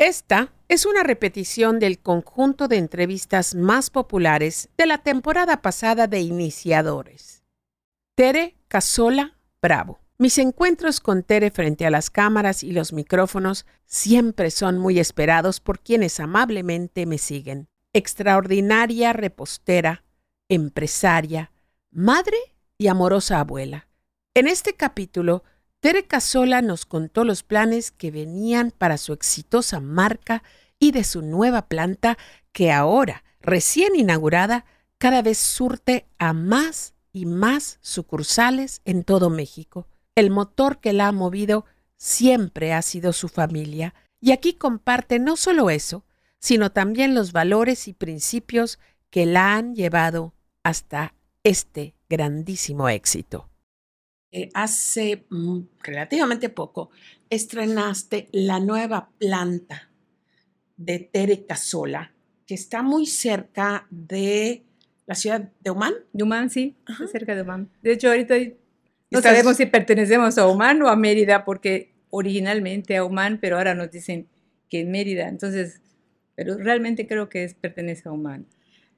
Esta 0.00 0.50
es 0.68 0.86
una 0.86 1.02
repetición 1.02 1.78
del 1.78 1.98
conjunto 1.98 2.68
de 2.68 2.78
entrevistas 2.78 3.54
más 3.54 3.90
populares 3.90 4.70
de 4.78 4.86
la 4.86 4.96
temporada 4.96 5.60
pasada 5.60 6.06
de 6.06 6.20
Iniciadores. 6.20 7.44
Tere 8.14 8.56
Casola 8.68 9.36
Bravo. 9.60 10.00
Mis 10.16 10.38
encuentros 10.38 11.00
con 11.00 11.22
Tere 11.22 11.50
frente 11.50 11.84
a 11.84 11.90
las 11.90 12.08
cámaras 12.08 12.62
y 12.62 12.72
los 12.72 12.94
micrófonos 12.94 13.66
siempre 13.84 14.50
son 14.50 14.78
muy 14.78 14.98
esperados 14.98 15.60
por 15.60 15.80
quienes 15.80 16.18
amablemente 16.18 17.04
me 17.04 17.18
siguen. 17.18 17.68
Extraordinaria 17.92 19.12
repostera, 19.12 20.02
empresaria, 20.48 21.52
madre 21.90 22.38
y 22.78 22.86
amorosa 22.86 23.40
abuela. 23.40 23.86
En 24.32 24.46
este 24.46 24.72
capítulo 24.72 25.44
Tere 25.80 26.06
Casola 26.06 26.60
nos 26.60 26.84
contó 26.84 27.24
los 27.24 27.42
planes 27.42 27.90
que 27.90 28.10
venían 28.10 28.70
para 28.70 28.98
su 28.98 29.14
exitosa 29.14 29.80
marca 29.80 30.42
y 30.78 30.92
de 30.92 31.04
su 31.04 31.22
nueva 31.22 31.68
planta 31.68 32.18
que 32.52 32.70
ahora, 32.70 33.24
recién 33.40 33.96
inaugurada, 33.96 34.66
cada 34.98 35.22
vez 35.22 35.38
surte 35.38 36.06
a 36.18 36.34
más 36.34 36.92
y 37.14 37.24
más 37.24 37.78
sucursales 37.80 38.82
en 38.84 39.04
todo 39.04 39.30
México. 39.30 39.88
El 40.14 40.30
motor 40.30 40.80
que 40.80 40.92
la 40.92 41.08
ha 41.08 41.12
movido 41.12 41.64
siempre 41.96 42.74
ha 42.74 42.82
sido 42.82 43.14
su 43.14 43.28
familia, 43.28 43.94
y 44.20 44.32
aquí 44.32 44.52
comparte 44.52 45.18
no 45.18 45.36
solo 45.36 45.70
eso, 45.70 46.04
sino 46.38 46.72
también 46.72 47.14
los 47.14 47.32
valores 47.32 47.88
y 47.88 47.94
principios 47.94 48.78
que 49.08 49.24
la 49.24 49.54
han 49.54 49.74
llevado 49.74 50.34
hasta 50.62 51.14
este 51.42 51.94
grandísimo 52.10 52.90
éxito. 52.90 53.49
Eh, 54.32 54.48
hace 54.54 55.24
mm, 55.28 55.58
relativamente 55.82 56.50
poco 56.50 56.90
estrenaste 57.28 58.28
la 58.30 58.60
nueva 58.60 59.10
planta 59.18 59.90
de 60.76 61.00
Tere 61.00 61.46
Casola, 61.46 62.12
que 62.46 62.54
está 62.54 62.82
muy 62.82 63.06
cerca 63.06 63.86
de 63.90 64.64
la 65.06 65.14
ciudad 65.14 65.50
de 65.60 65.70
Oman. 65.70 65.94
De 66.12 66.22
Oman, 66.22 66.48
sí, 66.48 66.76
cerca 67.10 67.34
de 67.34 67.42
Oman. 67.42 67.70
De 67.82 67.92
hecho, 67.92 68.08
ahorita 68.08 68.36
no 69.10 69.20
sabemos 69.20 69.56
si 69.56 69.66
pertenecemos 69.66 70.38
a 70.38 70.46
Oman 70.46 70.80
o 70.82 70.88
a 70.88 70.94
Mérida, 70.94 71.44
porque 71.44 71.92
originalmente 72.10 72.96
a 72.96 73.04
Oman, 73.04 73.38
pero 73.40 73.56
ahora 73.56 73.74
nos 73.74 73.90
dicen 73.90 74.28
que 74.68 74.80
en 74.80 74.92
Mérida. 74.92 75.28
Entonces, 75.28 75.80
pero 76.36 76.56
realmente 76.56 77.06
creo 77.08 77.28
que 77.28 77.44
es, 77.44 77.54
pertenece 77.54 78.08
a 78.08 78.12
Oman. 78.12 78.46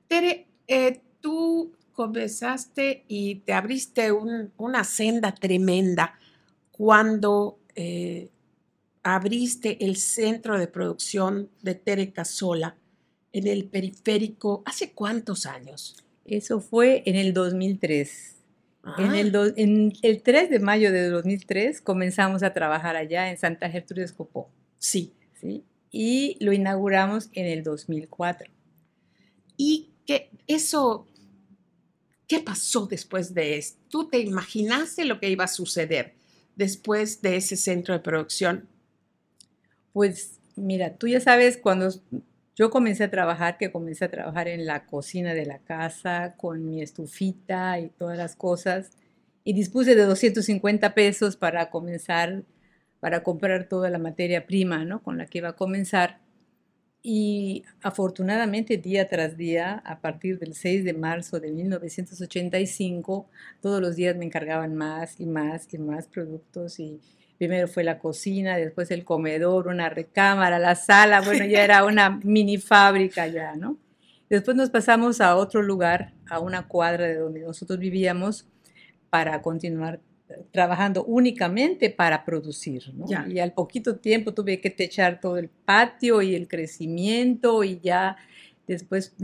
Tere, 0.09 0.47
eh, 0.69 1.01
tú 1.21 1.73
comenzaste 1.93 3.05
y 3.09 3.37
te 3.37 3.53
abriste 3.53 4.11
una 4.13 4.85
senda 4.85 5.35
tremenda 5.35 6.19
cuando 6.71 7.59
eh, 7.75 8.31
abriste 9.03 9.85
el 9.85 9.97
centro 9.97 10.59
de 10.59 10.67
producción 10.67 11.51
de 11.63 11.75
Tere 11.75 12.13
Casola 12.13 12.77
en 13.33 13.47
el 13.47 13.65
periférico. 13.65 14.63
¿Hace 14.67 14.93
cuántos 14.93 15.47
años? 15.47 15.97
Eso 16.25 16.61
fue 16.61 17.03
en 17.07 17.17
el 17.17 17.33
2003. 17.35 18.37
En, 18.99 19.15
el 19.15 19.37
ah. 19.37 19.53
en, 19.57 19.93
el 20.03 20.23
3 20.23 20.51
de 20.51 20.59
mayo 20.59 20.91
de 20.93 21.09
2003 21.09 21.81
comenzamos 21.81 22.43
a 22.43 22.53
trabajar 22.53 22.97
allá 22.97 23.31
en 23.31 23.39
Santa 23.39 23.71
Gertrudis 23.71 24.13
Copó. 24.13 24.51
Sí. 24.79 25.13
sí. 25.41 25.65
Y 25.91 26.37
lo 26.41 26.53
inauguramos 26.53 27.29
en 27.33 27.47
el 27.47 27.63
2004. 27.63 28.51
Y 29.57 29.91
que 30.07 30.31
eso 30.47 31.07
¿Qué 32.33 32.41
pasó 32.41 32.87
después 32.87 33.35
de 33.35 33.59
esto? 33.59 33.79
¿Tú 33.91 34.09
te 34.09 34.19
imaginaste 34.19 35.05
lo 35.05 35.21
que 35.21 35.29
iba 35.29 35.45
a 35.45 35.49
suceder 35.49 36.15
después 36.57 37.21
de 37.21 37.37
ese 37.37 37.59
centro 37.59 37.93
de 37.93 38.01
producción? 38.01 38.71
Pues 39.93 40.41
mira, 40.57 40.97
tú 40.97 41.09
ya 41.09 41.21
sabes, 41.21 41.59
cuando 41.59 41.91
yo 42.57 42.71
comencé 42.71 43.05
a 43.05 43.11
trabajar, 43.11 43.59
que 43.59 43.71
comencé 43.71 44.07
a 44.07 44.11
trabajar 44.11 44.49
en 44.49 44.65
la 44.65 44.87
cocina 44.87 45.35
de 45.35 45.45
la 45.45 45.59
casa 45.59 46.35
con 46.39 46.65
mi 46.65 46.81
estufita 46.81 47.79
y 47.79 47.91
todas 47.91 48.17
las 48.17 48.35
cosas, 48.35 48.93
y 49.45 49.53
dispuse 49.53 49.95
de 49.95 50.07
250 50.07 50.95
pesos 50.95 51.37
para 51.37 51.69
comenzar, 51.69 52.45
para 52.99 53.23
comprar 53.23 53.69
toda 53.69 53.91
la 53.91 53.99
materia 53.99 54.47
prima, 54.47 54.87
¿no? 54.87 55.03
Con 55.03 55.19
la 55.19 55.27
que 55.27 55.37
iba 55.37 55.51
a 55.51 55.57
comenzar. 55.57 56.22
Y 57.05 57.65
afortunadamente 57.83 58.77
día 58.77 59.09
tras 59.09 59.37
día, 59.37 59.83
a 59.85 60.01
partir 60.01 60.39
del 60.39 60.55
6 60.55 60.85
de 60.85 60.93
marzo 60.93 61.41
de 61.41 61.51
1985, 61.51 63.27
todos 63.61 63.81
los 63.81 63.97
días 63.97 64.15
me 64.17 64.25
encargaban 64.25 64.77
más 64.77 65.19
y 65.19 65.27
más 65.27 65.67
y 65.75 65.79
más 65.79 66.07
productos 66.07 66.79
y 66.79 67.01
primero 67.39 67.67
fue 67.67 67.83
la 67.83 67.99
cocina, 67.99 68.57
después 68.57 68.93
el 68.93 69.05
comedor, 69.05 69.67
una 69.67 69.89
recámara, 69.89 70.61
la 70.61 70.77
sala, 70.77 71.23
bueno, 71.23 71.45
ya 71.45 71.65
era 71.65 71.85
una 71.85 72.11
mini 72.23 72.57
fábrica 72.57 73.27
ya, 73.27 73.57
¿no? 73.57 73.79
Después 74.31 74.57
nos 74.57 74.71
pasamos 74.71 75.21
a 75.21 75.35
otro 75.35 75.61
lugar, 75.61 76.15
a 76.31 76.39
una 76.39 76.69
cuadra 76.69 77.07
de 77.07 77.17
donde 77.17 77.41
nosotros 77.41 77.81
vivíamos, 77.81 78.47
para 79.11 79.43
continuar 79.43 80.01
trabajando 80.51 81.05
únicamente 81.05 81.91
para 81.91 82.25
producir. 82.25 82.83
Y 83.29 83.39
al 83.39 83.53
poquito 83.53 83.97
tiempo 83.97 84.33
tuve 84.33 84.61
que 84.61 84.71
techar 84.71 85.21
todo 85.21 85.37
el 85.39 85.49
patio 85.49 86.23
y 86.23 86.35
el 86.35 86.49
crecimiento 86.49 87.65
y 87.65 87.81
ya 87.81 88.17
después 88.67 89.15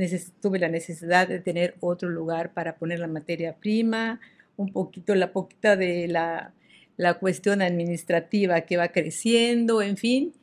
tuve 0.41 0.59
la 0.59 0.69
necesidad 0.69 1.29
de 1.29 1.41
tener 1.41 1.77
otro 1.81 2.09
lugar 2.09 2.53
para 2.53 2.77
poner 2.77 2.99
la 2.99 3.07
materia 3.07 3.57
prima, 3.57 4.21
un 4.57 4.73
poquito 4.73 5.15
la 5.15 5.33
poquita 5.33 5.77
de 5.77 6.09
la, 6.09 6.53
la 6.97 7.15
cuestión 7.15 7.63
administrativa 7.63 8.63
que 8.63 8.77
va 8.77 8.89
creciendo, 8.89 9.83
en 9.83 9.97
fin, 9.97 10.35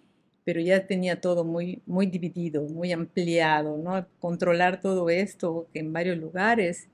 pero 0.44 0.62
ya 0.62 0.88
tenía 0.88 1.20
todo 1.20 1.44
muy, 1.44 1.82
muy 1.86 2.06
dividido, 2.06 2.64
muy 2.64 2.92
ampliado, 2.92 3.78
¿no? 3.78 4.08
Controlar 4.20 4.80
todo 4.80 5.10
esto 5.10 5.68
en 5.74 5.92
varios 5.92 6.18
lugares 6.18 6.88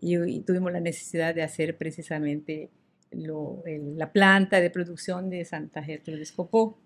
y, 0.00 0.16
y 0.18 0.40
tuvimos 0.40 0.72
la 0.72 0.80
necesidad 0.80 1.34
de 1.34 1.42
hacer 1.42 1.76
precisamente 1.76 2.70
la 3.16 4.12
planta 4.12 4.60
de 4.60 4.70
producción 4.70 5.30
de 5.30 5.44
Santa 5.44 5.82
Gertrudis 5.82 6.32
Copó. 6.32 6.78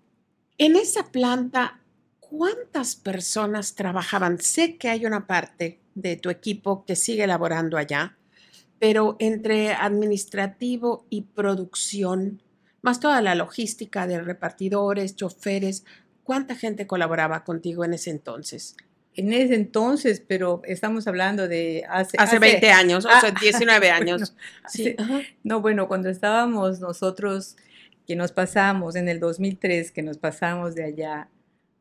En 0.57 0.75
esa 0.75 1.11
planta, 1.11 1.81
¿cuántas 2.19 2.95
personas 2.95 3.75
trabajaban? 3.75 4.39
Sé 4.39 4.77
que 4.77 4.89
hay 4.89 5.05
una 5.05 5.27
parte 5.27 5.79
de 5.95 6.17
tu 6.17 6.29
equipo 6.29 6.85
que 6.85 6.95
sigue 6.95 7.23
elaborando 7.23 7.77
allá, 7.77 8.17
pero 8.79 9.15
entre 9.19 9.73
administrativo 9.73 11.05
y 11.09 11.21
producción, 11.21 12.41
más 12.81 12.99
toda 12.99 13.21
la 13.21 13.35
logística 13.35 14.07
de 14.07 14.21
repartidores, 14.21 15.15
choferes, 15.15 15.83
¿cuánta 16.23 16.55
gente 16.55 16.87
colaboraba 16.87 17.43
contigo 17.43 17.83
en 17.83 17.93
ese 17.93 18.11
entonces? 18.11 18.75
En 19.15 19.33
ese 19.33 19.55
entonces, 19.55 20.23
pero 20.25 20.61
estamos 20.65 21.07
hablando 21.07 21.47
de 21.47 21.83
hace... 21.89 22.17
Hace, 22.19 22.39
20 22.39 22.71
años, 22.71 23.05
o 23.05 23.19
sea, 23.19 23.31
19 23.31 23.91
años. 23.91 24.35
sí. 24.67 24.95
No, 25.43 25.61
bueno, 25.61 25.87
cuando 25.87 26.09
estábamos 26.09 26.79
nosotros, 26.79 27.57
que 28.07 28.15
nos 28.15 28.31
pasamos 28.31 28.95
en 28.95 29.09
el 29.09 29.19
2003, 29.19 29.91
que 29.91 30.01
nos 30.03 30.17
pasamos 30.17 30.75
de 30.75 30.83
allá 30.83 31.29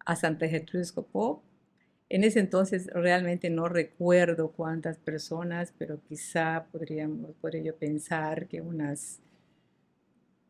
a 0.04 0.16
Santa 0.16 0.48
Gertrudis 0.48 0.92
Copó, 0.92 1.42
en 2.10 2.24
ese 2.24 2.40
entonces 2.40 2.86
realmente 2.92 3.50
no 3.50 3.68
recuerdo 3.68 4.50
cuántas 4.52 4.96
personas, 4.96 5.74
pero 5.76 6.00
quizá 6.08 6.66
podríamos, 6.72 7.32
por 7.40 7.54
ello 7.54 7.76
pensar 7.76 8.46
que 8.48 8.62
unas, 8.62 9.20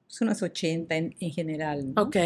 pues 0.06 0.20
unas 0.20 0.42
80 0.42 0.96
en, 0.96 1.16
en 1.18 1.30
general. 1.32 1.92
Ok. 1.96 2.16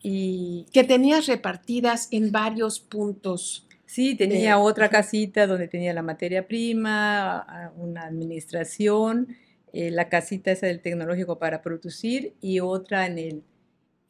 Y 0.00 0.66
que 0.72 0.84
tenías 0.84 1.26
repartidas 1.26 2.08
en 2.10 2.30
varios 2.30 2.78
puntos 2.78 3.67
Sí, 3.88 4.16
tenía 4.16 4.58
otra 4.58 4.90
casita 4.90 5.46
donde 5.46 5.66
tenía 5.66 5.94
la 5.94 6.02
materia 6.02 6.46
prima, 6.46 7.72
una 7.74 8.02
administración, 8.02 9.28
eh, 9.72 9.90
la 9.90 10.10
casita 10.10 10.50
esa 10.50 10.66
del 10.66 10.82
tecnológico 10.82 11.38
para 11.38 11.62
producir 11.62 12.34
y 12.42 12.60
otra 12.60 13.06
en 13.06 13.18
el, 13.18 13.42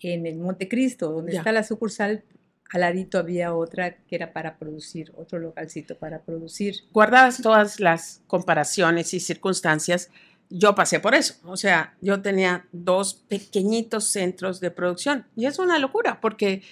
en 0.01 0.27
el 0.27 0.37
Montecristo, 0.41 1.13
donde 1.13 1.37
está 1.37 1.53
la 1.53 1.63
sucursal. 1.63 2.25
Al 2.73 2.81
ladito 2.81 3.19
había 3.19 3.55
otra 3.55 3.99
que 3.99 4.17
era 4.17 4.33
para 4.33 4.59
producir, 4.59 5.13
otro 5.17 5.39
localcito 5.39 5.97
para 5.97 6.23
producir. 6.23 6.75
Guardadas 6.93 7.41
todas 7.41 7.79
las 7.79 8.21
comparaciones 8.27 9.15
y 9.15 9.21
circunstancias, 9.21 10.11
yo 10.51 10.75
pasé 10.75 10.99
por 10.99 11.15
eso. 11.15 11.35
O 11.45 11.57
sea, 11.57 11.97
yo 12.01 12.21
tenía 12.21 12.67
dos 12.73 13.15
pequeñitos 13.29 14.09
centros 14.09 14.59
de 14.59 14.73
producción 14.73 15.29
y 15.37 15.47
es 15.47 15.61
una 15.61 15.79
locura 15.79 16.21
porque 16.21 16.63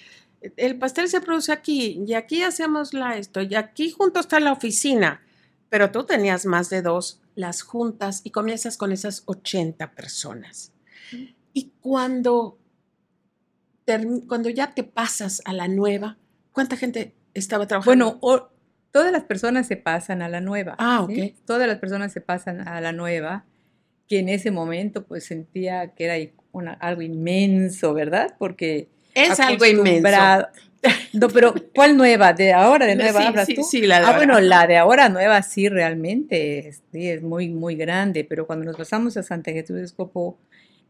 el 0.55 0.77
pastel 0.77 1.09
se 1.09 1.21
produce 1.21 1.51
aquí 1.51 2.03
y 2.07 2.13
aquí 2.13 2.43
hacemos 2.43 2.93
la 2.93 3.17
esto 3.17 3.41
y 3.41 3.55
aquí 3.55 3.91
junto 3.91 4.19
está 4.19 4.39
la 4.39 4.51
oficina, 4.51 5.21
pero 5.69 5.91
tú 5.91 6.05
tenías 6.05 6.45
más 6.45 6.69
de 6.69 6.81
dos 6.81 7.21
las 7.35 7.61
juntas 7.61 8.21
y 8.23 8.31
comienzas 8.31 8.77
con 8.77 8.91
esas 8.91 9.23
80 9.25 9.91
personas. 9.91 10.73
Y 11.53 11.71
cuando, 11.81 12.57
cuando 14.27 14.49
ya 14.49 14.73
te 14.73 14.83
pasas 14.83 15.41
a 15.45 15.53
la 15.53 15.67
nueva, 15.67 16.17
¿cuánta 16.51 16.77
gente 16.77 17.13
estaba 17.33 17.67
trabajando? 17.67 18.17
Bueno, 18.19 18.49
todas 18.91 19.11
las 19.11 19.23
personas 19.23 19.67
se 19.67 19.77
pasan 19.77 20.21
a 20.21 20.29
la 20.29 20.41
nueva. 20.41 20.75
Ah, 20.79 21.01
ok. 21.01 21.13
Todas 21.45 21.67
las 21.67 21.77
personas 21.77 22.11
se 22.11 22.21
pasan 22.21 22.67
a 22.67 22.81
la 22.81 22.91
nueva, 22.91 23.45
que 24.07 24.19
en 24.19 24.29
ese 24.29 24.51
momento 24.51 25.05
pues 25.05 25.25
sentía 25.25 25.93
que 25.93 26.05
era 26.05 26.15
algo 26.79 27.01
inmenso, 27.01 27.93
¿verdad? 27.93 28.35
Porque 28.39 28.89
es 29.25 29.39
algo 29.39 29.65
inmenso. 29.65 30.47
No, 31.13 31.27
pero 31.29 31.53
¿cuál 31.73 31.97
nueva? 31.97 32.33
¿De 32.33 32.53
ahora, 32.53 32.85
de 32.85 32.95
nueva 32.95 33.19
Sí, 33.21 33.25
hablas 33.27 33.45
sí, 33.47 33.55
tú? 33.55 33.63
sí, 33.63 33.81
la 33.81 33.99
de 33.99 34.05
ah, 34.05 34.07
ahora. 34.07 34.17
bueno, 34.19 34.39
la 34.39 34.67
de 34.67 34.77
ahora 34.77 35.09
nueva 35.09 35.41
sí, 35.41 35.67
realmente 35.69 36.67
es, 36.67 36.81
sí, 36.91 37.09
es 37.09 37.21
muy, 37.23 37.49
muy 37.49 37.75
grande, 37.75 38.23
pero 38.23 38.45
cuando 38.45 38.65
nos 38.65 38.77
pasamos 38.77 39.17
a 39.17 39.23
Santa 39.23 39.51
Jesús 39.51 39.75
de 39.77 39.83
Escopo, 39.83 40.37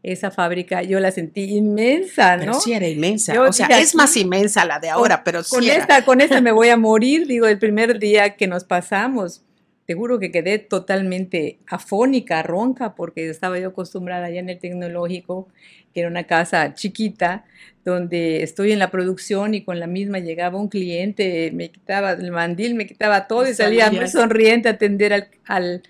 esa 0.02 0.30
fábrica, 0.30 0.82
yo 0.82 1.00
la 1.00 1.10
sentí 1.10 1.56
inmensa, 1.56 2.36
Pero 2.38 2.52
¿no? 2.52 2.60
sí 2.60 2.72
era 2.72 2.86
inmensa. 2.86 3.34
Yo 3.34 3.44
o 3.44 3.52
sea, 3.52 3.66
es 3.80 3.94
más 3.94 4.16
inmensa 4.16 4.64
la 4.64 4.78
de 4.78 4.90
ahora, 4.90 5.24
pero 5.24 5.42
con 5.42 5.62
sí 5.62 5.70
era. 5.70 5.80
esta, 5.80 6.04
con 6.04 6.20
esta 6.20 6.40
me 6.40 6.52
voy 6.52 6.68
a 6.68 6.76
morir, 6.76 7.26
digo, 7.26 7.46
el 7.46 7.58
primer 7.58 7.98
día 7.98 8.36
que 8.36 8.46
nos 8.46 8.64
pasamos. 8.64 9.42
Te 9.88 9.94
juro 9.94 10.18
que 10.18 10.30
quedé 10.30 10.58
totalmente 10.58 11.60
afónica, 11.66 12.42
ronca, 12.42 12.94
porque 12.94 13.26
estaba 13.30 13.58
yo 13.58 13.68
acostumbrada 13.68 14.26
allá 14.26 14.38
en 14.38 14.50
el 14.50 14.58
tecnológico, 14.58 15.48
que 15.94 16.00
era 16.00 16.10
una 16.10 16.24
casa 16.24 16.74
chiquita, 16.74 17.46
donde 17.86 18.42
estoy 18.42 18.72
en 18.72 18.80
la 18.80 18.90
producción 18.90 19.54
y 19.54 19.64
con 19.64 19.80
la 19.80 19.86
misma 19.86 20.18
llegaba 20.18 20.60
un 20.60 20.68
cliente, 20.68 21.52
me 21.54 21.70
quitaba 21.70 22.12
el 22.12 22.30
mandil, 22.30 22.74
me 22.74 22.86
quitaba 22.86 23.26
todo 23.26 23.46
y 23.46 23.52
Y 23.52 23.54
salía 23.54 23.90
muy 23.90 24.06
sonriente 24.08 24.68
a 24.68 24.72
atender 24.72 25.14
al, 25.14 25.28
al, 25.46 25.82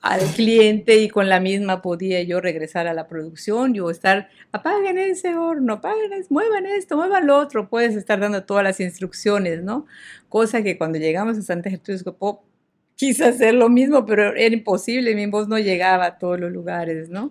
al 0.00 0.22
cliente 0.34 0.96
y 0.98 1.08
con 1.08 1.28
la 1.28 1.38
misma 1.38 1.82
podía 1.82 2.20
yo 2.24 2.40
regresar 2.40 2.88
a 2.88 2.94
la 2.94 3.06
producción, 3.06 3.74
yo 3.74 3.90
estar, 3.90 4.28
apaguen 4.50 4.98
ese 4.98 5.36
horno, 5.36 5.74
apaguen, 5.74 6.10
muevan 6.30 6.66
esto, 6.66 6.96
muevan 6.96 7.28
lo 7.28 7.38
otro, 7.38 7.68
puedes 7.68 7.94
estar 7.94 8.18
dando 8.18 8.42
todas 8.42 8.64
las 8.64 8.80
instrucciones, 8.80 9.62
¿no? 9.62 9.86
Cosa 10.28 10.64
que 10.64 10.76
cuando 10.76 10.98
llegamos 10.98 11.38
a 11.38 11.42
Santa 11.42 11.70
Gertrudis 11.70 12.00
Escopo, 12.00 12.49
quise 13.00 13.24
hacer 13.24 13.54
lo 13.54 13.68
mismo, 13.68 14.04
pero 14.04 14.34
era 14.36 14.54
imposible, 14.54 15.14
mi 15.14 15.26
voz 15.26 15.48
no 15.48 15.58
llegaba 15.58 16.04
a 16.06 16.18
todos 16.18 16.38
los 16.38 16.52
lugares, 16.52 17.08
¿no? 17.08 17.30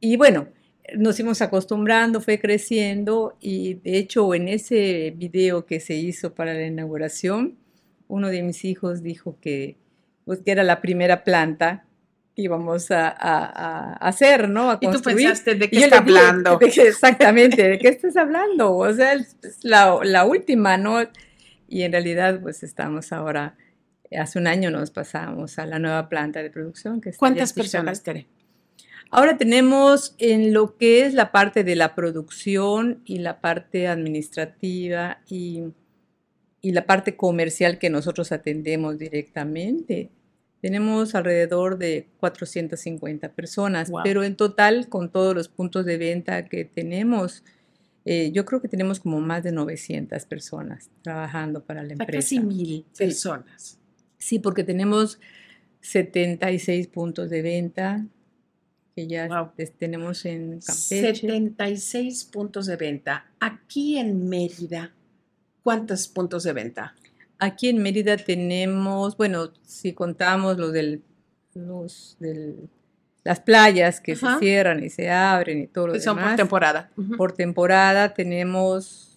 Y 0.00 0.16
bueno, 0.16 0.48
nos 0.96 1.16
fuimos 1.16 1.42
acostumbrando, 1.42 2.20
fue 2.20 2.38
creciendo 2.38 3.36
y 3.40 3.74
de 3.74 3.98
hecho 3.98 4.34
en 4.34 4.48
ese 4.48 5.12
video 5.16 5.64
que 5.66 5.80
se 5.80 5.94
hizo 5.94 6.34
para 6.34 6.54
la 6.54 6.66
inauguración, 6.66 7.56
uno 8.08 8.28
de 8.28 8.42
mis 8.42 8.64
hijos 8.64 9.02
dijo 9.02 9.36
que, 9.40 9.76
pues, 10.24 10.40
que 10.44 10.50
era 10.52 10.62
la 10.64 10.80
primera 10.80 11.24
planta 11.24 11.86
que 12.34 12.42
íbamos 12.42 12.90
a, 12.90 13.08
a- 13.08 13.92
a 13.94 14.08
hacer, 14.08 14.48
¿no? 14.48 14.70
A 14.70 14.78
Y 14.80 14.86
tú 14.86 14.92
pensaste, 15.02 15.54
¿de 15.54 15.68
qué 15.70 15.76
está 15.84 15.98
hablando? 15.98 16.58
de 16.58 16.70
que- 16.70 16.88
exactamente, 16.88 17.68
¿de 17.68 17.78
qué 17.78 17.88
estás 17.88 18.16
hablando? 18.16 18.74
O 18.74 18.92
sea, 18.92 19.12
es 19.14 19.36
es 19.42 19.58
la, 19.64 19.98
la 20.02 20.24
última, 20.24 20.76
¿no? 20.76 20.98
Y 21.68 21.82
en 21.82 21.92
realidad, 21.92 22.40
pues 22.42 22.62
estamos 22.62 23.12
ahora, 23.12 23.56
hace 24.16 24.38
un 24.38 24.46
año 24.46 24.70
nos 24.70 24.90
pasamos 24.90 25.58
a 25.58 25.66
la 25.66 25.78
nueva 25.78 26.08
planta 26.08 26.42
de 26.42 26.50
producción. 26.50 27.00
Que 27.00 27.12
¿Cuántas 27.12 27.52
personas, 27.52 28.02
Tere? 28.02 28.26
Ahora 29.10 29.36
tenemos 29.36 30.14
en 30.18 30.54
lo 30.54 30.76
que 30.78 31.04
es 31.04 31.12
la 31.14 31.32
parte 31.32 31.64
de 31.64 31.76
la 31.76 31.94
producción 31.94 33.02
y 33.04 33.18
la 33.18 33.40
parte 33.40 33.86
administrativa 33.88 35.18
y, 35.28 35.64
y 36.62 36.72
la 36.72 36.86
parte 36.86 37.16
comercial 37.16 37.78
que 37.78 37.90
nosotros 37.90 38.32
atendemos 38.32 38.98
directamente. 38.98 40.10
Tenemos 40.62 41.14
alrededor 41.14 41.76
de 41.76 42.08
450 42.20 43.32
personas, 43.32 43.90
Wow. 43.90 44.00
pero 44.04 44.22
en 44.22 44.36
total, 44.36 44.88
con 44.88 45.10
todos 45.10 45.34
los 45.34 45.48
puntos 45.48 45.84
de 45.84 45.98
venta 45.98 46.46
que 46.46 46.64
tenemos, 46.64 47.42
eh, 48.04 48.30
yo 48.32 48.44
creo 48.44 48.62
que 48.62 48.68
tenemos 48.68 49.00
como 49.00 49.20
más 49.20 49.42
de 49.42 49.52
900 49.52 50.24
personas 50.24 50.88
trabajando 51.02 51.62
para 51.64 51.82
la 51.82 51.92
empresa. 51.92 52.12
casi 52.12 52.40
mil 52.40 52.86
Sí. 52.92 53.04
personas. 53.04 53.78
Sí, 54.22 54.38
porque 54.38 54.62
tenemos 54.62 55.18
76 55.80 56.86
puntos 56.88 57.28
de 57.28 57.42
venta 57.42 58.06
que 58.94 59.06
ya 59.06 59.26
Wow. 59.26 59.50
tenemos 59.78 60.24
en 60.26 60.60
Campeche. 60.60 61.14
76 61.14 62.24
puntos 62.26 62.66
de 62.66 62.76
venta. 62.76 63.26
Aquí 63.40 63.98
en 63.98 64.28
Mérida, 64.28 64.92
¿cuántos 65.64 66.06
puntos 66.08 66.44
de 66.44 66.52
venta? 66.52 66.94
Aquí 67.38 67.68
en 67.68 67.82
Mérida 67.82 68.16
tenemos, 68.16 69.16
bueno, 69.16 69.50
si 69.64 69.92
contamos 69.92 70.56
los 70.58 70.72
del, 70.72 71.02
los 71.54 72.16
del, 72.20 72.68
las 73.24 73.40
playas 73.40 74.00
que 74.00 74.12
Ajá. 74.12 74.34
se 74.34 74.38
cierran 74.40 74.84
y 74.84 74.90
se 74.90 75.10
abren 75.10 75.62
y 75.62 75.66
todo 75.66 75.88
lo 75.88 75.92
Que 75.94 76.00
son 76.00 76.14
por 76.16 76.22
demás, 76.22 76.36
temporada. 76.36 76.90
Por 77.16 77.32
temporada 77.32 78.14
tenemos 78.14 79.11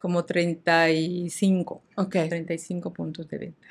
como 0.00 0.24
35, 0.24 1.82
Ok. 1.96 2.10
35 2.28 2.92
puntos 2.92 3.28
de 3.28 3.38
venta. 3.38 3.66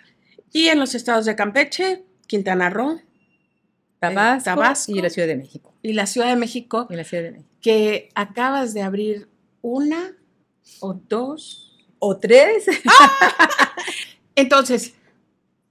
Y 0.53 0.67
en 0.67 0.79
los 0.79 0.95
estados 0.95 1.25
de 1.25 1.35
Campeche, 1.35 2.03
Quintana 2.27 2.69
Roo 2.69 3.01
Tabasco, 3.99 4.45
Tabasco. 4.45 4.91
y 4.93 5.01
la 5.01 5.09
Ciudad 5.09 5.27
de 5.27 5.35
México. 5.35 5.73
y 5.81 5.91
la 5.93 6.05
Ciudad 6.05 6.27
de 6.29 6.35
México, 6.37 6.87
Y 6.89 6.95
la 6.95 7.03
Ciudad 7.03 7.23
de 7.23 7.31
México. 7.31 7.49
que 7.61 8.09
acabas 8.15 8.73
de 8.73 8.81
abrir 8.83 9.27
una 9.61 10.15
o 10.79 10.93
dos. 10.93 11.65
¿O 12.01 12.17
tres? 12.17 12.65
Entonces, 14.35 14.93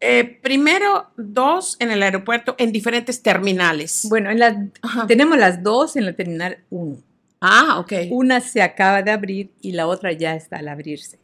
eh, 0.00 0.38
primero 0.42 1.06
dos 1.16 1.76
en 1.80 1.90
el 1.90 2.02
aeropuerto 2.02 2.54
en 2.58 2.70
diferentes 2.70 3.22
terminales. 3.22 4.06
Bueno, 4.10 4.30
en 4.30 4.72
Ajá. 4.82 5.06
tenemos 5.06 5.38
las 5.38 5.62
dos 5.62 5.96
en 5.96 6.04
la 6.04 6.12
terminal 6.14 6.58
1. 6.70 6.98
Ah, 7.40 7.78
ok. 7.78 7.92
Una 8.10 8.40
se 8.40 8.62
acaba 8.62 9.02
de 9.02 9.10
abrir 9.10 9.50
y 9.60 9.72
la 9.72 9.86
otra 9.86 10.12
ya 10.12 10.34
está 10.34 10.56
al 10.58 10.68
abrirse. 10.68 11.18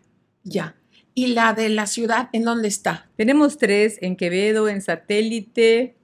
Ya. 0.44 0.76
¿Y 1.14 1.28
la 1.28 1.52
de 1.52 1.68
la 1.68 1.86
ciudad 1.86 2.28
en 2.32 2.44
dónde 2.44 2.68
está? 2.68 3.08
Tenemos 3.16 3.58
tres 3.58 3.98
en 4.00 4.16
Quevedo, 4.16 4.68
en 4.68 4.82
Satélite 4.82 5.96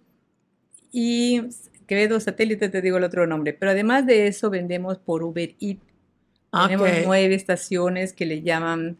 y 0.92 1.42
Quevedo, 1.86 2.20
Satélite, 2.20 2.68
te 2.68 2.80
digo 2.80 2.98
el 2.98 3.04
otro 3.04 3.26
nombre. 3.26 3.52
Pero 3.52 3.72
además 3.72 4.06
de 4.06 4.26
eso, 4.28 4.50
vendemos 4.50 4.98
por 4.98 5.22
Uber 5.22 5.54
Eats. 5.60 5.80
Tenemos 6.52 6.88
Ok. 6.88 6.94
nueve 7.04 7.34
estaciones 7.34 8.12
que 8.12 8.26
le 8.26 8.42
llaman 8.42 8.98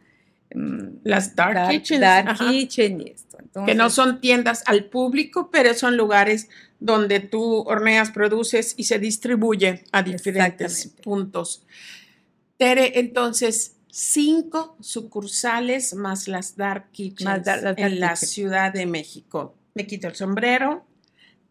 Las 1.05 1.35
dark, 1.37 1.71
kitchens. 1.71 2.01
dark 2.01 2.39
kitchen 2.39 3.01
y 3.01 3.11
esto. 3.11 3.39
que 3.67 3.75
no 3.75 3.89
son 3.91 4.21
tiendas 4.21 4.63
al 4.67 4.85
público, 4.87 5.51
pero 5.51 5.75
son 5.75 5.97
lugares 5.97 6.49
donde 6.81 7.21
tú 7.21 7.61
horneas, 7.67 8.11
produces 8.11 8.75
y 8.77 8.85
se 8.85 8.99
distribuye 8.99 9.85
a 9.93 10.03
diferentes 10.03 10.89
puntos. 11.03 11.65
Tere, 12.57 12.99
entonces, 12.99 13.77
cinco 13.91 14.77
sucursales 14.81 15.95
más 15.95 16.29
las 16.29 16.57
Dark 16.57 16.91
Kitchens 16.93 17.25
Más 17.25 17.45
dar- 17.45 17.57
las 17.63 17.77
dark 17.77 17.79
en 17.79 18.01
la. 18.01 18.17
Ciudad 18.17 18.73
de 18.73 18.87
México. 18.87 19.55
Me 19.75 19.87
quito 19.87 20.09
el 20.09 20.15
sombrero. 20.15 20.85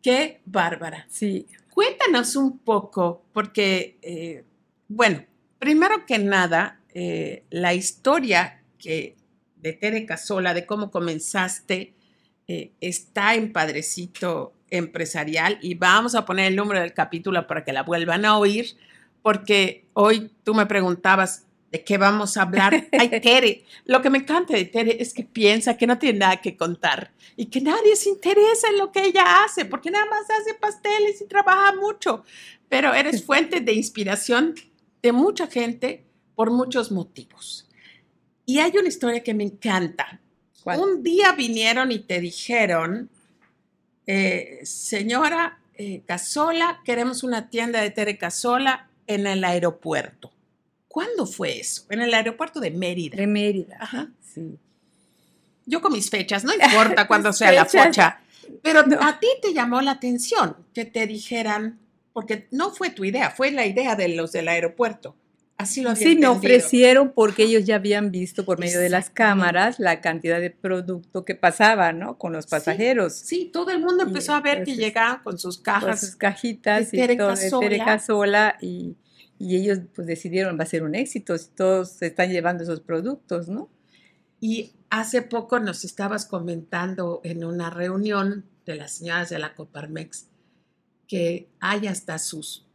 Qué 0.01 0.42
bárbara. 0.46 1.06
Sí, 1.10 1.46
Cuéntanos 1.74 2.36
un 2.36 2.57
poco, 2.60 3.24
porque, 3.31 3.98
eh, 4.01 4.44
bueno, 4.90 5.24
primero 5.60 6.06
que 6.06 6.19
nada, 6.19 6.80
eh, 6.94 7.44
la 7.51 7.74
historia 7.74 8.58
que 8.79 9.15
de 9.57 9.74
Tere 9.74 10.05
Casola, 10.05 10.53
de 10.53 10.65
cómo 10.65 10.89
comenzaste, 10.89 11.93
eh, 12.48 12.71
está 12.81 13.36
en 13.36 13.53
Padrecito 13.53 14.53
Empresarial 14.71 15.59
y 15.62 15.75
vamos 15.75 16.15
a 16.15 16.25
poner 16.25 16.48
el 16.48 16.55
número 16.55 16.79
del 16.79 16.93
capítulo 16.93 17.45
para 17.45 17.63
que 17.63 17.74
la 17.74 17.83
vuelvan 17.83 18.25
a 18.25 18.38
oír, 18.38 18.75
porque 19.21 19.86
hoy 19.93 20.31
tú 20.43 20.53
me 20.53 20.65
preguntabas 20.65 21.45
de 21.71 21.83
qué 21.83 21.98
vamos 21.98 22.38
a 22.38 22.43
hablar. 22.43 22.88
Ay, 22.98 23.09
Tere, 23.21 23.65
lo 23.86 24.01
que 24.01 24.09
me 24.09 24.19
encanta 24.19 24.55
de 24.55 24.65
Tere 24.65 24.98
es 25.00 25.13
que 25.13 25.24
piensa 25.24 25.77
que 25.77 25.86
no 25.86 26.00
tiene 26.00 26.19
nada 26.19 26.38
que 26.38 26.57
contar 26.57 27.12
y 27.36 27.48
que 27.48 27.62
nadie 27.62 27.95
se 27.95 28.09
interesa 28.09 28.69
en 28.69 28.77
lo 28.77 28.91
que 28.91 29.05
ella 29.05 29.43
hace, 29.43 29.65
porque 29.65 29.91
nada 29.91 30.05
más 30.05 30.21
hace 30.29 30.55
pasteles 30.55 31.21
y 31.21 31.27
trabaja 31.27 31.75
mucho, 31.75 32.24
pero 32.67 32.93
eres 32.93 33.24
fuente 33.24 33.59
de 33.59 33.74
inspiración 33.74 34.55
de 35.01 35.12
mucha 35.12 35.48
gente 35.48 36.05
por 36.36 36.51
muchos 36.51 36.91
motivos. 36.91 37.68
Y 38.50 38.58
hay 38.58 38.75
una 38.79 38.88
historia 38.88 39.22
que 39.22 39.36
me 39.36 39.44
encanta. 39.44 40.20
¿cuál? 40.63 40.79
Un 40.79 41.03
día 41.03 41.34
vinieron 41.34 41.91
y 41.91 42.00
te 42.00 42.20
dijeron, 42.20 43.08
eh, 44.08 44.62
señora 44.63 45.60
eh, 45.75 46.01
Casola, 46.08 46.82
queremos 46.84 47.22
una 47.24 47.51
tienda 47.51 47.79
de 47.79 47.91
Tere 47.91 48.18
Casola 48.18 48.89
en 49.06 49.27
el 49.27 49.44
aeropuerto. 49.44 50.32
¿Cuándo 50.88 51.27
fue 51.27 51.60
eso? 51.60 51.86
En 51.91 52.01
el 52.01 52.12
aeropuerto 52.12 52.60
de 52.60 52.72
Mérida. 52.72 53.18
de 53.18 53.27
Mérida. 53.27 53.77
Ajá. 53.79 54.10
Sí. 54.34 54.58
Yo 55.68 55.79
con 55.79 55.94
mis 55.94 56.10
fechas, 56.10 56.44
no 56.44 56.51
importa 56.51 57.06
cuándo 57.08 57.32
sea 57.32 57.51
la 57.51 57.65
fecha, 57.65 58.20
pero 58.63 58.82
No. 58.82 58.98
a 59.00 59.20
ti 59.20 59.27
te 59.44 59.53
llamó 59.53 59.79
la 59.82 59.91
atención 59.91 60.58
que 60.74 60.86
te 60.86 61.06
dijeran, 61.06 61.77
porque 62.13 62.48
no 62.50 62.72
fue 62.72 62.89
tu 62.89 63.06
idea, 63.06 63.29
fue 63.29 63.51
la 63.51 63.68
idea 63.68 63.96
de 63.96 64.08
los 64.10 64.32
del 64.32 64.48
aeropuerto. 64.48 65.15
Así 65.60 65.82
lo 65.82 65.89
había 65.89 66.08
Sí, 66.08 66.16
me 66.16 66.28
ofrecieron 66.28 67.12
porque 67.12 67.44
ellos 67.44 67.66
ya 67.66 67.75
habían 67.75 68.12
visto 68.12 68.46
por 68.46 68.60
medio 68.60 68.80
de 68.80 68.88
las 68.88 69.10
cámaras 69.10 69.78
la 69.78 70.00
cantidad 70.00 70.39
de 70.39 70.51
producto 70.51 71.25
que 71.25 71.36
pasaba, 71.36 71.92
¿no? 71.92 72.18
Con 72.18 72.32
los 72.32 72.48
pasajeros. 72.48 73.13
Sí, 73.13 73.50
todo 73.51 73.70
el 73.70 73.82
mundo 73.82 74.06
Y 74.06 74.08
empezó 74.08 74.34
a 74.34 74.39
ver 74.39 74.63
que 74.63 74.78
llegaban 74.78 75.22
con 75.22 75.38
sus 75.38 75.58
Con 75.58 75.66
cajas. 75.66 76.00
sus 76.00 76.16
cajitas 76.16 76.89
de 76.92 77.13
y 77.13 77.18
todo 77.18 77.36
de. 77.60 77.78
Casola 77.78 78.58
y, 78.62 78.96
y 79.38 79.58
ellos 79.58 79.80
pues 79.94 80.08
decidieron 80.08 80.58
va 80.58 80.63
a 80.63 80.66
ser 80.66 80.84
un 80.84 80.96
éxito 80.96 81.38
si 81.38 81.50
todos 81.50 81.89
se 81.89 82.08
están 82.08 82.32
llevando 82.32 82.63
esos 82.63 82.80
productos, 82.80 83.50
¿no? 83.50 83.70
Y 84.39 84.72
hace 84.89 85.24
poco 85.24 85.60
nos 85.60 85.84
estabas 85.84 86.25
comentando 86.25 87.20
en 87.25 87.44
una 87.44 87.70
reunión 87.70 88.46
de 88.66 88.78
las 88.78 88.94
señoras 88.94 89.30
de 89.30 89.39
la 89.39 89.56
Coparmex 89.56 90.28
que 91.06 91.50
hay 91.60 91.88
hasta 91.88 92.18
sus 92.18 92.66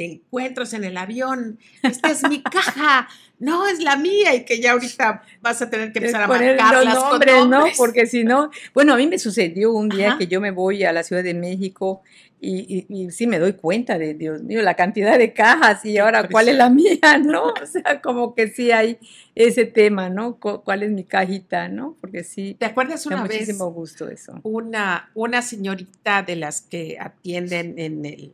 te 0.00 0.06
encuentros 0.06 0.72
en 0.72 0.84
el 0.84 0.96
avión, 0.96 1.58
esta 1.82 2.10
es 2.10 2.26
mi 2.26 2.42
caja, 2.42 3.06
no 3.38 3.66
es 3.66 3.82
la 3.82 3.96
mía 3.96 4.34
y 4.34 4.46
que 4.46 4.58
ya 4.58 4.72
ahorita 4.72 5.22
vas 5.42 5.60
a 5.60 5.68
tener 5.68 5.92
que 5.92 5.98
empezar 5.98 6.22
a 6.22 6.26
marcar 6.26 6.86
los 6.86 6.94
nombres, 6.94 7.46
¿no? 7.46 7.66
Porque 7.76 8.06
si 8.06 8.24
no, 8.24 8.50
bueno, 8.72 8.94
a 8.94 8.96
mí 8.96 9.06
me 9.06 9.18
sucedió 9.18 9.72
un 9.72 9.90
día 9.90 10.16
que 10.18 10.26
yo 10.26 10.40
me 10.40 10.52
voy 10.52 10.84
a 10.84 10.92
la 10.94 11.02
Ciudad 11.02 11.22
de 11.22 11.34
México 11.34 12.00
y, 12.40 13.10
sí 13.10 13.26
me 13.26 13.38
doy 13.38 13.52
cuenta 13.52 13.98
de, 13.98 14.14
Dios 14.14 14.42
mío, 14.42 14.62
la 14.62 14.72
cantidad 14.72 15.18
de 15.18 15.34
cajas 15.34 15.84
y 15.84 15.98
ahora 15.98 16.26
cuál 16.30 16.48
es 16.48 16.56
la 16.56 16.70
mía, 16.70 17.18
¿no? 17.22 17.48
O 17.48 17.66
sea, 17.66 18.00
como 18.00 18.34
que 18.34 18.48
sí 18.48 18.70
hay 18.70 18.96
ese 19.34 19.66
tema, 19.66 20.08
¿no? 20.08 20.36
¿Cuál 20.36 20.82
es 20.82 20.90
mi 20.92 21.04
cajita, 21.04 21.68
¿no? 21.68 21.98
Porque 22.00 22.24
sí. 22.24 22.56
¿Te 22.58 22.64
acuerdas 22.64 23.04
una 23.04 23.24
vez? 23.24 23.40
muchísimo 23.40 23.70
gusto 23.70 24.08
eso. 24.08 24.40
Una, 24.44 25.10
una 25.12 25.42
señorita 25.42 26.22
de 26.22 26.36
las 26.36 26.62
que 26.62 26.96
atienden 26.98 27.78
en 27.78 28.06
el, 28.06 28.32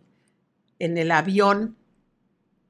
en 0.78 0.98
el 0.98 1.10
avión, 1.10 1.76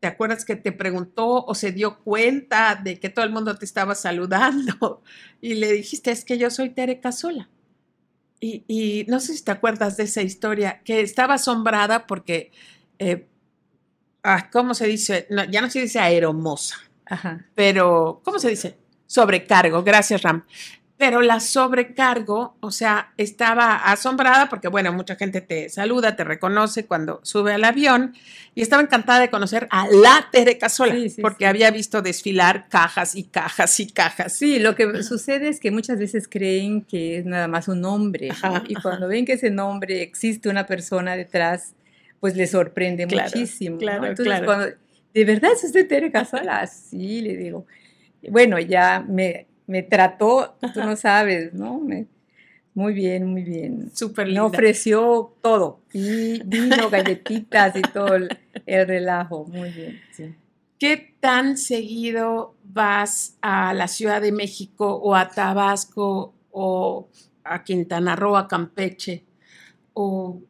¿te 0.01 0.07
acuerdas 0.07 0.45
que 0.45 0.57
te 0.57 0.73
preguntó 0.73 1.45
o 1.45 1.55
se 1.55 1.73
dio 1.73 1.99
cuenta 2.01 2.75
de 2.77 2.99
que 3.01 3.09
todo 3.09 3.25
el 3.25 3.33
mundo 3.33 3.57
te 3.57 3.65
estaba 3.65 3.95
saludando? 3.95 5.03
Y 5.41 5.55
le 5.55 5.73
dijiste, 5.73 6.11
es 6.11 6.25
que 6.25 6.39
yo 6.39 6.51
soy 6.51 6.71
Tere 6.71 7.01
Casola. 7.01 7.49
Y, 8.41 9.07
no 9.09 9.19
sé 9.21 9.35
si 9.35 9.43
te 9.43 9.51
acuerdas 9.51 9.97
de 9.97 10.05
esa 10.05 10.23
historia, 10.23 10.83
que 10.85 11.01
estaba 11.01 11.35
asombrada 11.35 12.07
porque, 12.07 12.53
eh, 12.99 13.27
ah, 14.23 14.51
¿cómo 14.51 14.75
se 14.75 14.87
dice? 14.87 15.27
ya 15.51 15.61
no 15.61 15.71
se 15.71 15.81
dice 15.81 15.99
aeromosa, 15.99 16.77
pero 17.55 18.21
¿cómo 18.25 18.39
se 18.39 18.51
dice? 18.51 18.77
Sobrecargo, 19.07 19.83
gracias 19.83 20.23
Ram 20.23 20.45
pero 20.99 21.21
la 21.21 21.41
sobrecargo, 21.41 22.57
o 22.61 22.71
sea, 22.71 23.13
estaba 23.19 23.77
asombrada 23.77 24.49
porque, 24.49 24.69
bueno, 24.69 24.93
mucha 24.95 25.17
gente 25.17 25.43
te 25.43 25.69
saluda, 25.69 26.17
te 26.17 26.25
reconoce 26.25 26.87
cuando 26.87 27.21
sube 27.23 27.53
al 27.53 27.65
avión 27.65 28.15
y 28.55 28.63
estaba 28.63 28.83
encantada 28.83 29.21
de 29.21 29.29
conocer 29.29 29.69
a 29.71 29.87
la 29.89 30.29
Tere 30.33 30.57
Casola 30.57 30.95
porque 31.21 31.47
había 31.47 31.71
visto 31.71 32.01
desfilar 32.01 32.69
cajas 32.71 33.15
y 33.15 33.25
cajas 33.25 33.79
y 33.79 33.89
cajas. 33.89 34.33
Sí, 34.33 34.59
lo 34.59 34.75
que 34.75 35.03
sucede 35.03 35.49
es 35.49 35.61
que 35.61 35.71
muchas 35.71 35.99
veces 35.99 36.29
creen 36.29 36.81
que 36.81 37.19
es 37.19 37.27
nada 37.27 37.47
más 37.47 37.69
un 37.69 37.83
nombre 37.83 38.31
y 38.67 38.75
cuando 38.77 39.07
ven 39.07 39.27
que 39.27 39.35
ese 39.35 39.51
nombre 39.51 40.01
existe 40.01 40.49
una 40.49 40.65
persona 40.65 41.15
detrás, 41.15 41.75
pues 42.21 42.37
les 42.37 42.53
sorprende 42.53 43.07
muchísimo. 43.07 43.77
Claro, 43.77 44.07
Entonces, 44.07 44.41
cuando, 44.47 44.67
¿de 45.13 45.25
verdad 45.27 45.51
es 45.53 45.63
usted 45.65 45.87
Tere 45.87 46.11
Casola? 46.11 46.67
Sí, 46.91 47.21
le 47.21 47.37
digo. 47.37 47.67
Bueno, 48.31 48.59
ya 48.59 49.05
me 49.07 49.47
me 49.67 49.83
trató, 49.83 50.57
tú 50.75 50.81
no 50.81 50.97
sabes, 50.97 51.53
¿no? 51.53 51.83
muy 52.75 52.93
bien, 52.93 53.27
muy 53.27 53.43
bien. 53.43 53.91
Súper 53.95 54.29
Me 54.29 54.41
ofreció 54.41 55.35
todo, 55.43 55.81
y 55.93 56.43
vino, 56.45 56.91
galletitas 56.91 57.75
y 57.77 57.83
todo 57.83 58.15
el, 58.15 58.29
relajo, 58.67 59.47
muy 59.47 59.71
bien, 59.71 60.01
sí. 60.13 60.35
¿Qué 60.79 61.15
tan 61.21 61.57
seguido 61.57 62.55
vas 62.63 63.39
a 63.41 63.73
la 63.73 63.89
Ciudad 63.89 64.21
de 64.21 64.31
México 64.31 64.95
o 64.95 65.15
a 65.15 65.31
Tabasco 65.31 66.35
o 66.51 67.09
a 67.45 67.65
Quintana 67.65 68.15
Roo, 68.15 68.37
a 68.37 68.47
Campeche? 68.47 69.25
O 69.95 70.43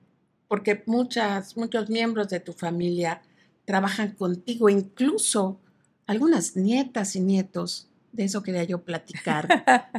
porque 0.48 0.82
muchas, 0.86 1.56
muchos 1.56 1.88
miembros 1.90 2.28
de 2.28 2.40
tu 2.40 2.52
familia 2.52 3.22
trabajan 3.64 4.12
contigo, 4.12 4.68
incluso 4.68 5.60
algunas 6.06 6.56
nietas 6.56 7.14
y 7.14 7.20
nietos 7.20 7.88
de 8.16 8.24
eso 8.24 8.42
quería 8.42 8.64
yo 8.64 8.82
platicar. 8.82 9.46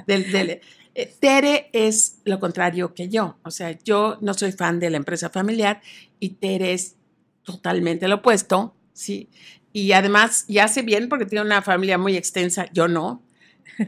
del, 0.07 0.61
eh, 0.95 1.13
Tere 1.19 1.69
es 1.71 2.17
lo 2.25 2.39
contrario 2.39 2.93
que 2.93 3.07
yo. 3.07 3.37
O 3.43 3.51
sea, 3.51 3.77
yo 3.83 4.17
no 4.21 4.33
soy 4.33 4.51
fan 4.51 4.79
de 4.79 4.89
la 4.89 4.97
empresa 4.97 5.29
familiar 5.29 5.81
y 6.19 6.29
Tere 6.29 6.73
es 6.73 6.95
totalmente 7.43 8.07
lo 8.07 8.15
opuesto, 8.15 8.75
¿sí? 8.93 9.29
Y 9.71 9.91
además, 9.91 10.45
ya 10.47 10.67
sé 10.67 10.81
bien 10.81 11.07
porque 11.07 11.25
tiene 11.25 11.45
una 11.45 11.61
familia 11.61 11.97
muy 11.97 12.17
extensa, 12.17 12.65
yo 12.73 12.87
no. 12.87 13.21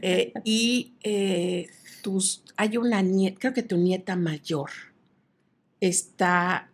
Eh, 0.02 0.32
y 0.44 0.94
eh, 1.02 1.68
tus, 2.00 2.44
hay 2.56 2.76
una 2.76 3.02
nieta, 3.02 3.38
creo 3.40 3.52
que 3.52 3.64
tu 3.64 3.76
nieta 3.76 4.14
mayor 4.14 4.70
está 5.80 6.70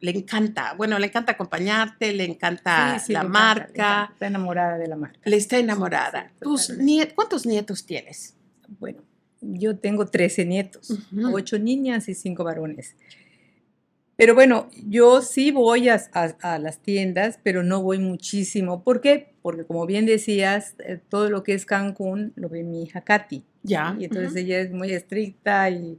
le 0.00 0.10
encanta, 0.10 0.74
bueno, 0.74 0.98
le 0.98 1.06
encanta 1.06 1.32
acompañarte, 1.32 2.12
le 2.12 2.24
encanta 2.24 3.02
la 3.08 3.22
marca. 3.24 4.10
está 4.12 4.26
enamorada 4.26 4.78
de 4.78 4.88
la 4.88 4.96
marca. 4.96 5.18
Le 5.24 5.36
está 5.36 5.58
enamorada. 5.58 6.32
¿Cuántos 7.14 7.46
nietos 7.46 7.86
tienes? 7.86 8.34
Bueno, 8.78 9.02
yo 9.40 9.78
tengo 9.78 10.06
13 10.06 10.44
nietos, 10.44 10.98
8 11.12 11.58
niñas 11.58 12.08
y 12.08 12.14
5 12.14 12.44
varones. 12.44 12.94
Pero 14.16 14.34
bueno, 14.34 14.70
yo 14.86 15.20
sí 15.20 15.50
voy 15.50 15.90
a, 15.90 16.00
las 16.58 16.80
tiendas, 16.80 17.38
pero 17.42 17.62
no 17.62 17.82
voy 17.82 17.98
muchísimo. 17.98 18.82
¿Por 18.82 19.02
qué? 19.02 19.34
Porque 19.42 19.64
como 19.64 19.84
bien 19.84 20.06
decías, 20.06 20.74
eh, 20.78 20.98
todo 21.08 21.28
lo 21.28 21.42
que 21.42 21.52
es 21.52 21.66
Cancún 21.66 22.32
lo 22.34 22.48
ve 22.48 22.62
mi 22.62 22.82
hija 22.82 23.02
Katy. 23.02 23.44
Ya. 23.62 23.94
Y 23.98 24.04
entonces 24.04 24.34
ella 24.36 24.60
es 24.60 24.72
muy 24.72 24.90
estricta 24.92 25.68
y 25.68 25.98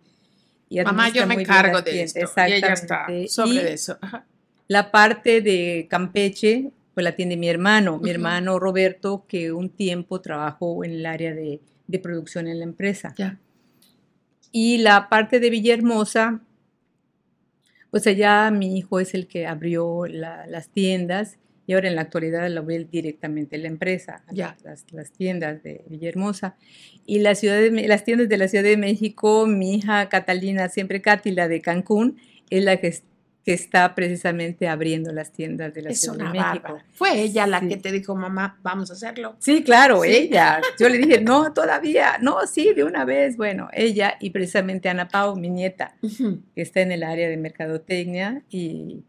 Mamá, 0.70 1.10
yo 1.10 1.26
me 1.28 1.36
encargo 1.36 1.82
de 1.82 2.04
esto. 2.04 2.20
Y 2.48 2.54
ella 2.54 2.74
está 2.74 3.08
sobre 3.28 3.74
eso. 3.74 3.98
La 4.68 4.92
parte 4.92 5.42
de 5.42 5.88
Campeche, 5.90 6.72
pues 6.94 7.04
la 7.04 7.16
tiene 7.16 7.38
mi 7.38 7.48
hermano, 7.48 8.00
mi 8.00 8.10
hermano 8.10 8.60
Roberto, 8.60 9.26
que 9.28 9.52
un 9.52 9.70
tiempo 9.70 10.20
trabajó 10.20 10.84
en 10.84 10.92
el 10.92 11.06
área 11.06 11.34
de, 11.34 11.62
producción 12.02 12.48
en 12.48 12.60
la 12.60 12.66
empresa. 12.66 13.14
Ya. 13.18 13.40
Y 14.52 14.80
la 14.80 15.08
parte 15.08 15.40
de 15.40 15.50
Villahermosa, 15.50 16.42
pues 17.92 18.06
allá 18.08 18.52
mi 18.52 18.78
hijo 18.78 19.00
es 19.00 19.14
el 19.14 19.28
que 19.28 19.48
abrió 19.48 20.06
las 20.06 20.70
tiendas 20.70 21.38
y 21.68 21.74
ahora 21.74 21.90
en 21.90 21.96
la 21.96 22.02
actualidad 22.02 22.50
lo 22.50 22.64
ve 22.64 22.88
directamente 22.90 23.58
la 23.58 23.68
empresa, 23.68 24.24
Las, 24.32 25.12
tiendas 25.12 25.62
de 25.64 25.84
Villahermosa. 25.90 26.56
Y 27.06 27.20
la 27.20 27.36
ciudad 27.36 27.58
de, 27.60 27.88
las 27.88 28.06
tiendas 28.06 28.30
de 28.30 28.38
la 28.38 28.48
Ciudad 28.48 28.64
de 28.64 28.78
México, 28.78 29.46
mi 29.46 29.76
hija 29.76 30.08
Catalina, 30.08 30.70
siempre 30.70 31.02
Katy, 31.02 31.32
la 31.32 31.50
de 31.50 31.60
Cancún, 31.60 32.20
es 32.50 32.64
la 32.64 32.78
que, 32.78 32.98
que 33.44 33.52
está 33.52 33.96
precisamente 33.96 34.70
abriendo 34.70 35.12
las 35.12 35.34
tiendas 35.34 35.74
de 35.74 35.82
la 35.82 35.94
Ciudad 35.94 36.32
de 36.32 36.40
México. 36.40 36.80
Fue 36.94 37.20
ella 37.22 37.46
la 37.46 37.60
que 37.60 37.76
te 37.76 37.92
dijo, 37.92 38.16
mamá, 38.16 38.58
vamos 38.64 38.90
a 38.90 38.94
hacerlo. 38.94 39.36
Sí, 39.40 39.62
claro, 39.62 40.06
ella. 40.06 40.62
Yo 40.80 40.88
le 40.88 40.98
dije, 41.00 41.20
no, 41.20 41.52
todavía, 41.52 42.18
no, 42.22 42.48
sí, 42.48 42.74
de 42.74 42.86
una 42.86 43.04
vez. 43.04 43.36
Bueno, 43.36 43.68
ella 43.74 44.16
y 44.22 44.30
precisamente 44.30 44.88
Ana 44.88 45.10
Pau, 45.10 45.36
mi 45.36 45.50
nieta, 45.50 45.98
que 46.56 46.62
está 46.62 46.80
en 46.80 46.94
el 46.94 47.04
área 47.04 47.28
de 47.28 47.36
mercadotecnia 47.36 48.42
y 48.50 49.04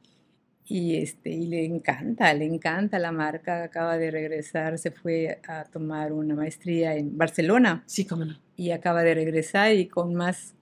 y, 0.68 0.96
este, 0.96 1.30
y 1.30 1.46
le 1.46 1.64
encanta, 1.64 2.32
le 2.34 2.44
encanta 2.44 2.98
la 2.98 3.10
marca, 3.10 3.64
acaba 3.64 3.96
de 3.96 4.10
regresar, 4.10 4.78
se 4.78 4.90
fue 4.90 5.40
a 5.48 5.64
tomar 5.64 6.12
una 6.12 6.34
maestría 6.34 6.94
en 6.94 7.16
Barcelona. 7.16 7.82
Sí, 7.87 8.04
cómo 8.04 8.26
no. 8.26 8.38
Y 8.56 8.72
acaba 8.72 9.02
de 9.02 9.14
regresar 9.14 9.72
y 9.75 9.87
con 9.87 10.14
más 10.14 10.54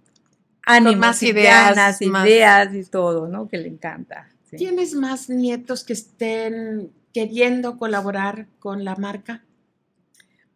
más 0.97 1.23
ideas, 1.23 2.01
ideas 2.03 2.75
y 2.75 2.85
todo, 2.85 3.29
¿no? 3.29 3.49
Que 3.49 3.59
le 3.59 3.69
encanta. 3.69 4.29
¿Tienes 4.51 4.95
más 4.95 5.29
nietos 5.29 5.85
que 5.85 5.93
estén 5.93 6.91
queriendo 7.13 7.77
colaborar 7.79 8.47
con 8.59 8.85
la 8.85 8.97
marca? 8.97 9.45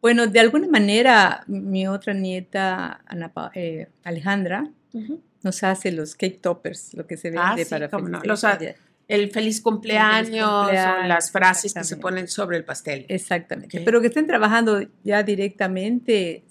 Bueno, 0.01 0.27
de 0.27 0.41
alguna 0.41 0.69
manera, 0.69 1.45
mi 1.47 1.87
otra 1.87 2.15
nieta, 2.15 3.03
eh, 3.55 3.89
Alejandra, 4.03 4.71
nos 5.43 5.63
hace 5.63 5.93
los 5.93 6.15
cake 6.15 6.41
toppers, 6.41 6.95
lo 6.95 7.07
que 7.07 7.17
se 7.17 7.31
vende 7.31 7.43
ah, 7.45 7.55
sí, 7.57 7.65
para 7.67 7.89
no. 7.89 8.21
los, 8.25 8.45
el 9.11 9.31
feliz 9.31 9.61
cumpleaños, 9.61 10.73
las 10.73 11.31
frases 11.33 11.75
que 11.75 11.85
se 11.85 11.97
ponen 11.97 12.29
sobre 12.29 12.57
el 12.57 12.65
pastel. 12.65 13.07
Exactamente. 13.09 13.81
Pero 13.81 14.01
que 14.01 14.07
estén 14.07 14.27
trabajando 14.27 14.81
ya 15.03 15.23
directamente. 15.23 16.45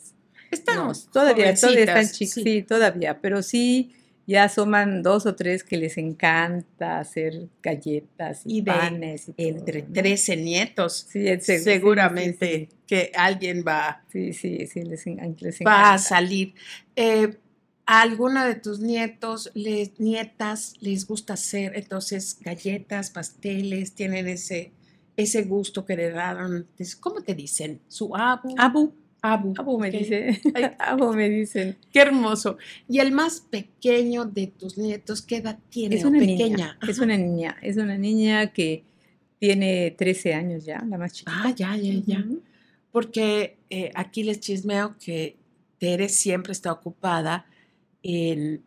Estamos 0.51 1.10
todavía, 1.10 1.56
todavía 1.56 1.84
están 1.84 2.06
sí. 2.06 2.63
todavía, 2.63 3.20
pero 3.22 3.42
sí 3.42 3.96
ya 4.30 4.44
asoman 4.44 5.01
dos 5.01 5.25
o 5.25 5.36
tres 5.36 5.63
que 5.63 5.78
les 5.78 5.98
encanta 5.98 7.00
hacer 7.00 7.48
galletas 7.63 8.42
y, 8.46 8.62
panes. 8.62 9.32
entre 9.38 9.82
13 9.82 10.38
nietos. 10.38 11.08
Sí, 11.10 11.25
seguramente 11.39 12.70
que 12.86 13.12
alguien 13.16 13.63
va, 13.68 14.04
sí, 14.12 14.34
sí, 14.34 14.68
sí, 14.68 14.84
les, 14.84 15.06
va 15.66 15.94
a 15.94 15.98
salir. 15.98 16.54
Eh, 16.96 17.38
a 17.89 18.01
alguna 18.01 18.46
de 18.46 18.53
tus 18.53 18.81
nietos, 18.81 19.50
les, 19.55 20.00
nietas, 20.00 20.75
les 20.79 21.08
gusta 21.08 21.34
hacer 21.34 21.72
entonces 21.75 22.38
galletas, 22.39 23.10
pasteles, 23.10 23.93
tienen 23.93 24.27
ese, 24.27 24.72
ese 25.17 25.41
gusto 25.41 25.86
que 25.86 25.93
heredaron. 25.93 26.67
¿Cómo 27.00 27.24
te 27.24 27.34
dicen? 27.34 27.81
¿Su 27.88 28.15
abu? 28.15 28.53
Abu. 28.60 28.93
Abu. 29.24 29.55
Abu 29.58 29.79
me 29.79 29.89
dice. 29.89 30.39
abu 30.77 31.13
me 31.13 31.29
dicen. 31.29 31.77
Qué 31.91 32.01
hermoso. 32.01 32.60
Y 32.88 33.00
el 33.00 33.12
más 33.12 33.41
pequeño 33.41 34.25
de 34.25 34.46
tus 34.46 34.77
nietos, 34.77 35.24
¿qué 35.24 35.38
edad 35.38 35.58
tiene? 35.69 35.96
Es 35.96 36.05
una 36.05 36.19
pequeña. 36.19 36.46
Niña. 36.46 36.79
Es 36.88 37.00
una 37.00 37.17
niña. 37.17 37.58
Es 37.63 37.77
una 37.77 37.98
niña 37.98 38.53
que 38.53 38.84
tiene 39.39 39.96
13 39.98 40.36
años 40.36 40.63
ya, 40.63 40.86
la 40.88 41.00
más 41.00 41.12
chiquita. 41.13 41.41
Ah, 41.43 41.55
ya, 41.55 41.75
ya, 41.75 41.93
ya. 42.05 42.24
Porque 42.91 43.58
eh, 43.72 43.91
aquí 43.96 44.22
les 44.22 44.39
chismeo 44.41 44.96
que 45.03 45.38
Tere 45.79 46.08
siempre 46.08 46.51
está 46.51 46.72
ocupada 46.72 47.48
en 48.03 48.63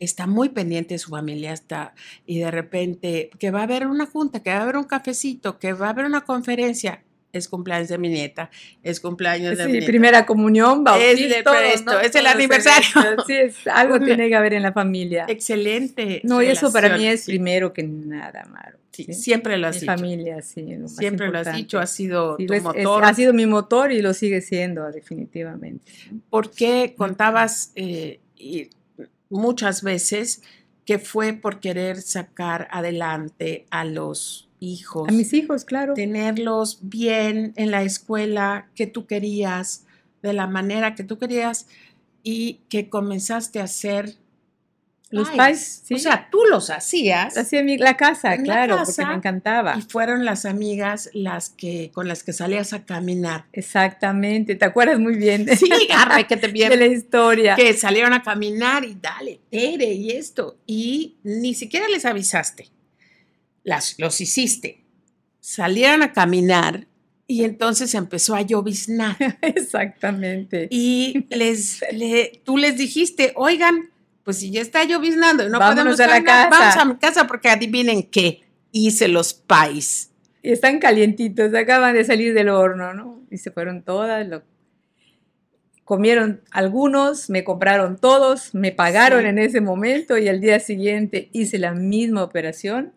está 0.00 0.26
muy 0.26 0.50
pendiente 0.50 0.94
de 0.94 0.98
su 0.98 1.10
familia, 1.10 1.52
está, 1.52 1.94
y 2.26 2.38
de 2.40 2.50
repente 2.50 3.30
que 3.38 3.50
va 3.50 3.60
a 3.60 3.62
haber 3.62 3.86
una 3.86 4.06
junta, 4.06 4.42
que 4.42 4.50
va 4.50 4.58
a 4.58 4.62
haber 4.62 4.76
un 4.76 4.84
cafecito, 4.84 5.58
que 5.58 5.72
va 5.72 5.86
a 5.86 5.90
haber 5.90 6.04
una 6.04 6.22
conferencia, 6.22 7.02
es 7.32 7.48
cumpleaños 7.48 7.88
de 7.88 7.96
mi 7.98 8.08
nieta, 8.10 8.50
es 8.82 9.00
cumpleaños 9.00 9.56
de 9.56 9.62
Sí, 9.64 9.66
mi 9.68 9.72
nieta. 9.78 9.86
primera 9.86 10.26
comunión, 10.26 10.84
bautizo, 10.84 11.28
de 11.34 11.42
todo, 11.42 11.58
esto, 11.58 11.92
¿no? 11.94 12.00
es 12.00 12.14
el 12.14 12.26
aniversario. 12.26 12.86
Sí, 13.26 13.32
es, 13.34 13.66
algo 13.66 13.98
tiene 13.98 14.28
que 14.28 14.34
haber 14.34 14.52
en 14.54 14.62
la 14.62 14.72
familia. 14.72 15.24
Excelente. 15.28 16.20
No, 16.24 16.42
y 16.42 16.46
eso 16.46 16.70
para 16.72 16.96
mí 16.98 17.06
es 17.06 17.24
sí. 17.24 17.32
primero 17.32 17.72
que 17.72 17.82
nada, 17.84 18.44
Maro. 18.50 18.78
Sí, 18.92 19.04
¿sí? 19.04 19.14
siempre 19.14 19.56
lo 19.58 19.66
has 19.68 19.76
Mi 19.76 19.80
dicho. 19.80 19.92
familia, 19.92 20.42
sí. 20.42 20.76
lo 20.76 20.86
Siempre 20.86 21.28
lo 21.30 21.38
has 21.38 21.52
dicho, 21.56 21.78
ha 21.80 21.86
sido 21.86 22.36
tu 22.36 22.44
es- 22.52 22.58
es- 22.58 22.62
motor. 22.62 23.04
ha 23.04 23.14
sido 23.14 23.32
mi 23.32 23.46
motor 23.46 23.90
y 23.90 24.00
lo 24.02 24.12
sigue 24.14 24.40
siendo, 24.40 24.88
definitivamente. 24.92 25.90
porque 26.30 26.94
contabas 26.96 27.72
eh, 27.74 28.20
y 28.44 28.70
muchas 29.30 29.82
veces 29.82 30.42
que 30.84 30.98
fue 30.98 31.32
por 31.32 31.60
querer 31.60 32.00
sacar 32.02 32.68
adelante 32.70 33.66
a 33.70 33.84
los 33.84 34.48
hijos, 34.60 35.08
A 35.08 35.12
mis 35.12 35.32
hijos, 35.32 35.64
claro. 35.64 35.94
tenerlos 35.94 36.78
bien 36.82 37.52
en 37.56 37.70
la 37.70 37.82
escuela 37.82 38.68
que 38.74 38.86
tú 38.86 39.06
querías, 39.06 39.86
de 40.22 40.32
la 40.32 40.46
manera 40.46 40.94
que 40.94 41.04
tú 41.04 41.18
querías 41.18 41.66
y 42.22 42.60
que 42.68 42.88
comenzaste 42.88 43.60
a 43.60 43.64
hacer 43.64 44.16
Los 45.14 45.28
pies. 45.28 45.36
pais, 45.36 45.82
sí. 45.84 45.94
O 45.94 45.98
sea, 45.98 46.28
tú 46.30 46.38
los 46.50 46.70
hacías 46.70 47.36
Hacía 47.36 47.62
mi- 47.62 47.78
la 47.78 47.96
casa, 47.96 48.34
En 48.34 48.40
la 48.46 48.54
claro, 48.54 48.76
casa. 48.78 48.92
porque 48.92 49.06
me 49.06 49.14
encantaba. 49.14 49.76
y 49.78 49.82
fueron 49.82 50.24
las 50.24 50.44
amigas 50.44 51.10
las 51.12 51.50
que 51.50 51.90
con 51.92 52.08
las 52.08 52.22
que 52.22 52.32
salías 52.32 52.72
a 52.72 52.84
caminar. 52.84 53.46
Exactamente, 53.52 54.54
te 54.54 54.64
acuerdas 54.64 54.98
muy 54.98 55.16
bien 55.16 55.44
de, 55.44 55.56
Sí, 55.56 55.68
arre, 55.94 56.26
que 56.26 56.36
te 56.36 56.48
de 56.48 56.68
la 56.68 56.76
bien 56.76 56.92
historia. 56.92 57.54
que 57.56 57.72
salieron 57.74 58.12
a 58.12 58.22
caminar 58.22 58.84
y 58.84 58.96
dale, 59.00 59.40
Tere 59.50 59.92
y 59.92 60.10
esto. 60.10 60.58
Y 60.66 61.16
ni 61.22 61.54
siquiera 61.54 61.86
les 61.88 62.04
avisaste. 62.04 62.68
Las, 63.62 63.94
los 63.98 64.20
hiciste. 64.20 64.84
Salieron 65.40 66.02
a 66.02 66.12
caminar 66.12 66.86
y 67.26 67.44
entonces 67.44 67.94
empezó 67.94 68.34
a 68.34 68.42
lloviznar. 68.42 69.16
Exactamente. 69.42 70.68
Y 70.70 71.26
les, 71.30 71.82
le- 71.92 72.42
tú 72.44 72.56
les 72.58 72.76
dijiste, 72.76 73.32
oigan, 73.36 73.90
pues 74.24 74.38
si 74.38 74.50
ya 74.50 74.60
está 74.62 74.84
lloviznando 74.84 75.44
y 75.46 75.50
no 75.50 75.58
Vámonos 75.58 75.96
podemos 75.96 76.00
a 76.00 76.06
la 76.06 76.12
caminar, 76.24 76.48
casa". 76.50 76.60
vamos 76.60 76.76
a 76.76 76.84
mi 76.86 76.96
casa 76.96 77.26
porque 77.26 77.48
adivinen 77.50 78.02
qué. 78.02 78.40
Hice 78.72 79.06
los 79.08 79.34
pais. 79.34 80.10
Y 80.42 80.50
están 80.50 80.78
calientitos, 80.78 81.54
acaban 81.54 81.94
de 81.94 82.04
salir 82.04 82.34
del 82.34 82.48
horno, 82.48 82.92
¿no? 82.94 83.22
Y 83.30 83.38
se 83.38 83.50
fueron 83.50 83.82
todas, 83.82 84.26
lo- 84.26 84.42
comieron 85.84 86.40
algunos, 86.50 87.28
me 87.28 87.44
compraron 87.44 87.98
todos, 87.98 88.54
me 88.54 88.72
pagaron 88.72 89.22
Sí. 89.22 89.26
en 89.28 89.38
ese 89.38 89.60
momento 89.60 90.16
y 90.16 90.28
al 90.28 90.40
día 90.40 90.58
siguiente 90.60 91.28
hice 91.32 91.58
la 91.58 91.72
misma 91.72 92.22
operación 92.24 92.92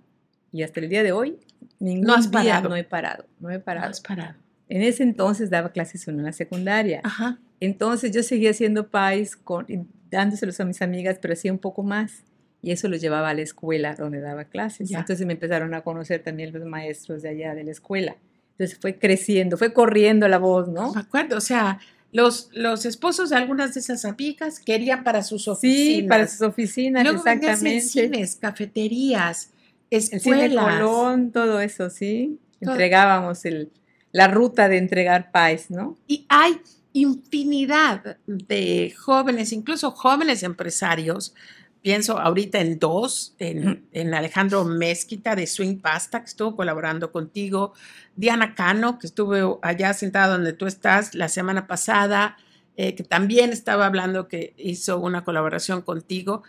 y 0.53 0.63
hasta 0.63 0.79
el 0.79 0.89
día 0.89 1.03
de 1.03 1.11
hoy 1.11 1.37
ningún 1.79 2.05
No 2.07 2.15
has 2.15 2.31
día 2.31 2.39
parado. 2.41 2.69
no 2.69 2.75
he 2.77 2.83
parado, 2.83 3.25
no 3.39 3.49
he 3.51 3.59
parado. 3.59 3.89
Has 3.91 3.99
parado. 4.01 4.35
En 4.69 4.81
ese 4.81 5.03
entonces 5.03 5.49
daba 5.49 5.71
clases 5.71 6.07
en 6.07 6.23
la 6.23 6.31
secundaria. 6.31 7.01
Ajá. 7.03 7.39
Entonces 7.59 8.11
yo 8.11 8.23
seguía 8.23 8.51
haciendo 8.51 8.87
pais, 8.89 9.35
con, 9.35 9.65
dándoselos 10.09 10.59
a 10.59 10.65
mis 10.65 10.81
amigas, 10.81 11.17
pero 11.21 11.33
hacía 11.33 11.51
un 11.51 11.59
poco 11.59 11.83
más. 11.83 12.23
Y 12.61 12.71
eso 12.71 12.87
los 12.87 12.99
llevaba 13.01 13.29
a 13.29 13.33
la 13.33 13.41
escuela 13.41 13.95
donde 13.95 14.19
daba 14.19 14.45
clases. 14.45 14.89
Ya. 14.89 14.99
Entonces 14.99 15.25
me 15.25 15.33
empezaron 15.33 15.73
a 15.73 15.81
conocer 15.81 16.23
también 16.23 16.51
los 16.51 16.65
maestros 16.65 17.21
de 17.21 17.29
allá 17.29 17.53
de 17.53 17.63
la 17.63 17.71
escuela. 17.71 18.15
Entonces 18.51 18.77
fue 18.81 18.97
creciendo, 18.97 19.57
fue 19.57 19.71
corriendo 19.73 20.27
la 20.27 20.39
voz, 20.39 20.67
¿no? 20.67 20.91
Me 20.93 21.01
acuerdo, 21.01 21.37
o 21.37 21.41
sea, 21.41 21.79
los, 22.11 22.49
los 22.53 22.85
esposos 22.85 23.29
de 23.29 23.35
algunas 23.35 23.75
de 23.75 23.81
esas 23.81 24.05
amigas 24.05 24.59
querían 24.59 25.03
para 25.03 25.21
sus 25.21 25.47
oficinas. 25.47 25.95
Sí, 25.95 26.03
para 26.03 26.27
sus 26.27 26.41
oficinas, 26.41 27.03
Luego 27.03 27.21
vendías 27.23 27.61
en 27.61 27.67
exactamente. 27.67 27.87
cines, 27.87 28.35
cafeterías, 28.35 29.51
El 29.91 30.01
cine 30.01 30.17
escuelas. 30.17 30.79
Colón, 30.79 31.31
todo 31.31 31.59
eso, 31.59 31.89
sí. 31.91 32.39
Todo. 32.59 32.71
Entregábamos 32.71 33.45
el, 33.45 33.71
la 34.11 34.27
ruta 34.27 34.67
de 34.67 34.77
entregar 34.77 35.31
pais, 35.31 35.69
¿no? 35.69 35.95
Y 36.07 36.25
hay 36.29 36.59
infinidad 37.01 38.17
de 38.25 38.93
jóvenes, 38.97 39.51
incluso 39.51 39.91
jóvenes 39.91 40.43
empresarios. 40.43 41.33
Pienso 41.81 42.19
ahorita 42.19 42.59
en 42.59 42.79
dos, 42.79 43.35
en, 43.39 43.85
en 43.93 44.13
Alejandro 44.13 44.65
Mezquita 44.65 45.35
de 45.35 45.47
Swing 45.47 45.77
Pasta, 45.79 46.19
que 46.21 46.25
estuvo 46.25 46.55
colaborando 46.55 47.11
contigo, 47.11 47.73
Diana 48.15 48.55
Cano, 48.55 48.97
que 48.99 49.07
estuvo 49.07 49.59
allá 49.61 49.93
sentada 49.93 50.33
donde 50.33 50.53
tú 50.53 50.65
estás 50.65 51.13
la 51.13 51.29
semana 51.29 51.67
pasada, 51.67 52.37
eh, 52.75 52.95
que 52.95 53.03
también 53.03 53.51
estaba 53.51 53.85
hablando 53.85 54.27
que 54.27 54.53
hizo 54.57 54.99
una 54.99 55.23
colaboración 55.23 55.81
contigo. 55.81 56.43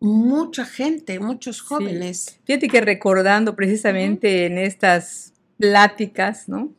Mucha 0.00 0.66
gente, 0.66 1.20
muchos 1.20 1.60
jóvenes. 1.62 2.38
Fíjate 2.44 2.68
que 2.68 2.80
recordando 2.80 3.56
precisamente 3.56 4.46
en 4.46 4.58
estas 4.58 5.32
pláticas, 5.58 6.48
¿no? 6.48 6.72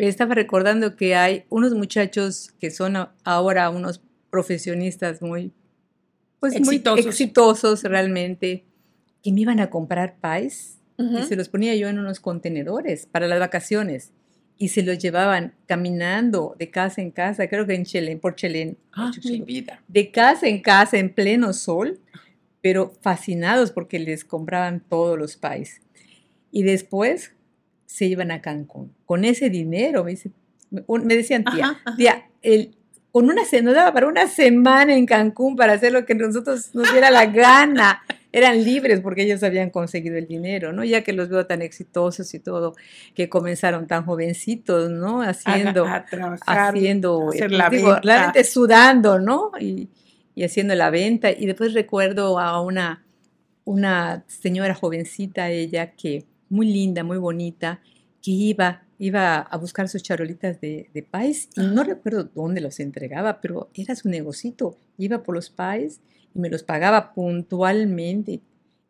Estaba 0.00 0.34
recordando 0.34 0.96
que 0.96 1.14
hay 1.14 1.44
unos 1.48 1.74
muchachos 1.74 2.52
que 2.60 2.70
son 2.70 2.96
ahora 3.24 3.70
unos 3.70 4.00
profesionistas 4.30 5.22
muy, 5.22 5.52
pues 6.40 6.54
Exitosos. 6.54 7.04
muy 7.04 7.10
exitosos 7.10 7.82
realmente, 7.84 8.64
que 9.22 9.32
me 9.32 9.40
iban 9.40 9.60
a 9.60 9.70
comprar 9.70 10.16
Ujú. 10.98 11.18
y 11.18 11.22
se 11.24 11.36
los 11.36 11.48
ponía 11.48 11.74
yo 11.74 11.88
en 11.88 11.98
unos 11.98 12.20
contenedores 12.20 13.06
para 13.06 13.26
las 13.28 13.38
vacaciones 13.40 14.12
y 14.58 14.68
se 14.68 14.82
los 14.82 14.98
llevaban 14.98 15.54
caminando 15.66 16.54
de 16.58 16.70
casa 16.70 17.02
en 17.02 17.10
casa, 17.10 17.48
creo 17.48 17.66
que 17.66 17.74
en 17.74 17.84
Chelén, 17.84 18.18
por 18.20 18.34
Chelén, 18.36 18.78
Ah, 18.92 19.10
mi 19.24 19.40
vida. 19.40 19.82
de 19.88 20.10
casa 20.10 20.46
en 20.48 20.60
casa 20.62 20.96
en 20.98 21.12
pleno 21.12 21.52
sol, 21.52 22.00
pero 22.62 22.92
fascinados 23.02 23.70
porque 23.70 23.98
les 23.98 24.24
compraban 24.24 24.80
todos 24.80 25.18
los 25.18 25.36
pais. 25.36 25.80
Y 26.50 26.62
después 26.62 27.32
se 27.86 28.04
iban 28.06 28.30
a 28.30 28.40
Cancún. 28.42 28.92
Con 29.06 29.24
ese 29.24 29.48
dinero, 29.50 30.04
me, 30.04 30.10
dice- 30.12 30.30
un- 30.86 31.06
me 31.06 31.16
decían, 31.16 31.44
tía, 31.44 31.64
Ajá, 31.66 31.80
ajá. 31.84 31.96
tía, 31.96 32.26
el- 32.42 32.74
con 33.12 33.30
una 33.30 33.42
nos 33.62 33.74
daba 33.74 33.94
para 33.94 34.08
una 34.08 34.26
semana 34.26 34.94
en 34.94 35.06
Cancún 35.06 35.56
para 35.56 35.72
hacer 35.72 35.90
lo 35.92 36.04
que 36.04 36.14
nosotros 36.14 36.74
nos 36.74 36.90
diera 36.92 37.10
la 37.10 37.24
gana. 37.24 38.02
Eran 38.30 38.62
libres 38.62 39.00
porque 39.00 39.22
ellos 39.22 39.42
habían 39.42 39.70
conseguido 39.70 40.18
el 40.18 40.26
dinero, 40.26 40.70
¿no? 40.74 40.84
Ya 40.84 41.02
que 41.02 41.14
los 41.14 41.30
veo 41.30 41.46
tan 41.46 41.62
exitosos 41.62 42.34
y 42.34 42.40
todo, 42.40 42.74
que 43.14 43.30
comenzaron 43.30 43.86
tan 43.86 44.04
jovencitos, 44.04 44.90
¿no? 44.90 45.22
Haciendo, 45.22 45.86
a, 45.86 45.94
a 45.94 46.04
trabajar, 46.04 46.74
haciendo, 46.76 47.30
hacer 47.30 47.50
eh, 47.50 47.56
la 47.56 47.70
digo, 47.70 47.86
venta. 47.92 48.00
realmente 48.04 48.44
sudando, 48.44 49.18
¿no? 49.18 49.52
Y, 49.58 49.88
y 50.34 50.44
haciendo 50.44 50.74
la 50.74 50.90
venta. 50.90 51.30
Y 51.30 51.46
después 51.46 51.72
recuerdo 51.72 52.38
a 52.38 52.60
una, 52.60 53.02
una 53.64 54.24
señora 54.26 54.74
jovencita, 54.74 55.48
ella, 55.48 55.92
que 55.92 56.26
muy 56.48 56.66
linda, 56.66 57.04
muy 57.04 57.18
bonita, 57.18 57.80
que 58.22 58.30
iba, 58.30 58.82
iba 58.98 59.38
a 59.38 59.56
buscar 59.56 59.88
sus 59.88 60.02
charolitas 60.02 60.60
de, 60.60 60.90
de 60.92 61.02
pais 61.02 61.48
y 61.56 61.60
no 61.60 61.84
recuerdo 61.84 62.24
dónde 62.34 62.60
los 62.60 62.80
entregaba, 62.80 63.40
pero 63.40 63.70
era 63.74 63.94
su 63.94 64.08
negocito. 64.08 64.76
Iba 64.98 65.22
por 65.22 65.34
los 65.34 65.50
pais 65.50 66.00
y 66.34 66.38
me 66.38 66.48
los 66.48 66.62
pagaba 66.62 67.12
puntualmente. 67.14 68.40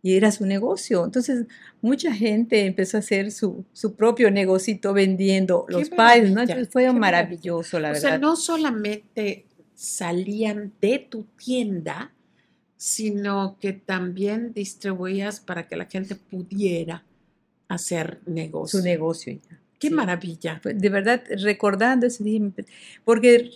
Y 0.03 0.15
era 0.15 0.31
su 0.31 0.47
negocio. 0.47 1.05
Entonces, 1.05 1.47
mucha 1.81 2.15
gente 2.15 2.65
empezó 2.65 2.97
a 2.97 3.01
hacer 3.01 3.33
su, 3.33 3.65
su 3.73 3.97
propio 3.97 4.31
negocito 4.31 4.93
vendiendo 4.93 5.65
Qué 5.67 5.73
los 5.73 5.91
pais, 5.91 6.31
¿no? 6.31 6.43
Entonces, 6.43 6.69
fue 6.71 6.93
maravilloso, 6.93 7.81
la 7.81 7.89
o 7.91 7.93
verdad. 7.93 8.09
sea, 8.11 8.19
no 8.19 8.37
solamente 8.37 9.47
salían 9.75 10.73
de 10.81 11.01
tu 11.01 11.25
tienda, 11.37 12.15
sino 12.77 13.59
que 13.61 13.73
también 13.73 14.53
distribuías 14.53 15.41
para 15.41 15.67
que 15.67 15.77
la 15.77 15.87
gente 15.87 16.15
pudiera 16.15 17.05
hacer 17.69 18.21
negocio. 18.27 18.79
su 18.81 18.85
negocio. 18.85 19.33
ya. 19.51 19.59
Qué 19.79 19.89
Sí. 19.89 19.95
maravilla. 19.95 20.61
De 20.65 20.89
verdad, 20.89 21.23
recordando 21.43 22.07
eso, 22.07 22.25
dije, 22.25 22.41
"Me- 22.41 22.53
porque 23.05 23.51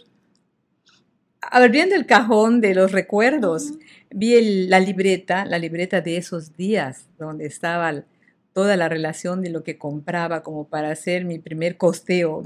abriendo 1.40 1.94
el 1.94 2.06
cajón 2.06 2.60
de 2.60 2.74
los 2.74 2.92
recuerdos, 2.92 3.72
vi 4.10 4.34
el- 4.34 4.70
la 4.70 4.80
libreta, 4.80 5.44
la 5.46 5.58
libreta 5.58 6.00
de 6.00 6.16
esos 6.18 6.56
días, 6.56 7.06
donde 7.18 7.46
estaba 7.46 8.04
toda 8.52 8.76
la 8.76 8.88
relación 8.88 9.40
de 9.42 9.48
lo 9.50 9.62
que 9.62 9.78
compraba 9.78 10.42
como 10.42 10.66
para 10.68 10.90
hacer 10.90 11.24
mi 11.24 11.38
primer 11.38 11.76
costeo. 11.78 12.42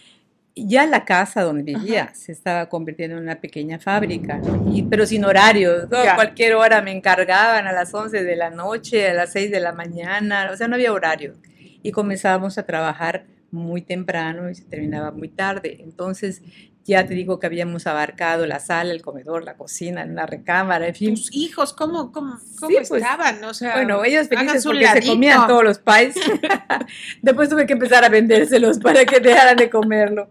ya 0.54 0.86
la 0.86 1.04
casa 1.04 1.42
donde 1.42 1.62
vivía 1.62 2.10
se 2.14 2.32
estaba 2.32 2.68
convirtiendo 2.68 3.16
en 3.16 3.22
una 3.22 3.40
pequeña 3.40 3.78
fábrica, 3.78 4.38
¿no? 4.38 4.70
Y- 4.74 4.82
pero 4.82 5.06
sin 5.06 5.24
horarios, 5.24 5.88
¿no? 5.90 6.04
Ya. 6.04 6.14
cualquier 6.14 6.54
hora 6.54 6.82
me 6.82 6.90
encargaban 6.92 7.66
a 7.66 7.72
las 7.72 7.92
11 7.94 8.22
de 8.22 8.36
la 8.36 8.50
noche, 8.50 9.08
a 9.08 9.14
las 9.14 9.32
6 9.32 9.50
de 9.50 9.60
la 9.60 9.72
mañana, 9.72 10.50
o 10.52 10.56
sea, 10.56 10.68
no 10.68 10.74
había 10.74 10.92
horario. 10.92 11.34
Y 11.82 11.90
comenzábamos 11.92 12.58
a 12.58 12.64
trabajar 12.66 13.24
muy 13.50 13.82
temprano 13.82 14.48
y 14.50 14.54
se 14.54 14.64
terminaba 14.64 15.10
muy 15.10 15.28
tarde. 15.28 15.78
Entonces, 15.82 16.42
ya 16.84 17.06
te 17.06 17.14
digo 17.14 17.38
que 17.38 17.46
habíamos 17.46 17.86
abarcado 17.86 18.46
la 18.46 18.58
sala, 18.58 18.92
el 18.92 19.02
comedor, 19.02 19.44
la 19.44 19.56
cocina, 19.56 20.04
la 20.04 20.26
recámara, 20.26 20.88
en 20.88 20.94
fin. 20.94 21.14
tus 21.14 21.32
hijos, 21.34 21.72
¿cómo, 21.72 22.10
cómo, 22.12 22.38
cómo 22.58 22.68
Sí, 22.70 22.76
pues, 22.88 23.02
estaban? 23.02 23.42
O 23.44 23.54
sea, 23.54 23.74
Bueno, 23.76 24.04
ellos 24.04 24.28
felices 24.28 24.64
porque 24.64 24.80
se 24.86 24.94
ladito. 24.94 25.12
comían 25.12 25.46
todos 25.46 25.62
los 25.64 25.78
pies. 25.78 26.14
Después 27.22 27.48
tuve 27.48 27.66
que 27.66 27.74
empezar 27.74 28.04
a 28.04 28.08
vendérselos 28.08 28.78
para 28.78 29.04
que 29.04 29.20
dejaran 29.20 29.56
de 29.56 29.70
comerlo. 29.70 30.30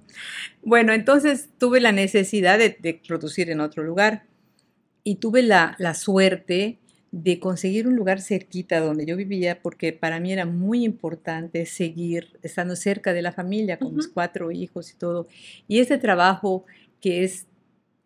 Bueno, 0.62 0.94
entonces 0.94 1.50
tuve 1.58 1.80
la 1.80 1.92
necesidad 1.92 2.58
de, 2.60 2.78
de 2.80 3.02
producir 3.08 3.50
en 3.50 3.62
otro 3.62 3.84
lugar 3.84 4.26
y 5.04 5.16
tuve 5.16 5.42
la, 5.42 5.76
la 5.80 5.94
suerte 5.96 6.81
de 7.12 7.40
conseguir 7.40 7.88
un 7.88 7.96
lugar 7.98 8.22
cerquita 8.22 8.80
donde 8.80 9.06
yo 9.06 9.18
vivía 9.18 9.62
porque 9.62 9.92
para 9.92 10.20
mí 10.22 10.32
era 10.32 10.46
muy 10.46 10.86
importante 10.86 11.66
seguir 11.66 12.40
estando 12.42 12.76
cerca 12.78 13.12
de 13.14 13.22
la 13.22 13.34
familia 13.34 13.78
con 13.78 13.96
mis 13.96 14.08
cuatro 14.08 14.50
hijos 14.52 14.92
y 14.92 14.96
todo. 14.98 15.28
Y 15.68 15.80
ese 15.80 15.98
trabajo 15.98 16.66
que 17.02 17.24
es 17.26 17.48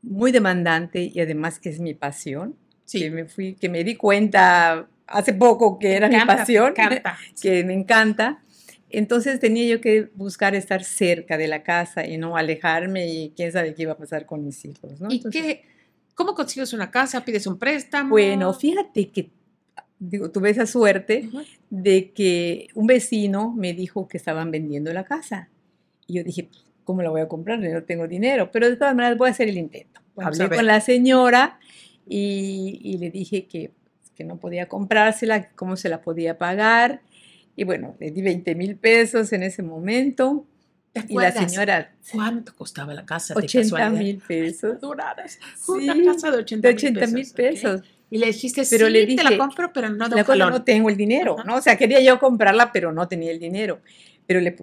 muy 0.01 0.31
demandante 0.31 1.11
y 1.13 1.19
además 1.19 1.59
es 1.63 1.79
mi 1.79 1.93
pasión, 1.93 2.55
Sí. 2.85 2.99
que 2.99 3.09
me 3.11 3.25
fui, 3.25 3.55
que 3.55 3.67
me 3.69 3.83
di 3.83 3.95
cuenta 3.95 4.87
hace 5.07 5.33
poco 5.33 5.77
que 5.79 5.95
era 5.95 6.07
mi 6.07 6.15
encanta, 6.15 6.37
pasión, 6.37 6.67
encanta. 6.69 7.17
que 7.41 7.63
me 7.63 7.73
encanta. 7.73 8.41
Entonces 8.91 9.39
tenía 9.39 9.65
yo 9.67 9.81
que 9.81 10.09
buscar 10.15 10.55
estar 10.55 10.83
cerca 10.83 11.37
de 11.37 11.47
la 11.47 11.63
casa 11.63 12.05
y 12.07 12.17
no 12.17 12.37
alejarme 12.37 13.07
y 13.07 13.33
quién 13.35 13.51
sabe 13.51 13.73
qué 13.75 13.83
iba 13.83 13.93
a 13.93 13.97
pasar 13.97 14.25
con 14.25 14.43
mis 14.45 14.63
hijos, 14.65 14.99
¿no? 15.01 15.09
¿Y 15.11 15.17
Entonces, 15.17 15.41
qué? 15.43 15.61
¿Cómo 16.15 16.33
consigues 16.33 16.73
una 16.73 16.89
casa? 16.89 17.23
¿Pides 17.23 17.45
un 17.45 17.59
préstamo? 17.59 18.09
Bueno, 18.09 18.53
fíjate 18.53 19.09
que 19.09 19.31
digo, 19.99 20.31
tuve 20.31 20.49
esa 20.49 20.65
suerte 20.65 21.25
Ujú. 21.27 21.41
de 21.69 22.11
que 22.11 22.67
un 22.73 22.87
vecino 22.87 23.53
me 23.53 23.73
dijo 23.73 24.07
que 24.07 24.17
estaban 24.17 24.51
vendiendo 24.51 24.91
la 24.93 25.03
casa. 25.03 25.49
Y 26.07 26.15
yo 26.15 26.23
dije, 26.23 26.43
pues, 26.43 26.65
¿cómo 26.83 27.01
la 27.01 27.09
voy 27.09 27.21
a 27.21 27.27
comprar? 27.27 27.59
No 27.59 27.83
tengo 27.83 28.07
dinero, 28.07 28.51
pero 28.51 28.69
de 28.69 28.75
todas 28.75 28.95
maneras 28.95 29.17
voy 29.17 29.29
a 29.29 29.31
hacer 29.31 29.49
el 29.49 29.57
intento. 29.57 30.01
Vamos 30.15 30.39
Hablé 30.39 30.55
con 30.55 30.65
la 30.65 30.81
señora 30.81 31.59
y, 32.07 32.79
y 32.81 32.97
le 32.97 33.09
dije 33.11 33.45
que, 33.47 33.71
que 34.15 34.23
no 34.23 34.37
podía 34.37 34.67
comprársela, 34.67 35.49
cómo 35.51 35.75
se 35.75 35.89
la 35.89 36.01
podía 36.01 36.37
pagar. 36.37 37.01
Y 37.55 37.63
bueno, 37.63 37.95
le 37.99 38.11
di 38.11 38.21
20 38.21 38.55
mil 38.55 38.77
pesos 38.77 39.33
en 39.33 39.43
ese 39.43 39.63
momento. 39.63 40.45
¿Te 40.95 41.05
Y 41.09 41.15
la 41.17 41.31
señora, 41.33 41.91
¿Cuánto 42.11 42.55
costaba 42.55 42.93
la 42.93 43.05
casa? 43.05 43.33
de 43.33 43.39
80 43.43 43.63
casualidad? 43.75 44.01
mil 44.01 44.17
pesos. 44.25 44.79
Duraras. 44.79 45.37
Sí, 45.57 45.71
Una 45.89 46.13
casa 46.13 46.31
de 46.31 46.37
80 46.37 46.67
De 46.69 46.73
mil 46.73 46.77
80 46.85 47.07
mil 47.07 47.27
pesos. 47.35 47.35
pesos. 47.35 47.81
Y 48.09 48.17
le 48.17 48.27
dijiste, 48.27 48.63
Pero 48.69 48.87
sí, 48.87 48.93
le 48.93 48.99
te 49.01 49.05
dije, 49.07 49.23
la 49.23 49.37
compro, 49.37 49.73
pero 49.73 49.89
no 49.89 50.07
de 50.07 50.23
La 50.37 50.49
no 50.49 50.63
tengo 50.63 50.89
el 50.89 50.95
dinero, 50.95 51.35
Ajá. 51.37 51.43
¿no? 51.43 51.55
O 51.57 51.61
sea, 51.61 51.75
quería 51.77 51.99
yo 52.01 52.17
comprarla, 52.17 52.71
pero 52.71 52.93
no 52.93 53.07
tenía 53.09 53.31
el 53.31 53.39
dinero. 53.39 53.81
Pero 54.25 54.39
le 54.39 54.55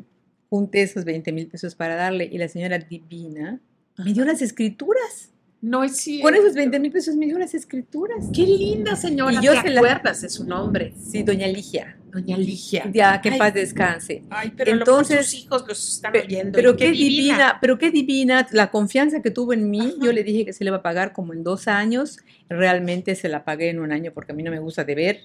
junté 0.49 0.83
esos 0.83 1.05
20 1.05 1.33
mil 1.33 1.49
pesos 1.49 1.75
para 1.75 1.97
darle 1.97 2.25
y 2.33 2.39
la 2.39 2.49
señora 2.49 2.79
divina 2.79 3.61
me 3.99 4.15
dio 4.15 4.25
las 4.25 4.41
escrituras. 4.41 5.31
No 5.61 5.85
es 5.85 5.97
cierto. 5.99 6.23
Con 6.29 6.35
esos 6.35 6.55
20 6.55 6.81
mil 6.81 6.91
pesos 6.93 7.15
me 7.17 7.27
dio 7.27 7.39
las 7.39 7.53
escrituras. 7.53 8.27
Qué 8.35 8.47
linda 8.47 8.97
señora. 8.97 9.35
Y 9.35 9.45
yo 9.45 9.53
¿Te 9.53 9.61
se 9.63 9.71
la- 9.71 9.81
acuerdas 9.81 10.23
de 10.23 10.29
su 10.31 10.45
nombre? 10.45 10.95
Sí, 10.99 11.23
doña 11.23 11.47
Ligia. 11.47 11.99
Doña 12.13 12.37
Ligia. 12.37 12.91
Ya, 12.93 13.21
que 13.23 13.31
Ay, 13.31 13.39
paz 13.39 13.55
descanse. 13.55 14.23
Ay, 14.31 14.53
pero 14.57 14.73
Entonces- 14.73 15.25
sus 15.27 15.35
hijos 15.35 15.65
los 15.67 15.95
están 15.95 16.15
oyendo. 16.17 16.53
Pero 16.53 16.77
qué 16.77 16.91
divina. 16.93 17.59
pero 17.61 17.79
qué 17.79 17.91
divina 17.91 18.47
la 18.53 18.71
confianza 18.71 19.23
que 19.23 19.31
tuvo 19.31 19.53
en 19.55 19.71
mí. 19.71 19.81
Ajá. 19.81 19.93
Yo 20.03 20.13
le 20.13 20.23
dije 20.23 20.45
que 20.45 20.53
se 20.53 20.63
le 20.65 20.71
va 20.71 20.79
a 20.79 20.83
pagar 20.83 21.13
como 21.15 21.33
en 21.33 21.43
dos 21.43 21.69
años. 21.69 22.19
Realmente 22.51 23.15
se 23.15 23.29
la 23.29 23.45
pagué 23.45 23.71
en 23.71 23.79
un 23.81 23.93
año 23.93 24.13
porque 24.13 24.33
a 24.33 24.35
mí 24.35 24.43
no 24.43 24.51
me 24.51 24.59
gusta 24.59 24.85
deber. 24.85 25.21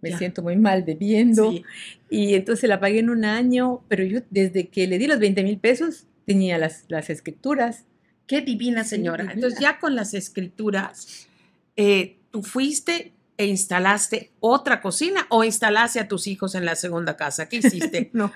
Me 0.00 0.10
Ya. 0.10 0.18
siento 0.18 0.42
muy 0.42 0.56
mal 0.56 0.84
debiendo. 0.84 1.52
Sí. 1.52 1.62
Y 2.10 2.34
entonces 2.34 2.68
la 2.68 2.80
pagué 2.80 2.98
en 2.98 3.08
un 3.10 3.24
año, 3.24 3.84
pero 3.86 4.04
yo 4.04 4.20
desde 4.30 4.66
que 4.68 4.88
le 4.88 4.98
di 4.98 5.06
los 5.06 5.20
20 5.20 5.44
mil 5.44 5.58
pesos 5.58 6.06
tenía 6.26 6.58
las, 6.58 6.84
las 6.88 7.08
escrituras. 7.08 7.84
Qué 8.26 8.40
divina 8.40 8.82
señora. 8.82 9.18
divina. 9.22 9.34
Entonces, 9.34 9.60
ya 9.60 9.78
con 9.78 9.94
las 9.94 10.12
escrituras, 10.14 11.28
eh, 11.76 12.16
tú 12.32 12.42
fuiste 12.42 13.12
e 13.42 13.46
instalaste 13.46 14.32
otra 14.40 14.80
cocina 14.80 15.26
o 15.30 15.44
instalaste 15.44 16.00
a 16.00 16.08
tus 16.08 16.26
hijos 16.26 16.54
en 16.54 16.64
la 16.64 16.74
segunda 16.76 17.16
casa. 17.16 17.48
¿Qué 17.48 17.56
hiciste? 17.56 18.10
No, 18.14 18.32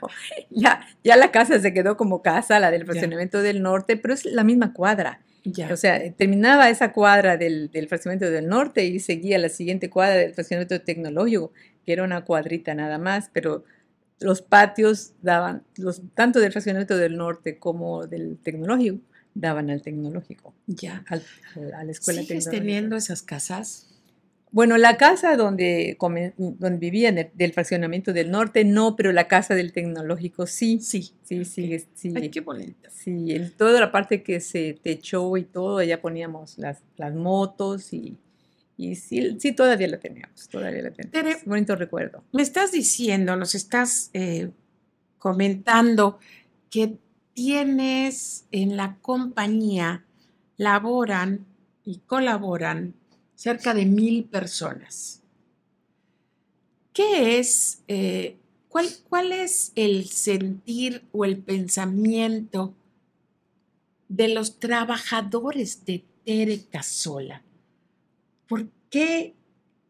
ya, 0.50 0.86
ya 1.04 1.16
la 1.16 1.30
casa 1.30 1.58
se 1.60 1.72
quedó 1.72 1.96
como 1.96 2.22
casa, 2.22 2.58
la 2.60 2.70
del 2.70 2.84
fraccionamiento 2.84 3.42
del 3.42 3.62
norte, 3.62 3.96
pero 3.96 4.14
es 4.14 4.24
la 4.24 4.44
misma 4.44 4.72
cuadra. 4.72 5.20
ya. 5.44 5.72
O 5.72 5.76
sea, 5.76 6.00
terminaba 6.12 6.68
esa 6.70 6.92
cuadra 6.92 7.36
del, 7.36 7.70
del 7.70 7.88
fraccionamiento 7.88 8.30
del 8.30 8.48
norte 8.48 8.84
y 8.84 8.98
seguía 9.00 9.38
la 9.38 9.48
siguiente 9.48 9.90
cuadra 9.90 10.16
del 10.16 10.34
fraccionamiento 10.34 10.80
tecnológico, 10.80 11.52
que 11.84 11.92
era 11.92 12.04
una 12.04 12.24
cuadrita 12.24 12.74
nada 12.74 12.98
más, 12.98 13.30
pero 13.32 13.64
los 14.18 14.40
patios 14.42 15.12
daban, 15.22 15.62
los, 15.76 16.02
tanto 16.14 16.40
del 16.40 16.50
fraccionamiento 16.52 16.96
del 16.96 17.16
norte 17.16 17.58
como 17.58 18.06
del 18.06 18.38
tecnológico, 18.42 18.98
daban 19.34 19.68
al 19.68 19.82
tecnológico, 19.82 20.54
ya. 20.66 21.04
al- 21.08 21.22
al- 21.54 21.74
a 21.74 21.84
la 21.84 21.90
escuela 21.92 22.22
¿Sigues 22.22 22.44
tecnológica. 22.44 22.50
teniendo 22.64 22.96
esas 22.96 23.20
casas? 23.22 23.92
Bueno, 24.56 24.78
la 24.78 24.96
casa 24.96 25.36
donde, 25.36 25.98
donde 25.98 26.78
vivía 26.78 27.10
el- 27.10 27.28
del 27.34 27.52
fraccionamiento 27.52 28.14
del 28.14 28.30
norte, 28.30 28.64
no, 28.64 28.96
pero 28.96 29.12
la 29.12 29.28
casa 29.28 29.54
del 29.54 29.70
tecnológico 29.70 30.46
sí, 30.46 30.80
Sí. 30.80 31.12
sí, 31.24 31.44
sí, 31.44 31.78
sí. 31.92 32.14
Ay, 32.16 32.30
qué 32.30 32.40
bonita. 32.40 32.88
Sí, 32.90 33.26
toda 33.58 33.78
la 33.78 33.92
parte 33.92 34.22
que 34.22 34.40
se 34.40 34.72
techó 34.82 35.36
y 35.36 35.44
todo, 35.44 35.76
allá 35.76 36.00
poníamos 36.00 36.56
las, 36.56 36.78
las 36.96 37.14
motos 37.14 37.92
y, 37.92 38.16
y 38.78 38.94
sí, 38.94 39.36
sí, 39.38 39.52
todavía 39.52 39.88
la 39.88 39.98
teníamos, 40.00 40.48
todavía 40.48 40.80
la 40.84 40.90
tenemos. 40.90 41.12
Tere, 41.12 41.36
Bonito 41.44 41.76
recuerdo. 41.76 42.24
Me 42.32 42.40
estás 42.40 42.72
diciendo, 42.72 43.36
nos 43.36 43.54
estás 43.54 44.08
eh, 44.14 44.48
comentando 45.18 46.18
que 46.70 46.96
tienes 47.34 48.46
en 48.52 48.78
la 48.78 48.96
compañía, 49.02 50.06
laboran 50.56 51.44
y 51.84 51.98
colaboran 52.06 52.94
cerca 53.36 53.74
de 53.74 53.84
mil 53.84 54.24
personas. 54.24 55.22
¿Qué 56.92 57.38
es, 57.38 57.82
eh, 57.86 58.36
cuál, 58.68 58.88
cuál 59.08 59.30
es 59.30 59.70
el 59.76 60.06
sentir 60.08 61.04
o 61.12 61.24
el 61.24 61.36
pensamiento 61.36 62.74
de 64.08 64.28
los 64.28 64.58
trabajadores 64.58 65.84
de 65.84 66.04
Tere 66.24 66.64
Casola? 66.64 67.42
¿Por 68.48 68.68
qué 68.90 69.34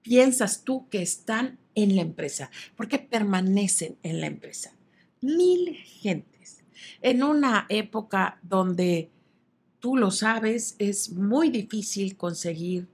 piensas 0.02 0.64
tú 0.64 0.88
que 0.88 1.00
están 1.00 1.58
en 1.76 1.94
la 1.94 2.02
empresa? 2.02 2.50
¿Por 2.76 2.88
qué 2.88 2.98
permanecen 2.98 3.96
en 4.02 4.20
la 4.20 4.26
empresa? 4.26 4.72
Mil 5.20 5.76
gentes. 5.76 6.64
En 7.00 7.22
una 7.22 7.66
época 7.68 8.40
donde, 8.42 9.10
tú 9.78 9.96
lo 9.96 10.10
sabes, 10.10 10.74
es 10.80 11.12
muy 11.12 11.50
difícil 11.50 12.16
conseguir 12.16 12.88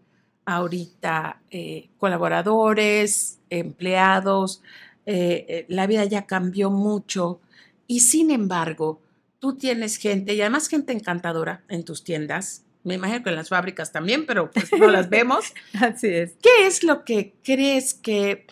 ahorita 0.54 1.40
eh, 1.50 1.88
colaboradores, 1.98 3.38
empleados, 3.50 4.62
eh, 5.06 5.46
eh, 5.48 5.66
la 5.68 5.86
vida 5.86 6.04
ya 6.04 6.26
cambió 6.26 6.70
mucho 6.70 7.40
y 7.86 8.00
sin 8.00 8.30
embargo, 8.30 9.00
tú 9.38 9.56
tienes 9.56 9.96
gente 9.96 10.34
y 10.34 10.40
además 10.40 10.68
gente 10.68 10.92
encantadora 10.92 11.62
en 11.68 11.84
tus 11.84 12.04
tiendas. 12.04 12.64
Me 12.84 12.94
imagino 12.94 13.22
que 13.22 13.30
en 13.30 13.36
las 13.36 13.48
fábricas 13.48 13.92
también, 13.92 14.26
pero 14.26 14.50
pues 14.50 14.70
no 14.72 14.88
las 14.88 15.08
vemos. 15.10 15.52
Así 15.80 16.08
es. 16.08 16.32
¿Qué 16.42 16.66
es 16.66 16.82
lo 16.82 17.04
que 17.04 17.34
crees 17.42 17.94
que 17.94 18.46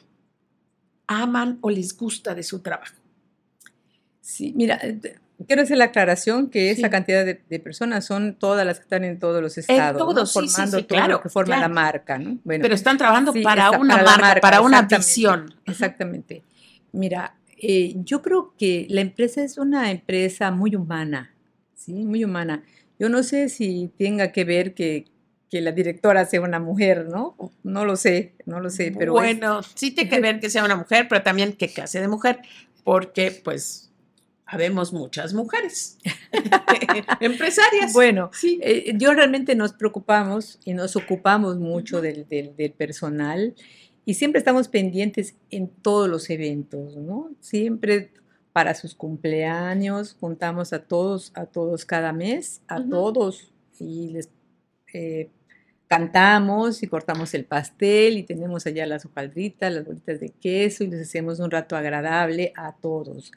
aman 1.06 1.58
o 1.60 1.70
les 1.70 1.96
gusta 1.96 2.34
de 2.34 2.42
su 2.42 2.60
trabajo? 2.60 2.94
Sí, 4.20 4.52
mira, 4.54 4.80
quiero 5.46 5.62
hacer 5.62 5.78
la 5.78 5.86
aclaración 5.86 6.50
que 6.50 6.70
esa 6.70 6.90
cantidad 6.90 7.24
de, 7.24 7.58
personas 7.60 8.04
son 8.04 8.34
todas 8.34 8.66
las 8.66 8.78
que 8.78 8.82
están 8.84 9.04
en 9.04 9.18
todos 9.18 9.42
los 9.42 9.56
estados, 9.58 9.98
todos, 9.98 10.32
formando 10.32 10.84
todo 10.84 11.08
lo 11.08 11.20
que 11.20 11.28
forma 11.28 11.58
la 11.58 11.68
marca, 11.68 12.18
¿no? 12.18 12.38
Pero 12.44 12.74
están 12.74 12.98
trabajando 12.98 13.32
para 13.42 13.70
una 13.70 14.02
marca, 14.02 14.40
para 14.40 14.60
una 14.60 14.82
visión. 14.82 15.54
Exactamente. 15.66 16.42
Mira, 16.92 17.34
eh, 17.56 17.94
yo 18.04 18.22
creo 18.22 18.54
que 18.58 18.86
la 18.88 19.00
empresa 19.00 19.42
es 19.42 19.58
una 19.58 19.90
empresa 19.90 20.50
muy 20.50 20.74
humana, 20.74 21.34
¿sí? 21.74 21.92
Muy 21.92 22.24
humana. 22.24 22.62
Yo 22.98 23.08
no 23.08 23.22
sé 23.22 23.48
si 23.48 23.90
tenga 23.98 24.32
que 24.32 24.44
ver 24.44 24.74
que, 24.74 25.06
la 25.52 25.72
directora 25.72 26.24
sea 26.26 26.42
una 26.42 26.60
mujer, 26.60 27.06
¿no? 27.08 27.34
No 27.64 27.84
lo 27.84 27.96
sé, 27.96 28.34
no 28.46 28.60
lo 28.60 28.70
sé, 28.70 28.94
pero... 28.96 29.12
Bueno, 29.14 29.62
sí 29.74 29.90
tiene 29.90 30.08
que 30.08 30.20
ver 30.20 30.38
que 30.38 30.48
sea 30.48 30.64
una 30.64 30.76
mujer, 30.76 31.08
pero 31.08 31.22
también 31.22 31.54
qué 31.54 31.68
clase 31.68 32.00
de 32.00 32.06
mujer, 32.06 32.40
porque 32.84 33.32
pues 33.42 33.89
habemos 34.50 34.92
muchas 34.92 35.32
mujeres 35.32 35.96
empresarias. 37.20 37.92
Bueno, 37.92 38.30
sí. 38.32 38.58
Eh, 38.62 38.92
yo 38.96 39.14
realmente 39.14 39.54
nos 39.54 39.72
preocupamos 39.72 40.58
y 40.64 40.74
nos 40.74 40.96
ocupamos 40.96 41.58
mucho 41.58 42.00
del, 42.00 42.26
del 42.28 42.72
personal 42.72 43.54
y 44.04 44.14
siempre 44.14 44.40
estamos 44.40 44.66
pendientes 44.66 45.36
en 45.50 45.68
todos 45.68 46.08
los 46.08 46.30
eventos, 46.30 46.96
¿no? 46.96 47.30
Siempre 47.40 48.10
para 48.52 48.74
sus 48.74 48.96
cumpleaños 48.96 50.16
juntamos 50.18 50.72
a 50.72 50.82
todos, 50.82 51.30
a 51.36 51.46
todos 51.46 51.84
cada 51.84 52.12
mes, 52.12 52.60
a 52.66 52.82
todos 52.82 53.52
y 53.78 54.08
les 54.08 54.30
eh, 54.92 55.30
cantamos 55.86 56.82
y 56.82 56.88
cortamos 56.88 57.34
el 57.34 57.44
pastel 57.44 58.18
y 58.18 58.24
tenemos 58.24 58.66
allá 58.66 58.84
las 58.86 59.06
hojaldritas, 59.06 59.72
las 59.72 59.84
bolitas 59.84 60.18
de 60.18 60.30
queso 60.30 60.82
y 60.82 60.88
les 60.88 61.02
hacemos 61.02 61.38
un 61.38 61.52
rato 61.52 61.76
agradable 61.76 62.52
a 62.56 62.74
todos. 62.74 63.30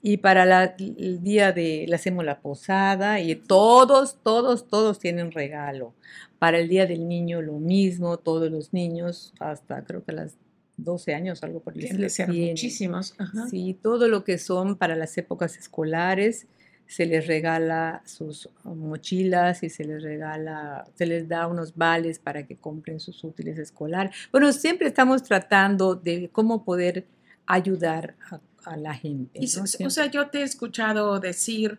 Y 0.00 0.18
para 0.18 0.74
el 0.78 1.22
día 1.22 1.52
de, 1.52 1.86
le 1.88 1.94
hacemos 1.94 2.24
la 2.24 2.40
posada 2.40 3.20
y 3.20 3.34
todos, 3.34 4.18
todos, 4.22 4.68
todos 4.68 4.98
tienen 4.98 5.32
regalo. 5.32 5.94
Para 6.38 6.58
el 6.58 6.68
Día 6.68 6.86
del 6.86 7.08
Niño 7.08 7.42
lo 7.42 7.54
mismo, 7.54 8.16
todos 8.16 8.50
los 8.50 8.72
niños, 8.72 9.34
hasta 9.40 9.82
creo 9.84 10.04
que 10.04 10.12
las 10.12 10.36
12 10.76 11.14
años, 11.14 11.42
algo 11.42 11.60
por 11.60 11.76
el 11.76 11.84
estilo. 11.84 12.32
muchísimos. 12.32 13.14
Sí, 13.50 13.76
todo 13.82 14.08
lo 14.08 14.24
que 14.24 14.38
son 14.38 14.76
para 14.76 14.94
las 14.94 15.18
épocas 15.18 15.56
escolares, 15.56 16.46
se 16.86 17.04
les 17.04 17.26
regala 17.26 18.02
sus 18.06 18.48
mochilas 18.64 19.62
y 19.62 19.68
se 19.68 19.84
les 19.84 20.02
regala, 20.02 20.86
se 20.94 21.04
les 21.04 21.28
da 21.28 21.46
unos 21.46 21.76
vales 21.76 22.18
para 22.18 22.46
que 22.46 22.56
compren 22.56 22.98
sus 22.98 23.22
útiles 23.24 23.58
escolares. 23.58 24.16
Bueno, 24.32 24.52
siempre 24.52 24.88
estamos 24.88 25.22
tratando 25.22 25.94
de 25.94 26.30
cómo 26.32 26.64
poder 26.64 27.04
ayudar 27.46 28.14
a, 28.30 28.40
la 28.76 28.94
gente. 28.94 29.40
o 29.84 29.90
sea, 29.90 30.06
yo 30.06 30.28
te 30.28 30.40
he 30.40 30.42
escuchado 30.42 31.18
decir, 31.20 31.78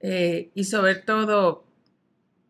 eh, 0.00 0.50
y 0.54 0.64
sobre 0.64 0.96
todo 0.96 1.64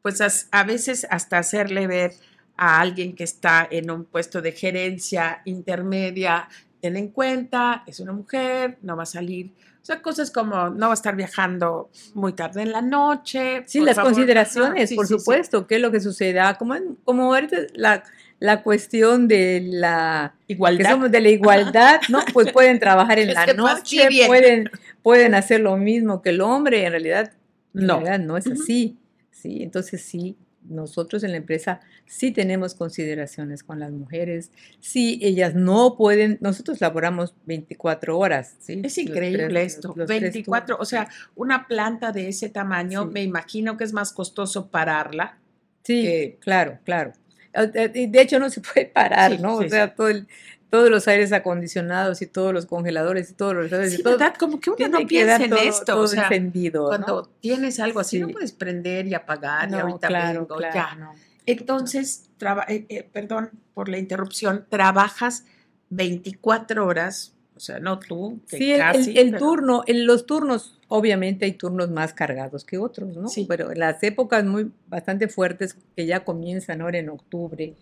pues 0.05 0.21
a, 0.51 0.65
veces 0.65 1.07
hasta 1.09 1.39
hacerle 1.39 1.87
ver 1.87 2.13
a 2.59 2.79
alguien 2.79 3.15
que 3.15 3.25
está 3.25 3.67
en 3.71 3.91
un 3.91 4.05
puesto 4.05 4.43
de 4.43 4.53
gerencia 4.53 5.41
intermedia, 5.47 6.47
ten 6.83 6.99
en 6.99 7.09
cuenta, 7.09 7.85
es 7.87 8.01
una 8.01 8.13
mujer, 8.13 8.77
no 8.83 8.99
va 8.99 9.05
a 9.05 9.07
salir. 9.07 9.53
O 9.81 9.85
sea, 9.87 10.03
cosas 10.03 10.31
como 10.31 10.69
no 10.69 10.89
va 10.89 10.93
a 10.93 10.95
estar 10.95 11.17
viajando 11.17 11.89
muy 12.13 12.35
tarde 12.35 12.61
en 12.61 12.73
la 12.73 12.83
noche. 12.83 13.65
Sí, 13.67 13.81
las 13.81 13.99
consideraciones, 13.99 14.93
por 14.93 15.07
supuesto, 15.07 15.67
qué 15.67 15.77
es 15.77 15.81
lo 15.81 15.91
que 15.91 16.01
suceda. 16.01 16.59
Como, 16.59 16.75
como 17.05 17.33
ahorita 17.33 17.57
la, 17.73 18.05
la 18.45 18.63
cuestión 18.63 19.27
de 19.27 19.63
la 19.65 20.35
igualdad, 20.49 20.99
de 21.09 21.21
la 21.23 21.31
igualdad 21.31 22.01
¿no? 22.11 22.21
Pues 22.35 22.53
pueden 22.53 22.79
trabajar 22.79 23.19
en 23.19 23.33
la 23.35 23.47
noche, 23.55 24.07
pueden, 24.27 24.71
pueden 25.03 25.35
hacer 25.35 25.61
lo 25.61 25.79
mismo 25.79 26.21
que 26.21 26.29
el 26.29 26.43
hombre, 26.43 26.85
en 26.85 26.91
realidad 26.91 27.33
no, 27.73 28.03
no 28.19 28.37
es 28.37 28.47
así. 28.47 28.99
¿sí? 29.31 29.63
Entonces 29.63 30.03
sí, 30.03 30.37
nosotros 30.63 31.25
en 31.25 31.31
la 31.31 31.39
empresa 31.39 31.81
sí 32.05 32.33
tenemos 32.33 32.75
consideraciones 32.75 33.63
con 33.63 33.81
las 33.81 33.93
mujeres, 33.93 34.51
sí 34.79 35.19
ellas 35.23 35.55
no 35.55 35.97
pueden, 35.97 36.37
nosotros 36.43 36.83
laboramos 36.83 37.35
24 37.47 38.19
horas, 38.19 38.57
¿sí? 38.61 38.83
Es 38.85 38.99
increíble 38.99 39.63
esto, 39.63 39.95
24, 39.95 40.77
o 40.79 40.85
sea, 40.85 41.09
una 41.35 41.67
planta 41.67 42.13
de 42.13 42.29
ese 42.29 42.51
tamaño, 42.51 43.07
me 43.07 43.23
imagino 43.23 43.79
que 43.79 43.85
es 43.85 43.95
más 43.95 44.13
costoso 44.13 44.69
pararla. 44.69 45.39
Sí, 45.83 46.37
claro, 46.41 46.79
claro. 46.85 47.13
De 47.55 48.21
hecho 48.21 48.39
no 48.39 48.51
se 48.51 48.61
puede 48.75 48.87
parar, 48.87 49.41
¿no? 49.41 49.57
o 49.57 49.69
sea, 49.69 49.95
todo 49.95 50.09
el, 50.09 50.27
todos 50.71 50.91
los 50.91 51.07
aires 51.07 51.33
acondicionados 51.33 52.21
y 52.21 52.27
todos 52.27 52.53
los 52.53 52.67
congeladores 52.67 53.31
y 53.31 53.35
todos 53.35 53.55
los... 53.55 53.93
Sí, 53.93 54.03
¿verdad? 54.03 54.35
Como 54.37 54.59
que 54.59 54.71
uno 54.71 54.89
no 54.89 55.07
piensa 55.07 55.37
en 55.37 55.57
esto. 55.57 56.01
o 56.01 56.07
sea, 56.09 56.25
encendido, 56.25 56.89
Cuando 56.89 57.31
tienes 57.41 57.79
algo 57.79 58.01
así, 58.01 58.19
no 58.19 58.29
puedes 58.29 58.51
prender 58.51 59.07
y 59.07 59.15
apagar 59.15 59.71
y 59.71 59.75
ahorita 59.75 60.09
claro, 60.09 60.47
vengo, 60.49 60.61
ya. 60.61 61.15
Entonces, 61.47 62.31
eh, 62.69 62.87
eh, 62.89 63.09
perdón 63.13 63.51
por 63.73 63.89
la 63.89 63.99
interrupción, 63.99 64.67
trabajas 64.69 65.45
24 65.91 66.85
horas, 66.85 67.34
o 67.57 67.61
sea, 67.61 67.79
no 67.79 67.99
tú. 67.99 68.41
Que 68.49 68.59
sí, 68.59 68.73
el, 68.73 69.17
el, 69.17 69.37
turno, 69.37 69.83
en 69.87 70.07
los 70.07 70.27
turnos, 70.27 70.79
obviamente 70.89 71.45
hay 71.45 71.53
turnos 71.53 71.91
más 71.91 72.13
cargados 72.13 72.65
que 72.65 72.79
otros, 72.79 73.17
¿no? 73.17 73.29
Sí. 73.29 73.47
Pero 73.49 73.73
las 73.75 74.03
épocas 74.03 74.45
muy 74.45 74.71
bastante 74.89 75.29
fuertes 75.29 75.77
que 75.97 76.07
ya 76.07 76.25
comienzan 76.25 76.81
ahora 76.81 76.99
en 76.99 77.11
octubre, 77.11 77.75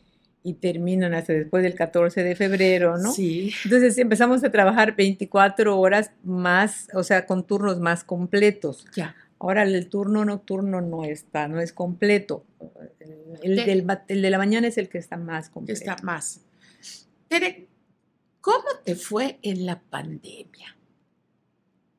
y 0.45 0.55
terminan 0.55 1.15
hasta 1.15 1.33
después 1.33 1.63
del 1.63 1.75
14 1.75 2.23
de 2.23 2.35
febrero, 2.35 2.99
¿no? 2.99 3.13
Sí. 3.13 3.53
Entonces 3.65 3.97
empezamos 3.99 4.43
a 4.43 4.51
trabajar 4.51 4.97
24 4.97 5.79
horas 5.79 6.11
más, 6.25 6.89
o 6.95 7.03
sea, 7.03 7.27
con 7.27 7.47
turnos 7.47 7.79
más 7.79 8.03
completos. 8.03 8.87
Ya. 8.95 9.15
Ahora 9.39 9.63
el 9.63 9.89
turno 9.89 10.25
nocturno 10.25 10.81
no 10.81 11.05
está, 11.05 11.49
no 11.49 11.61
es 11.61 11.73
completo. 11.73 12.45
El, 13.43 13.57
del, 13.57 13.87
el 14.09 14.23
de 14.23 14.31
la 14.31 14.39
mañana 14.39 14.69
es 14.69 14.79
el 14.79 14.89
que 14.89 14.99
está 14.99 15.17
más 15.17 15.49
completo. 15.49 15.79
Está 15.79 15.97
más. 16.03 16.41
Tere, 17.29 17.69
¿cómo 18.43 18.69
te 18.85 18.95
fue 18.95 19.39
en 19.41 19.65
la 19.65 19.81
pandemia? 19.81 20.77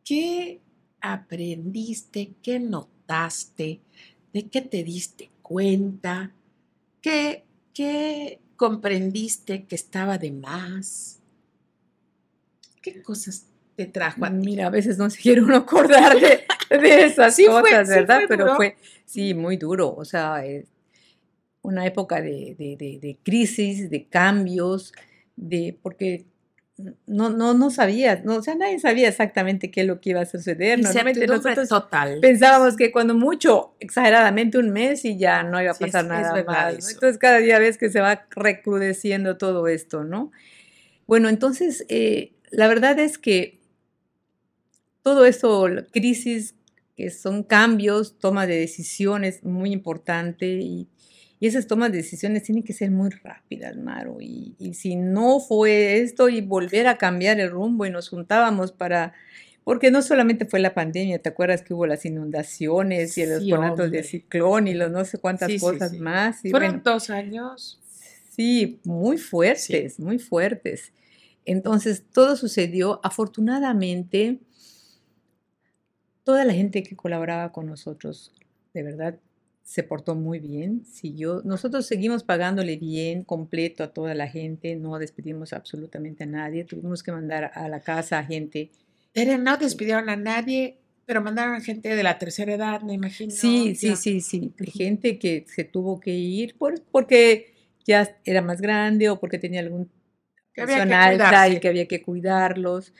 ¿Qué 0.05 0.61
aprendiste? 1.01 2.35
¿Qué 2.43 2.59
notaste? 2.59 3.81
¿De 4.31 4.47
qué 4.49 4.61
te 4.61 4.83
diste 4.83 5.31
cuenta? 5.41 6.31
¿Qué 7.01 7.45
¿Qué 7.73 8.39
comprendiste 8.55 9.65
que 9.65 9.75
estaba 9.75 10.17
de 10.17 10.31
más? 10.31 11.19
¿Qué 12.81 13.01
cosas 13.01 13.47
te 13.75 13.85
trajo 13.85 14.23
a 14.23 14.29
ti? 14.29 14.35
Mira, 14.35 14.67
a 14.67 14.69
veces 14.69 14.97
no 14.97 15.09
se 15.09 15.19
quiere 15.19 15.41
uno 15.41 15.57
acordar 15.57 16.19
de, 16.19 16.45
esas 17.05 17.35
cosas, 17.37 17.89
¿verdad? 17.89 18.21
Pero 18.27 18.55
fue, 18.55 18.77
sí, 19.05 19.33
muy 19.33 19.57
duro. 19.57 19.93
O 19.95 20.05
sea, 20.05 20.43
una 21.63 21.85
época 21.85 22.21
de, 22.21 22.55
de, 22.57 23.17
crisis, 23.23 23.89
de 23.89 24.05
cambios, 24.05 24.93
de 25.35 25.77
porque 25.81 26.25
no, 27.05 27.29
no, 27.29 27.53
no 27.53 27.69
sabía, 27.69 28.21
no, 28.23 28.37
o 28.37 28.41
sea, 28.41 28.55
nadie 28.55 28.79
sabía 28.79 29.07
exactamente 29.07 29.69
qué 29.69 29.81
es 29.81 29.87
lo 29.87 30.01
que 30.01 30.09
iba 30.09 30.21
a 30.21 30.25
suceder. 30.25 30.79
Normalmente 30.79 31.27
nosotros 31.27 31.69
total. 31.69 32.19
pensábamos 32.19 32.75
que 32.75 32.91
cuando 32.91 33.13
mucho, 33.13 33.75
exageradamente 33.79 34.57
un 34.57 34.71
mes 34.71 35.05
y 35.05 35.17
ya 35.17 35.43
no 35.43 35.61
iba 35.61 35.71
a 35.71 35.75
pasar 35.75 36.05
nada 36.05 36.43
más. 36.43 36.91
Entonces 36.91 37.19
cada 37.19 37.37
día 37.37 37.59
ves 37.59 37.77
que 37.77 37.89
se 37.89 37.99
va 37.99 38.25
recrudeciendo 38.31 39.37
todo 39.37 39.67
esto, 39.67 40.03
¿no? 40.03 40.31
Bueno, 41.05 41.29
entonces 41.29 41.85
eh, 41.89 42.33
la 42.49 42.67
verdad 42.67 42.97
es 42.97 43.17
que 43.19 43.59
todo 45.03 45.25
esto, 45.25 45.67
crisis, 45.91 46.55
que 46.95 47.11
son 47.11 47.43
cambios, 47.43 48.17
toma 48.17 48.47
de 48.47 48.57
decisiones 48.57 49.43
muy 49.43 49.73
importante 49.73 50.45
y 50.47 50.87
y 51.43 51.47
esas 51.47 51.67
tomas 51.67 51.91
de 51.91 51.97
decisiones 51.97 52.43
tienen 52.43 52.63
que 52.63 52.71
ser 52.71 52.89
muy 52.89 53.09
rápidas, 53.09 53.75
Maro. 53.75 54.19
Y, 54.21 54.55
si 54.75 54.95
no 54.95 55.41
fue 55.41 55.97
esto 55.97 56.29
y 56.29 56.39
volver 56.39 56.87
a 56.87 56.97
cambiar 56.97 57.37
el 57.41 57.51
rumbo 57.51 57.85
y 57.85 57.89
nos 57.89 58.07
juntábamos 58.07 58.71
para... 58.71 59.11
Porque 59.65 59.91
no 59.91 60.01
solamente 60.01 60.45
fue 60.45 60.61
la 60.61 60.73
pandemia, 60.73 61.19
¿te 61.19 61.27
acuerdas 61.27 61.61
que 61.61 61.73
hubo 61.73 61.85
las 61.85 62.05
inundaciones 62.05 63.17
y 63.17 63.25
los 63.25 63.45
conatos 63.45 63.91
de 63.91 64.03
ciclón 64.03 64.69
y 64.69 64.73
los 64.73 64.89
no 64.89 65.03
sé 65.03 65.17
cuántas 65.17 65.51
cosas 65.59 65.91
más? 65.99 66.39
Fueron 66.49 66.81
dos 66.81 67.09
años. 67.09 67.81
Sí, 68.29 68.79
muy 68.85 69.17
fuertes, 69.17 69.99
muy 69.99 70.19
fuertes. 70.19 70.93
Entonces, 71.43 72.05
todo 72.13 72.37
sucedió. 72.37 73.01
Afortunadamente, 73.03 74.39
toda 76.23 76.45
la 76.45 76.53
gente 76.53 76.83
que 76.83 76.95
colaboraba 76.95 77.51
con 77.51 77.65
nosotros, 77.65 78.33
de 78.73 78.83
verdad, 78.83 79.19
se 79.63 79.81
portó 79.83 80.13
muy 80.13 80.39
bien, 80.39 80.85
siguió. 80.85 81.41
Nosotros 81.45 81.85
seguimos 81.85 82.23
pagándole 82.23 82.75
bien, 82.75 83.23
completo 83.23 83.83
a 83.83 83.93
toda 83.93 84.13
la 84.13 84.27
gente, 84.27 84.75
no 84.75 84.99
despedimos 84.99 85.53
absolutamente 85.53 86.25
a 86.25 86.27
nadie, 86.27 86.65
tuvimos 86.65 87.01
que 87.01 87.11
mandar 87.11 87.51
a 87.53 87.69
la 87.69 87.79
casa 87.79 88.19
a 88.19 88.25
gente. 88.25 88.69
Pero 89.13 89.37
no 89.37 89.57
despidieron 89.57 90.09
a 90.09 90.17
nadie, 90.17 90.77
pero 91.05 91.21
mandaron 91.21 91.55
a 91.55 91.61
gente 91.61 91.95
de 91.95 92.03
la 92.03 92.19
tercera 92.19 92.53
edad, 92.53 92.81
me 92.81 92.93
imagino. 92.93 93.31
Sí, 93.31 93.75
sí, 93.75 93.95
sí, 93.95 94.21
sí, 94.21 94.53
gente 94.73 95.17
que 95.17 95.45
se 95.47 95.63
tuvo 95.63 95.99
que 95.99 96.11
ir 96.11 96.55
por, 96.57 96.81
porque 96.91 97.53
ya 97.85 98.17
era 98.25 98.41
más 98.41 98.59
grande 98.59 99.09
o 99.09 99.19
porque 99.19 99.39
tenía 99.39 99.61
algún 99.61 99.89
que 100.53 100.61
alta 100.61 101.49
y 101.49 101.59
que 101.59 101.67
había 101.67 101.87
que 101.87 102.01
cuidarlos. 102.01 102.93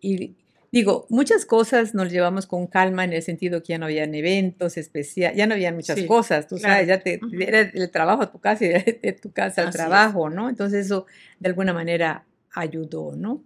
Y, 0.00 0.36
Digo, 0.72 1.06
muchas 1.10 1.44
cosas 1.44 1.92
nos 1.92 2.10
llevamos 2.10 2.46
con 2.46 2.66
calma 2.66 3.04
en 3.04 3.12
el 3.12 3.22
sentido 3.22 3.62
que 3.62 3.74
ya 3.74 3.78
no 3.78 3.84
habían 3.84 4.14
eventos 4.14 4.78
especiales, 4.78 5.36
ya 5.36 5.46
no 5.46 5.52
habían 5.52 5.74
muchas 5.74 6.00
cosas, 6.04 6.46
tú 6.46 6.56
sabes, 6.56 6.88
ya 6.88 6.98
te, 6.98 7.20
era 7.40 7.60
el 7.60 7.90
trabajo 7.90 8.22
a 8.22 8.32
tu 8.32 8.40
casa 8.40 8.64
y 8.64 8.68
de, 8.68 9.18
tu 9.20 9.30
casa 9.32 9.64
al 9.64 9.70
trabajo, 9.70 10.30
¿no? 10.30 10.48
Entonces 10.48 10.86
eso 10.86 11.04
de 11.40 11.50
alguna 11.50 11.74
manera 11.74 12.24
ayudó, 12.54 13.14
¿no? 13.14 13.44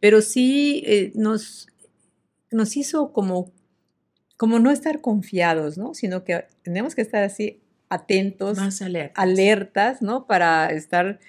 Pero 0.00 0.20
sí 0.20 0.82
eh, 0.86 1.12
nos, 1.14 1.68
nos 2.50 2.76
hizo 2.76 3.10
como, 3.10 3.52
como 4.36 4.58
no 4.58 4.70
estar 4.70 5.00
confiados, 5.00 5.78
¿no? 5.78 5.94
Sino 5.94 6.24
que 6.24 6.44
tenemos 6.62 6.94
que 6.94 7.00
estar 7.00 7.22
así 7.22 7.58
atentos, 7.88 8.58
Más 8.58 8.82
alertas. 8.82 9.12
alertas, 9.16 10.02
¿no? 10.02 10.26
Para 10.26 10.70
estar 10.72 11.20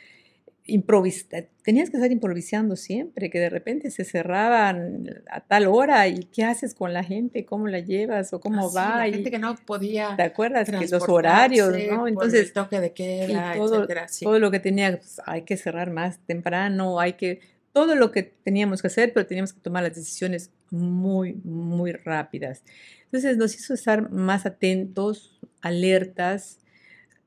tenías 1.64 1.90
que 1.90 1.98
estar 1.98 2.12
improvisando 2.12 2.76
siempre, 2.76 3.30
que 3.30 3.40
de 3.40 3.50
repente 3.50 3.90
se 3.90 4.04
cerraban 4.04 5.24
a 5.32 5.42
tal 5.42 5.68
hora 5.68 6.08
y 6.08 6.26
qué 6.26 6.44
haces 6.44 6.76
con 6.76 6.94
la 6.94 7.04
gente, 7.04 7.46
cómo 7.46 7.68
la 7.68 7.80
llevas 7.80 8.34
o 8.34 8.40
cómo 8.40 8.72
va. 8.72 8.98
La 8.98 9.12
gente 9.12 9.32
que 9.32 9.40
no 9.40 9.56
podía. 9.56 10.16
¿Te 10.16 10.24
acuerdas? 10.24 10.70
Que 10.70 10.88
los 10.88 11.08
horarios, 11.08 11.74
¿no? 11.90 12.08
Entonces, 12.08 12.54
toque 12.54 12.80
de 12.80 12.92
queda, 12.92 13.54
todo, 13.56 13.88
todo 14.22 14.40
lo 14.40 14.52
que 14.52 14.60
tenía, 14.60 14.98
pues, 14.98 15.22
hay 15.26 15.44
que 15.44 15.58
cerrar 15.58 15.90
más 15.92 16.20
temprano, 16.26 17.00
hay 17.00 17.14
que, 17.14 17.40
todo 17.72 17.96
lo 17.96 18.12
que 18.12 18.24
teníamos 18.24 18.82
que 18.82 18.88
hacer, 18.88 19.14
pero 19.14 19.26
teníamos 19.26 19.54
que 19.54 19.62
tomar 19.62 19.84
las 19.84 19.96
decisiones 19.96 20.52
muy, 20.70 21.34
muy 21.44 21.94
rápidas. 21.94 22.64
Entonces 23.06 23.38
nos 23.38 23.56
hizo 23.56 23.74
estar 23.74 24.12
más 24.12 24.46
atentos, 24.46 25.40
alertas. 25.62 26.60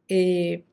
Eh, 0.08 0.64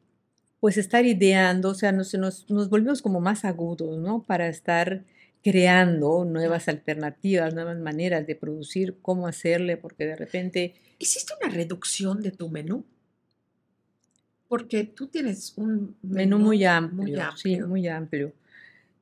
pues 0.59 0.77
estar 0.77 1.05
ideando, 1.05 1.69
o 1.69 1.73
sea, 1.73 1.91
nos, 1.91 2.13
nos, 2.15 2.49
nos 2.49 2.69
volvimos 2.69 3.01
como 3.01 3.19
más 3.19 3.45
agudos, 3.45 3.97
¿no? 3.97 4.23
Para 4.23 4.47
estar 4.47 5.05
creando 5.43 6.25
nuevas 6.25 6.67
alternativas, 6.67 7.53
nuevas 7.53 7.77
maneras 7.77 8.25
de 8.25 8.35
producir, 8.35 8.97
cómo 9.01 9.27
hacerle, 9.27 9.77
porque 9.77 10.05
de 10.05 10.15
repente... 10.15 10.73
¿Hiciste 10.99 11.33
una 11.41 11.53
reducción 11.53 12.21
de 12.21 12.31
tu 12.31 12.49
menú? 12.49 12.83
Porque 14.47 14.83
tú 14.85 15.07
tienes 15.07 15.53
un 15.57 15.95
menú, 16.01 16.39
muy, 16.39 16.65
amplio, 16.65 17.21
sí, 17.35 17.59
muy 17.61 17.87
amplio. 17.87 18.33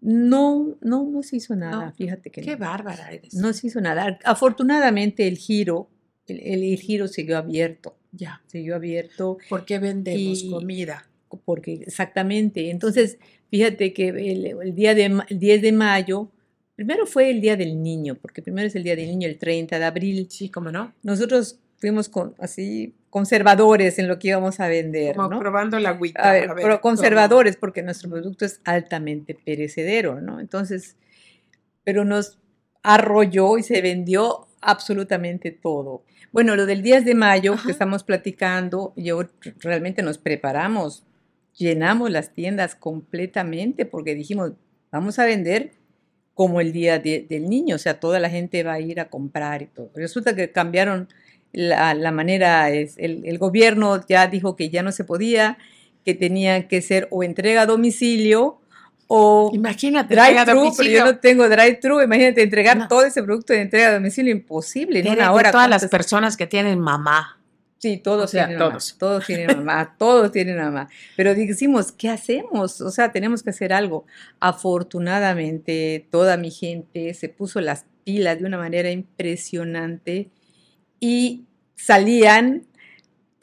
No, 0.02 0.76
no, 0.82 1.10
no 1.10 1.24
se 1.24 1.38
hizo 1.38 1.56
nada, 1.56 1.92
fíjate 1.94 2.32
que 2.32 2.42
Qué 2.42 2.56
bárbara 2.56 3.12
eres. 3.12 3.34
No 3.34 3.54
se 3.54 3.68
hizo 3.68 3.80
nada. 3.80 4.20
Afortunadamente 4.24 5.28
el 5.28 5.38
giro, 5.38 5.90
el, 6.28 6.42
el, 6.42 6.80
giro 6.80 7.08
siguió 7.08 7.38
abierto. 7.38 7.96
Ya. 8.12 8.42
Siguió 8.48 8.76
abierto. 8.76 9.38
Porque 9.50 9.80
vendemos 9.80 10.44
comida 10.44 11.08
porque 11.44 11.74
exactamente, 11.86 12.70
entonces 12.70 13.18
fíjate 13.50 13.94
que 13.94 14.10
el, 14.10 14.76
día 14.76 14.94
de, 14.96 15.06
el 15.30 15.40
10 15.40 15.62
de 15.62 15.72
mayo, 15.72 16.30
primero 16.76 17.06
fue 17.06 17.30
el 17.30 17.42
Día 17.42 17.56
del 17.56 17.82
Niño, 17.82 18.16
porque 18.16 18.42
primero 18.42 18.68
es 18.68 18.76
el 18.76 18.84
Día 18.84 18.96
del 18.96 19.08
Niño, 19.08 19.28
el 19.28 19.38
30 19.38 19.80
de 19.80 19.86
abril. 19.86 20.28
Sí, 20.30 20.50
cómo 20.50 20.72
no. 20.72 20.94
Nosotros 21.04 21.60
fuimos 21.78 22.10
con, 22.10 22.36
así 22.40 22.94
conservadores 23.10 23.98
en 24.00 24.08
lo 24.08 24.20
que 24.20 24.30
íbamos 24.30 24.60
a 24.60 24.68
vender. 24.68 25.16
Como 25.16 25.40
probando 25.40 25.80
la 25.80 25.90
agüita. 25.90 26.22
A 26.22 26.34
ver, 26.34 26.50
pero 26.56 26.82
conservadores, 26.82 27.56
porque 27.56 27.82
nuestro 27.82 28.10
producto 28.10 28.44
es 28.44 28.60
altamente 28.66 29.36
perecedero, 29.36 30.20
¿no? 30.20 30.40
Entonces, 30.40 30.98
pero 31.84 32.04
nos 32.04 32.40
arrolló 32.84 33.58
y 33.58 33.64
se 33.64 33.82
vendió 33.82 34.48
absolutamente 34.60 35.52
todo. 35.52 36.04
Bueno, 36.32 36.58
lo 36.58 36.66
del 36.66 36.82
10 36.82 37.06
de 37.06 37.16
mayo 37.16 37.56
que 37.66 37.72
estamos 37.72 38.04
platicando, 38.04 38.92
yo 38.98 39.22
realmente 39.60 40.02
nos 40.02 40.18
preparamos 40.18 41.06
llenamos 41.58 42.12
las 42.12 42.34
tiendas 42.34 42.76
completamente 42.76 43.86
porque 43.86 44.16
dijimos, 44.16 44.52
vamos 44.92 45.20
a 45.20 45.26
vender 45.26 45.72
como 46.34 46.60
el 46.60 46.74
día 46.74 47.00
del 47.00 47.50
niño, 47.50 47.78
o 47.78 47.80
sea, 47.80 48.00
toda 48.00 48.20
la 48.20 48.30
gente 48.30 48.62
va 48.64 48.74
a 48.74 48.80
ir 48.82 49.00
a 49.00 49.10
comprar 49.10 49.62
y 49.62 49.68
todo. 49.68 49.90
Resulta 49.96 50.36
que 50.36 50.52
cambiaron 50.52 51.08
la, 51.54 52.12
manera, 52.12 52.70
es, 52.70 52.96
el, 52.98 53.38
gobierno 53.38 54.06
ya 54.08 54.28
dijo 54.28 54.58
que 54.58 54.70
ya 54.70 54.84
no 54.84 54.92
se 54.92 55.06
podía, 55.06 55.58
que 56.04 56.14
tenía 56.14 56.68
que 56.68 56.82
ser 56.82 57.08
o 57.10 57.24
entrega 57.24 57.62
a 57.62 57.66
domicilio 57.66 58.60
o 59.08 59.52
imagínate 59.54 60.14
drive-thru, 60.14 60.74
pero 60.76 60.90
yo 60.90 61.06
no 61.06 61.18
tengo 61.20 61.48
drive-thru, 61.48 62.02
imagínate 62.02 62.44
entregar 62.44 62.88
todo 62.90 63.06
ese 63.06 63.24
producto 63.24 63.54
de 63.54 63.62
entrega 63.62 63.90
a 63.90 63.94
domicilio, 63.94 64.34
imposible, 64.34 65.00
en 65.00 65.10
una 65.10 65.32
hora. 65.32 65.52
Todas 65.52 65.70
las 65.70 65.86
personas 65.88 66.36
que 66.36 66.48
tienen 66.48 66.80
mamá 66.80 67.40
Sí, 67.78 67.98
todos 67.98 68.32
tienen 68.32 68.58
todos. 68.58 68.96
todos 68.98 69.26
tienen 69.26 69.48
mamá, 69.58 69.96
todos 69.98 70.32
tienen 70.32 70.58
mamá. 70.58 70.90
Pero 71.16 71.36
decimos, 71.36 71.92
¿qué 71.92 72.10
hacemos? 72.10 72.82
O 72.82 72.90
sea, 72.90 73.12
tenemos 73.12 73.44
que 73.44 73.52
hacer 73.52 73.74
algo. 73.74 74.06
Afortunadamente, 74.40 76.08
toda 76.10 76.38
mi 76.38 76.52
gente 76.52 77.14
se 77.14 77.30
puso 77.30 77.62
las 77.62 77.86
pilas 78.04 78.40
de 78.40 78.46
una 78.46 78.58
manera 78.58 78.90
impresionante 78.92 80.30
y 81.00 81.46
salían 81.76 82.66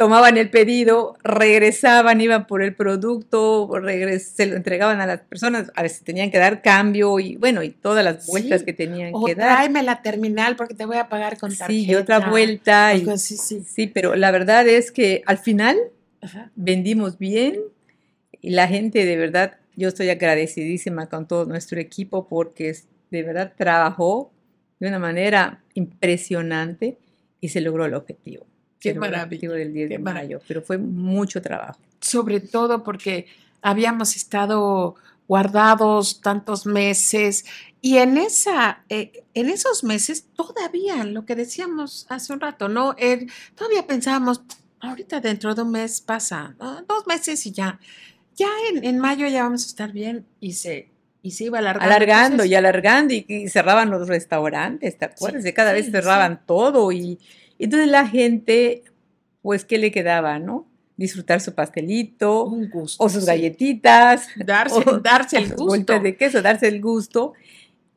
tomaban 0.02 0.36
el 0.36 0.50
pedido, 0.50 1.16
regresaban, 1.22 2.20
iban 2.20 2.48
por 2.48 2.60
el 2.60 2.74
producto, 2.74 3.70
se 4.18 4.46
lo 4.46 4.56
entregaban 4.56 5.00
a 5.00 5.06
las 5.06 5.20
personas, 5.20 5.70
a 5.76 5.82
veces 5.84 6.02
tenían 6.02 6.32
que 6.32 6.38
dar 6.38 6.60
cambio 6.60 7.20
y 7.20 7.36
bueno, 7.36 7.62
y 7.62 7.70
todas 7.70 8.04
las 8.04 8.26
vueltas 8.26 8.64
que 8.64 8.72
tenían 8.72 9.12
que 9.24 9.36
dar. 9.36 9.58
tráeme 9.58 9.84
la 9.84 10.02
terminal 10.02 10.56
porque 10.56 10.74
te 10.74 10.86
voy 10.86 10.96
a 10.96 11.08
pagar 11.08 11.38
con 11.38 11.56
tarjeta. 11.56 11.68
Sí, 11.68 11.94
otra 11.94 12.18
vuelta. 12.30 12.96
Y, 12.96 13.06
sí, 13.16 13.36
sí. 13.36 13.62
sí, 13.64 13.86
pero 13.86 14.16
la 14.16 14.32
verdad 14.32 14.66
es 14.66 14.90
que 14.90 15.22
al 15.24 15.38
final 15.38 15.78
vendimos 16.56 17.16
bien 17.16 17.60
y 18.40 18.50
la 18.50 18.66
gente 18.66 19.04
de 19.04 19.16
verdad, 19.16 19.58
yo 19.76 19.86
estoy 19.86 20.10
agradecidísima 20.10 21.06
con 21.06 21.28
todo 21.28 21.44
nuestro 21.44 21.78
equipo 21.78 22.26
porque 22.26 22.76
de 23.12 23.22
verdad 23.22 23.52
trabajó 23.56 24.32
de 24.80 24.88
una 24.88 24.98
manera 24.98 25.62
impresionante 25.74 26.98
y 27.40 27.50
se 27.50 27.60
logró 27.60 27.84
el 27.84 27.94
objetivo. 27.94 28.46
Qué 28.82 28.94
maravilla. 28.94 29.50
del 29.50 29.72
10 29.72 29.88
de 29.90 29.98
mayo, 29.98 30.40
pero 30.48 30.60
fue 30.60 30.76
mucho 30.76 31.40
trabajo. 31.40 31.78
Sobre 32.00 32.40
todo 32.40 32.82
porque 32.82 33.26
habíamos 33.62 34.16
estado 34.16 34.96
guardados 35.28 36.20
tantos 36.20 36.66
meses 36.66 37.44
y 37.80 37.98
en, 37.98 38.18
esa, 38.18 38.84
eh, 38.88 39.24
en 39.34 39.48
esos 39.48 39.84
meses 39.84 40.26
todavía, 40.36 41.04
lo 41.04 41.24
que 41.24 41.36
decíamos 41.36 42.06
hace 42.08 42.32
un 42.32 42.40
rato, 42.40 42.68
¿no? 42.68 42.94
todavía 43.54 43.86
pensábamos, 43.86 44.42
ahorita 44.80 45.20
dentro 45.20 45.54
de 45.54 45.62
un 45.62 45.70
mes 45.70 46.00
pasa, 46.00 46.54
dos 46.88 47.06
meses 47.06 47.46
y 47.46 47.52
ya. 47.52 47.78
Ya 48.34 48.48
en, 48.72 48.98
mayo 48.98 49.26
ya 49.28 49.42
vamos 49.44 49.64
a 49.64 49.66
estar 49.66 49.92
bien 49.92 50.26
y 50.40 50.54
se, 50.54 50.88
y 51.22 51.32
se 51.32 51.44
iba 51.44 51.58
alargando. 51.58 51.94
Alargando 51.94 52.44
y 52.44 52.54
alargando 52.54 53.14
y, 53.14 53.48
cerraban 53.48 53.90
los 53.90 54.08
restaurantes, 54.08 54.98
¿te 54.98 55.04
acuerdas? 55.04 55.44
de 55.44 55.54
cada 55.54 55.72
vez 55.72 55.90
cerraban 55.90 56.40
todo 56.46 56.90
y 56.92 57.18
entonces 57.64 57.88
la 57.88 58.06
gente, 58.06 58.84
pues, 59.42 59.64
¿qué 59.64 59.78
le 59.78 59.90
quedaba, 59.90 60.38
no? 60.38 60.68
Disfrutar 60.96 61.40
su 61.40 61.54
pastelito, 61.54 62.52
o 62.98 63.08
sus 63.08 63.24
galletitas, 63.24 64.28
darse, 64.36 64.82
darse 65.02 65.38
el 65.38 65.54
gusto. 65.56 65.98
de 66.00 66.16
queso, 66.16 66.42
darse 66.42 66.68
el 66.68 66.80
gusto. 66.80 67.32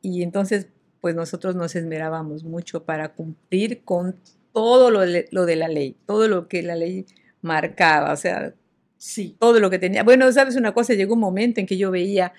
Y 0.02 0.22
entonces, 0.22 0.68
pues 1.00 1.14
nosotros 1.14 1.54
nos 1.54 1.74
esmerábamos 1.76 2.44
mucho 2.44 2.84
para 2.84 3.12
cumplir 3.14 3.82
con 3.84 4.16
todo 4.52 4.90
lo 4.90 5.00
de, 5.00 5.28
lo 5.30 5.46
de 5.46 5.56
la 5.56 5.68
ley, 5.68 5.96
todo 6.06 6.28
lo 6.28 6.48
que 6.48 6.62
la 6.62 6.74
ley 6.74 7.04
marcaba, 7.42 8.12
o 8.12 8.16
sea, 8.16 8.54
sí. 8.96 9.36
todo 9.38 9.60
lo 9.60 9.68
que 9.70 9.78
tenía. 9.78 10.02
Bueno, 10.02 10.30
sabes 10.32 10.56
una 10.56 10.72
cosa, 10.72 10.94
llegó 10.94 11.14
un 11.14 11.20
momento 11.20 11.60
en 11.60 11.66
que 11.66 11.76
yo 11.76 11.90
veía 11.90 12.32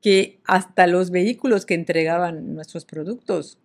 que 0.00 0.40
hasta 0.44 0.86
los 0.86 1.10
vehículos 1.10 1.64
que 1.64 1.74
entregaban 1.74 2.54
nuestros 2.54 2.84
productos 2.84 3.58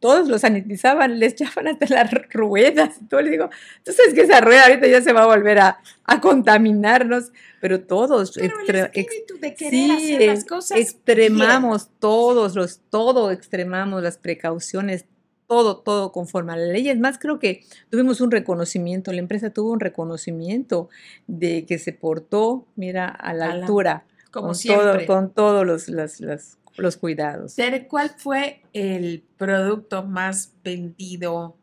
todos 0.00 0.28
los 0.28 0.40
sanitizaban, 0.40 1.18
les 1.18 1.34
echaban 1.34 1.68
hasta 1.68 1.86
las 1.86 2.10
ruedas 2.30 2.96
y 3.00 3.04
todo. 3.04 3.20
Les 3.20 3.32
digo, 3.32 3.50
tú 3.84 3.92
sabes 3.92 4.14
que 4.14 4.22
esa 4.22 4.40
rueda 4.40 4.64
ahorita 4.64 4.86
ya 4.86 5.00
se 5.00 5.12
va 5.12 5.22
a 5.22 5.26
volver 5.26 5.58
a, 5.58 5.80
contaminarnos, 6.20 7.32
pero 7.60 7.80
todos. 7.80 8.32
Pero 8.66 8.88
de 8.90 9.54
querer 9.54 9.92
hacer 9.92 10.22
las 10.26 10.44
cosas 10.44 10.78
extremamos 10.78 11.88
todos, 11.98 12.56
los, 12.56 12.80
todo 12.90 13.30
extremamos 13.30 14.02
las 14.02 14.18
precauciones, 14.18 15.04
todo, 15.46 15.78
todo 15.78 16.10
conforme 16.10 16.52
a 16.52 16.56
la 16.56 16.66
ley. 16.66 16.88
Es 16.88 16.98
más, 16.98 17.18
creo 17.18 17.38
que 17.38 17.64
tuvimos 17.90 18.20
un 18.20 18.30
reconocimiento, 18.30 19.12
la 19.12 19.20
empresa 19.20 19.50
tuvo 19.50 19.70
un 19.70 19.80
reconocimiento 19.80 20.88
de 21.28 21.64
que 21.64 21.78
se 21.78 21.92
portó, 21.92 22.66
mira, 22.74 23.08
a 23.08 23.32
la 23.34 23.52
altura. 23.52 24.04
como 24.32 24.48
con 24.48 24.54
siempre. 24.56 25.06
Todo, 25.06 25.06
con 25.06 25.32
todos 25.32 25.66
los, 25.66 25.88
los, 25.88 26.20
los 26.20 26.56
los 26.76 26.96
cuidados. 26.96 27.56
¿Cuál 27.88 28.10
fue 28.16 28.62
el 28.72 29.22
producto 29.36 30.04
más 30.04 30.52
vendido 30.64 31.56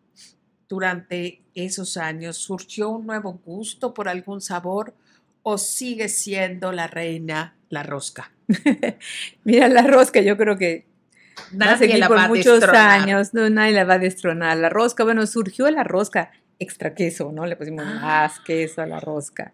durante 0.69 1.41
esos 1.55 1.97
años 1.97 2.37
surgió 2.37 2.89
un 2.89 3.07
nuevo 3.07 3.39
gusto 3.45 3.93
por 3.93 4.09
algún 4.09 4.41
sabor 4.41 4.93
o 5.43 5.57
sigue 5.57 6.09
siendo 6.09 6.71
la 6.71 6.87
reina 6.87 7.55
la 7.69 7.83
rosca? 7.83 8.31
Mira, 9.43 9.67
la 9.67 9.81
rosca 9.83 10.21
yo 10.21 10.37
creo 10.37 10.57
que 10.57 10.85
va 11.59 11.73
a 11.73 11.77
seguir 11.77 12.05
por 12.07 12.27
muchos 12.27 12.63
años, 12.63 13.33
no, 13.33 13.49
nadie 13.49 13.73
la 13.73 13.85
va 13.85 13.95
a 13.95 13.99
destronar. 13.99 14.57
La 14.57 14.69
rosca, 14.69 15.03
bueno, 15.03 15.25
surgió 15.27 15.69
la 15.71 15.83
rosca 15.83 16.31
extra 16.59 16.93
queso, 16.93 17.31
¿no? 17.31 17.45
Le 17.45 17.55
pusimos 17.55 17.85
más 17.85 18.37
ah. 18.37 18.43
queso 18.45 18.81
a 18.81 18.85
la 18.85 18.99
rosca. 18.99 19.53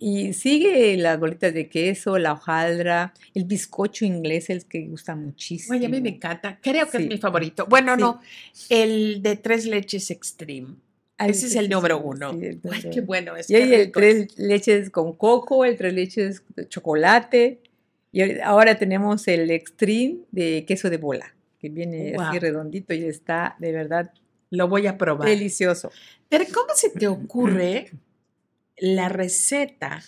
Y 0.00 0.32
sigue 0.32 0.96
las 0.96 1.18
bolitas 1.18 1.52
de 1.52 1.68
queso, 1.68 2.18
la 2.18 2.34
hojaldra, 2.34 3.14
el 3.34 3.44
bizcocho 3.44 4.04
inglés, 4.04 4.48
el 4.48 4.64
que 4.64 4.86
gusta 4.86 5.16
muchísimo. 5.16 5.76
Oye, 5.76 5.86
a 5.86 5.88
mí 5.88 6.00
me 6.00 6.10
encanta. 6.10 6.58
Creo 6.62 6.88
que 6.88 6.98
es 6.98 7.08
mi 7.08 7.18
favorito. 7.18 7.66
Bueno, 7.66 7.96
no, 7.96 8.20
el 8.68 9.22
de 9.22 9.36
tres 9.36 9.66
leches 9.66 10.10
extreme. 10.10 10.76
Ese 11.18 11.46
es 11.46 11.56
el 11.56 11.68
número 11.68 11.98
uno. 11.98 12.30
Ay, 12.30 12.90
qué 12.92 13.00
bueno 13.00 13.36
es. 13.36 13.50
Y 13.50 13.56
hay 13.56 13.74
el 13.74 13.90
tres 13.90 14.38
leches 14.38 14.90
con 14.90 15.14
coco, 15.14 15.64
el 15.64 15.76
tres 15.76 15.92
leches 15.92 16.42
de 16.54 16.68
chocolate. 16.68 17.60
Y 18.12 18.38
ahora 18.40 18.78
tenemos 18.78 19.26
el 19.26 19.50
extreme 19.50 20.18
de 20.30 20.64
queso 20.64 20.90
de 20.90 20.96
bola, 20.96 21.34
que 21.58 21.68
viene 21.68 22.14
así 22.16 22.38
redondito 22.38 22.94
y 22.94 23.04
está 23.04 23.56
de 23.58 23.72
verdad. 23.72 24.12
Lo 24.50 24.68
voy 24.68 24.86
a 24.86 24.96
probar. 24.96 25.28
Delicioso. 25.28 25.90
Pero 26.28 26.44
¿cómo 26.54 26.68
se 26.74 26.90
te 26.90 27.06
ocurre 27.08 27.90
la 28.80 29.08
receta 29.08 30.02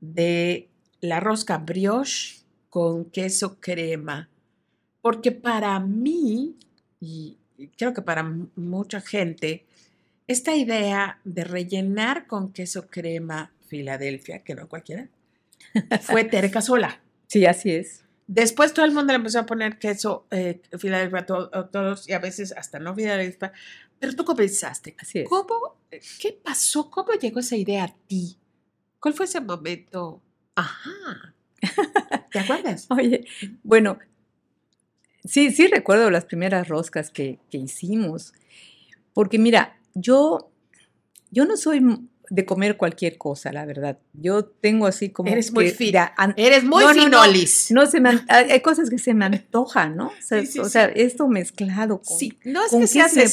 de 0.00 0.68
la 1.00 1.20
rosca 1.20 1.58
brioche 1.58 2.36
con 2.68 3.06
queso 3.06 3.58
crema, 3.60 4.28
porque 5.00 5.32
para 5.32 5.78
mí, 5.80 6.56
y 7.00 7.38
creo 7.76 7.94
que 7.94 8.02
para 8.02 8.22
mucha 8.56 9.00
gente, 9.00 9.64
esta 10.26 10.54
idea 10.54 11.20
de 11.24 11.44
rellenar 11.44 12.26
con 12.26 12.52
queso 12.52 12.88
crema 12.88 13.52
Filadelfia, 13.66 14.42
que 14.42 14.54
no 14.54 14.68
cualquiera, 14.68 15.08
fue 16.02 16.24
terca 16.24 16.60
sola. 16.60 17.00
Sí, 17.28 17.46
así 17.46 17.70
es. 17.70 18.04
Después 18.26 18.74
todo 18.74 18.84
el 18.84 18.92
mundo 18.92 19.12
le 19.12 19.18
empezó 19.18 19.38
a 19.38 19.46
poner 19.46 19.78
queso 19.78 20.26
eh, 20.30 20.60
Filadelfia 20.78 21.20
a, 21.20 21.68
todos 21.68 22.08
y 22.08 22.12
a 22.12 22.18
veces 22.18 22.52
hasta 22.52 22.80
no 22.80 22.94
Filadelfia, 22.94 23.52
pero 24.00 24.14
tú 24.14 24.24
comenzaste. 24.24 24.96
Así 24.98 25.20
es. 25.20 25.28
¿Cómo, 25.28 25.75
qué 26.20 26.32
pasó? 26.42 26.90
¿Cómo 26.90 27.12
llegó 27.12 27.40
esa 27.40 27.56
idea 27.56 27.84
a 27.84 27.94
ti? 28.06 28.36
¿Cuál 29.00 29.14
fue 29.14 29.26
ese 29.26 29.40
momento? 29.40 30.22
Ajá. 30.54 31.34
¿Te 32.32 32.38
acuerdas? 32.38 32.86
Oye, 32.90 33.26
bueno, 33.62 33.98
sí, 35.24 35.50
sí 35.50 35.66
recuerdo 35.66 36.10
las 36.10 36.24
primeras 36.24 36.68
roscas 36.68 37.10
que, 37.10 37.38
que 37.50 37.58
hicimos. 37.58 38.32
Porque 39.14 39.38
mira, 39.38 39.78
yo, 39.94 40.50
yo 41.30 41.44
no 41.44 41.56
soy 41.56 41.80
de 42.28 42.44
comer 42.44 42.76
cualquier 42.76 43.18
cosa, 43.18 43.52
la 43.52 43.64
verdad. 43.64 43.98
Yo 44.12 44.44
tengo 44.44 44.86
así 44.86 45.10
como... 45.10 45.30
Eres 45.30 45.52
muy 45.52 45.70
fira. 45.70 46.14
Eres 46.36 46.64
muy 46.64 46.84
no, 46.84 46.92
finolis. 46.92 47.70
No, 47.70 47.86
se 47.86 48.00
me, 48.00 48.20
hay 48.28 48.60
cosas 48.60 48.90
que 48.90 48.98
se 48.98 49.14
me 49.14 49.24
antojan, 49.24 49.96
¿no? 49.96 50.12
O 50.60 50.68
sea, 50.68 50.86
esto 50.86 51.28
mezclado 51.28 52.00
con... 52.02 52.18
Sí, 52.18 52.38
no 52.44 52.64
es 52.64 52.72
que 52.72 52.86
seas 52.86 53.12
se 53.12 53.26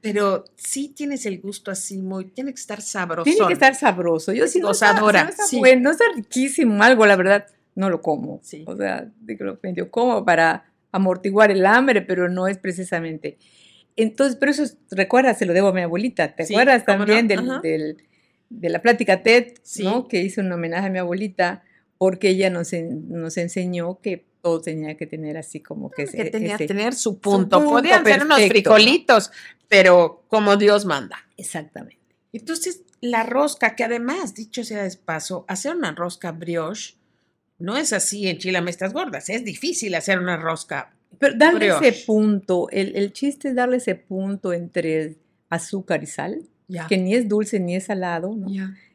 pero 0.00 0.44
sí 0.56 0.88
tienes 0.88 1.26
el 1.26 1.40
gusto 1.40 1.70
así 1.70 1.98
muy... 1.98 2.26
Tiene 2.26 2.52
que 2.52 2.60
estar 2.60 2.80
sabroso. 2.82 3.24
Tiene 3.24 3.46
que 3.46 3.52
estar 3.54 3.74
sabroso. 3.74 4.32
Yo 4.32 4.46
sí. 4.46 4.60
No 4.60 4.72
está, 4.72 4.92
no 4.94 5.90
está 5.90 6.04
riquísimo 6.14 6.82
algo, 6.82 7.06
la 7.06 7.16
verdad, 7.16 7.46
no 7.74 7.90
lo 7.90 8.02
como. 8.02 8.40
O 8.66 8.76
sea, 8.76 9.10
digo, 9.20 9.44
lo 9.44 9.58
medio 9.62 9.90
como 9.90 10.24
para 10.24 10.64
amortiguar 10.90 11.50
el 11.50 11.64
hambre, 11.66 12.02
pero 12.02 12.28
no 12.28 12.46
es 12.48 12.58
precisamente... 12.58 13.38
Entonces, 13.96 14.36
pero 14.38 14.52
eso, 14.52 14.64
recuerda, 14.90 15.34
se 15.34 15.46
lo 15.46 15.52
debo 15.52 15.68
a 15.68 15.72
mi 15.72 15.82
abuelita. 15.82 16.34
¿Te 16.34 16.44
acuerdas 16.44 16.84
también 16.84 17.28
del, 17.28 17.96
de 18.48 18.68
la 18.68 18.82
plática 18.82 19.22
TED, 19.22 19.54
¿no? 19.80 20.08
Que 20.08 20.22
hizo 20.22 20.40
un 20.40 20.52
homenaje 20.52 20.86
a 20.86 20.90
mi 20.90 20.98
abuelita 20.98 21.62
porque 21.98 22.30
ella 22.30 22.50
nos, 22.50 22.72
nos 22.72 23.36
enseñó 23.36 24.00
que 24.00 24.24
todo 24.42 24.60
tenía 24.60 24.96
que 24.96 25.06
tener 25.06 25.36
así 25.36 25.60
como 25.60 25.90
que... 25.90 26.06
Que 26.06 26.24
tenía 26.24 26.56
que 26.56 26.66
tener 26.66 26.94
su 26.94 27.20
punto. 27.20 27.62
Podían 27.64 28.04
ser 28.04 28.24
unos 28.24 28.42
frijolitos, 28.46 29.30
pero 29.68 30.24
como 30.28 30.56
Dios 30.56 30.84
manda. 30.84 31.18
Exactamente. 31.36 32.00
Entonces, 32.32 32.82
la 33.00 33.22
rosca, 33.22 33.76
que 33.76 33.84
además, 33.84 34.34
dicho 34.34 34.64
sea 34.64 34.82
de 34.82 34.96
paso, 34.96 35.44
hacer 35.48 35.76
una 35.76 35.92
rosca 35.92 36.32
brioche 36.32 36.96
no 37.58 37.76
es 37.76 37.92
así 37.92 38.26
en 38.26 38.38
Chile 38.38 38.60
estas 38.66 38.92
gordas, 38.92 39.28
es 39.28 39.44
difícil 39.44 39.94
hacer 39.94 40.18
una 40.18 40.36
rosca 40.36 40.92
pero 41.18 41.34
darle 41.36 41.68
ese 41.68 42.04
punto, 42.06 42.68
el, 42.70 43.12
chiste 43.12 43.48
es 43.48 43.54
darle 43.54 43.76
ese 43.76 43.94
punto 43.94 44.52
entre 44.52 45.16
azúcar 45.48 46.02
y 46.02 46.06
sal, 46.06 46.42
que 46.88 46.96
ni 46.96 47.14
es 47.14 47.28
dulce 47.28 47.60
ni 47.60 47.76
es 47.76 47.84
salado, 47.84 48.34
¿no? 48.34 48.48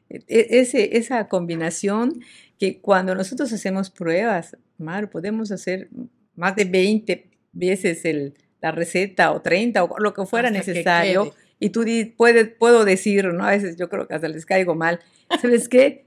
E, 0.09 0.23
e, 0.27 0.59
ese, 0.59 0.97
esa 0.97 1.27
combinación 1.27 2.21
que 2.57 2.79
cuando 2.79 3.13
nosotros 3.13 3.51
hacemos 3.53 3.89
pruebas, 3.89 4.57
Mar, 4.77 5.09
podemos 5.09 5.51
hacer 5.51 5.89
más 6.35 6.55
de 6.55 6.65
20 6.65 7.29
veces 7.51 8.05
el, 8.05 8.33
la 8.61 8.71
receta 8.71 9.31
o 9.31 9.41
30 9.41 9.83
o 9.83 9.99
lo 9.99 10.13
que 10.13 10.25
fuera 10.25 10.49
necesario. 10.49 11.33
y 11.59 11.69
tú 11.69 11.85
puedes, 12.15 12.49
puedo 12.49 12.85
decir, 12.85 13.25
¿no? 13.33 13.45
A 13.45 13.51
veces 13.51 13.77
yo 13.77 13.89
creo 13.89 14.07
que 14.07 14.13
hasta 14.13 14.27
les 14.27 14.45
caigo 14.45 14.75
mal. 14.75 14.99
¿Sabes 15.41 15.67
qué? 15.67 16.05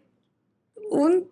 Un 0.90 1.28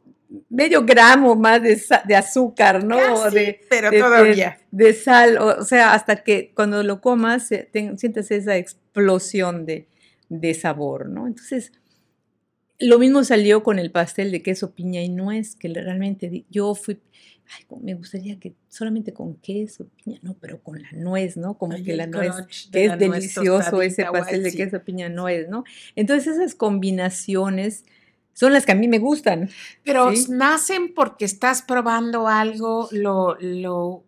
medio 0.51 0.85
gramo 0.85 1.37
más 1.37 1.63
de, 1.63 1.81
de 2.07 2.17
azúcar, 2.17 2.85
¿no? 2.85 3.31
de, 3.31 3.61
pero 3.69 3.91
todavía. 3.91 4.59
De, 4.71 4.93
sal, 4.93 5.39
o, 5.39 5.65
sea, 5.65 5.95
hasta 5.95 6.23
que 6.23 6.53
cuando 6.55 6.83
lo 6.83 7.01
comas 7.01 7.49
sientes 7.49 8.31
esa 8.31 8.57
explosión 8.57 9.67
de, 9.67 9.87
sabor, 10.55 11.09
¿no? 11.09 11.27
Entonces, 11.27 11.73
lo 12.79 12.99
mismo 12.99 13.25
salió 13.25 13.63
con 13.63 13.79
el 13.79 13.91
pastel 13.91 14.31
de 14.31 14.43
queso, 14.43 14.73
piña 14.73 15.03
y 15.03 15.09
nuez, 15.09 15.57
que 15.57 15.69
realmente 15.69 16.45
yo 16.51 16.75
fui, 16.75 17.01
ay, 17.57 17.79
me 17.81 17.95
gustaría 17.95 18.39
que 18.39 18.55
solamente 18.69 19.13
con 19.13 19.37
queso, 19.37 19.89
piña, 20.05 20.19
no, 20.23 20.35
pero 20.35 20.63
con 20.63 20.81
la 20.81 20.91
nuez, 20.93 21.37
¿no? 21.37 21.57
Como 21.57 21.83
que 21.83 21.97
la 21.97 22.07
nuez, 22.07 22.35
que 22.71 22.85
es 22.85 22.99
delicioso 22.99 23.81
ese 23.81 24.05
pastel 24.05 24.43
de 24.43 24.53
queso, 24.53 24.85
piña, 24.85 25.09
nuez, 25.09 25.49
¿no? 25.49 25.65
Entonces, 25.97 26.37
esas 26.37 26.55
combinaciones 26.55 27.85
son 28.39 28.53
las 28.53 28.65
que 28.65 28.71
a 28.71 28.77
mí 28.77 28.87
me 28.87 29.01
gustan. 29.01 29.51
Pero 29.83 30.13
nacen 30.29 30.95
porque 30.95 31.25
estás 31.25 31.63
probando 31.63 32.29
algo, 32.29 32.89
lo, 32.93 33.37
lo 33.41 34.05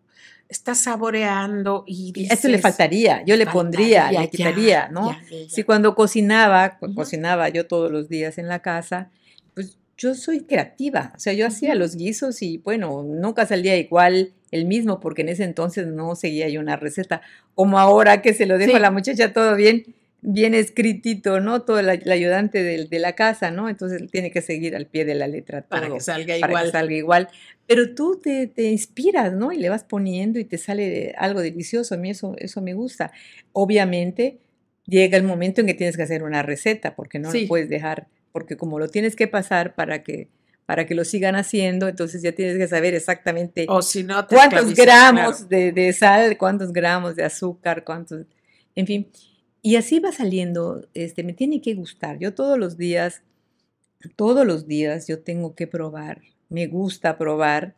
estás 0.47 0.79
saboreando 0.79 1.83
y 1.85 2.13
dices, 2.13 2.39
Eso 2.39 2.47
le 2.47 2.57
faltaría, 2.57 3.25
yo 3.25 3.35
le 3.35 3.45
pondría, 3.45 4.09
le 4.09 4.29
quitaría, 4.29 4.87
¿no? 4.87 5.13
Si 5.49 5.63
cuando 5.63 5.95
cocinaba, 5.95 6.77
cocinaba 6.95 7.49
yo 7.49 7.67
todos 7.67 7.91
los 7.91 8.07
días 8.07 8.37
en 8.37 8.47
la 8.47 8.59
casa, 8.59 9.09
pues 9.53 9.77
yo 9.97 10.15
soy 10.15 10.45
creativa, 10.45 11.11
o 11.13 11.19
sea, 11.19 11.33
yo 11.33 11.45
hacía 11.45 11.75
los 11.75 11.97
guisos 11.97 12.41
y 12.41 12.57
bueno, 12.59 13.03
nunca 13.03 13.45
salía 13.45 13.75
igual 13.75 14.31
el 14.51 14.63
mismo 14.63 15.01
porque 15.01 15.23
en 15.23 15.29
ese 15.29 15.43
entonces 15.43 15.87
no 15.87 16.15
seguía 16.15 16.47
yo 16.47 16.61
una 16.61 16.77
receta, 16.77 17.21
como 17.53 17.79
ahora 17.79 18.21
que 18.21 18.33
se 18.33 18.45
lo 18.45 18.57
dejo 18.57 18.77
a 18.77 18.79
la 18.79 18.91
muchacha 18.91 19.33
todo 19.33 19.57
bien, 19.57 19.93
bien 20.21 20.53
escritito, 20.53 21.39
¿no? 21.39 21.63
Todo 21.63 21.79
el, 21.79 21.89
ayudante 21.89 22.63
de, 22.63 22.99
la 22.99 23.13
casa, 23.13 23.51
¿no? 23.51 23.69
Entonces 23.69 24.09
tiene 24.11 24.31
que 24.31 24.41
seguir 24.41 24.75
al 24.75 24.85
pie 24.85 25.05
de 25.05 25.15
la 25.15 25.27
letra 25.27 25.61
todo. 25.63 25.81
Para 25.81 25.93
que 25.93 25.99
salga 25.99 26.37
igual. 26.37 26.51
Para 26.51 26.65
que 26.65 26.71
salga 26.71 26.93
igual. 26.93 27.27
Pero 27.67 27.95
tú 27.95 28.19
te, 28.21 28.47
te, 28.47 28.63
inspiras, 28.63 29.33
¿no? 29.33 29.51
Y 29.51 29.57
le 29.57 29.69
vas 29.69 29.83
poniendo 29.83 30.39
y 30.39 30.45
te 30.45 30.57
sale 30.57 31.13
algo 31.17 31.41
delicioso. 31.41 31.95
A 31.95 31.97
mí 31.97 32.09
eso, 32.09 32.35
eso 32.37 32.61
me 32.61 32.73
gusta. 32.73 33.11
Obviamente 33.53 34.39
llega 34.85 35.17
el 35.17 35.23
momento 35.23 35.61
en 35.61 35.67
que 35.67 35.73
tienes 35.73 35.97
que 35.97 36.03
hacer 36.03 36.23
una 36.23 36.43
receta, 36.43 36.95
porque 36.95 37.17
no 37.19 37.31
lo 37.31 37.47
puedes 37.47 37.69
dejar, 37.69 38.07
porque 38.31 38.57
como 38.57 38.79
lo 38.79 38.89
tienes 38.89 39.15
que 39.15 39.27
pasar 39.27 39.75
para 39.75 40.03
que 40.03 40.29
para 40.67 40.85
que 40.85 40.95
lo 40.95 41.03
sigan 41.03 41.35
haciendo, 41.35 41.89
entonces 41.89 42.21
ya 42.21 42.31
tienes 42.31 42.57
que 42.57 42.65
saber 42.65 42.93
exactamente 42.93 43.65
o 43.67 43.81
si 43.81 44.03
no 44.03 44.25
cuántos 44.25 44.73
gramos 44.73 45.49
de, 45.49 45.73
de, 45.73 45.91
sal, 45.91 46.37
cuántos 46.37 46.71
gramos 46.71 47.17
de 47.17 47.25
azúcar, 47.25 47.83
cuántos, 47.83 48.25
en 48.75 48.87
fin. 48.87 49.07
Y 49.61 49.75
así 49.75 49.99
va 49.99 50.11
saliendo, 50.11 50.87
este, 50.93 51.23
me 51.23 51.33
tiene 51.33 51.61
que 51.61 51.75
gustar. 51.75 52.17
Yo 52.19 52.33
todos 52.33 52.57
los 52.57 52.77
días, 52.77 53.23
todos 54.15 54.45
los 54.45 54.67
días 54.67 55.07
yo 55.07 55.19
tengo 55.19 55.55
que 55.55 55.67
probar, 55.67 56.21
me 56.49 56.67
gusta 56.67 57.17
probar 57.17 57.75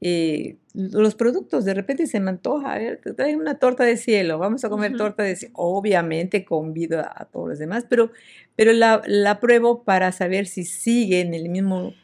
eh, 0.00 0.56
los 0.74 1.14
productos. 1.14 1.64
De 1.64 1.74
repente 1.74 2.06
se 2.06 2.20
me 2.20 2.30
antoja, 2.30 2.72
a 2.72 2.78
ver, 2.78 3.00
te 3.02 3.12
traen 3.14 3.38
una 3.40 3.58
torta 3.58 3.84
de 3.84 3.96
cielo, 3.96 4.38
vamos 4.38 4.64
a 4.64 4.68
comer 4.70 4.96
torta 4.96 5.22
de 5.22 5.36
cielo. 5.36 5.54
Obviamente 5.56 6.44
convido 6.44 7.00
a, 7.00 7.28
todos 7.32 7.50
los 7.50 7.58
demás, 7.58 7.86
pero, 7.88 8.10
pero 8.56 8.72
la, 8.72 9.02
la, 9.06 9.40
pruebo 9.40 9.84
para 9.84 10.12
saber 10.12 10.46
si 10.46 10.64
sigue 10.64 11.20
en 11.20 11.34
el 11.34 11.48
mismo 11.48 11.94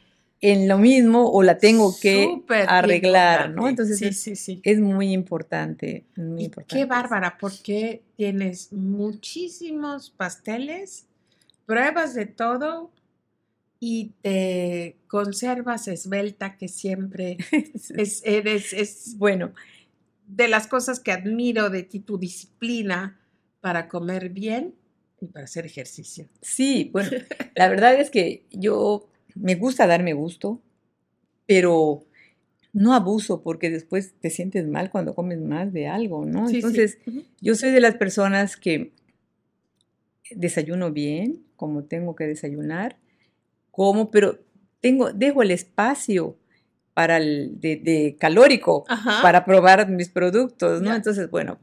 en 0.41 0.67
lo 0.67 0.77
mismo 0.77 1.29
o 1.31 1.41
la 1.41 1.57
tengo 1.57 1.95
que 1.99 2.43
arreglar, 2.67 3.51
¿no? 3.51 3.67
Entonces 3.67 4.27
es, 4.63 4.79
muy 4.79 5.11
importante, 5.11 6.05
Qué 6.67 6.85
bárbara, 6.85 7.37
porque 7.39 8.03
tienes 8.15 8.71
muchísimos 8.71 10.11
pasteles, 10.11 11.07
pruebas 11.65 12.13
de 12.13 12.27
todo 12.27 12.91
y 13.79 14.11
te 14.21 14.97
conservas 15.07 15.87
esbelta, 15.87 16.57
que 16.57 16.67
siempre 16.67 17.37
es, 17.95 18.21
eres, 18.23 18.73
es, 18.73 19.15
bueno, 19.17 19.53
de 20.27 20.47
las 20.47 20.67
cosas 20.67 20.99
que 20.99 21.11
admiro 21.11 21.69
de 21.69 21.83
ti, 21.83 21.99
tu 21.99 22.17
disciplina 22.17 23.19
para 23.59 23.87
comer 23.87 24.29
bien 24.29 24.75
Y 25.19 25.27
para 25.27 25.45
hacer 25.45 25.65
ejercicio. 25.65 26.27
Sí, 26.41 26.89
bueno, 26.93 27.09
la 27.55 27.69
verdad 27.69 27.99
es 27.99 28.11
que 28.11 28.45
yo 28.51 29.07
me 29.39 29.55
gusta 29.55 29.87
darme 29.87 30.13
gusto, 30.13 30.61
pero 31.45 32.03
no 32.73 32.93
abuso 32.93 33.41
porque 33.41 33.69
después 33.69 34.13
te 34.19 34.29
sientes 34.29 34.67
mal 34.67 34.91
cuando 34.91 35.15
comes 35.15 35.39
más 35.39 35.73
de 35.73 35.87
algo, 35.87 36.25
¿no? 36.25 36.47
Sí, 36.47 36.55
sí. 36.55 36.57
Entonces, 36.57 36.99
yo 37.41 37.55
soy 37.55 37.71
de 37.71 37.79
las 37.79 37.95
personas 37.95 38.55
que 38.57 38.91
desayuno 40.31 40.91
bien, 40.91 41.43
como 41.55 41.85
tengo 41.85 42.15
que 42.15 42.27
desayunar, 42.27 42.97
como, 43.71 44.11
pero 44.11 44.39
tengo, 44.79 45.11
dejo 45.11 45.41
el 45.41 45.51
espacio 45.51 46.37
para 46.93 47.17
el 47.17 47.59
de, 47.59 47.77
de 47.77 48.17
calórico 48.19 48.83
Ajá. 48.87 49.21
para 49.21 49.45
probar 49.45 49.89
mis 49.89 50.09
productos, 50.09 50.81
¿no? 50.81 50.93
Entonces, 50.93 51.29
bueno, 51.29 51.59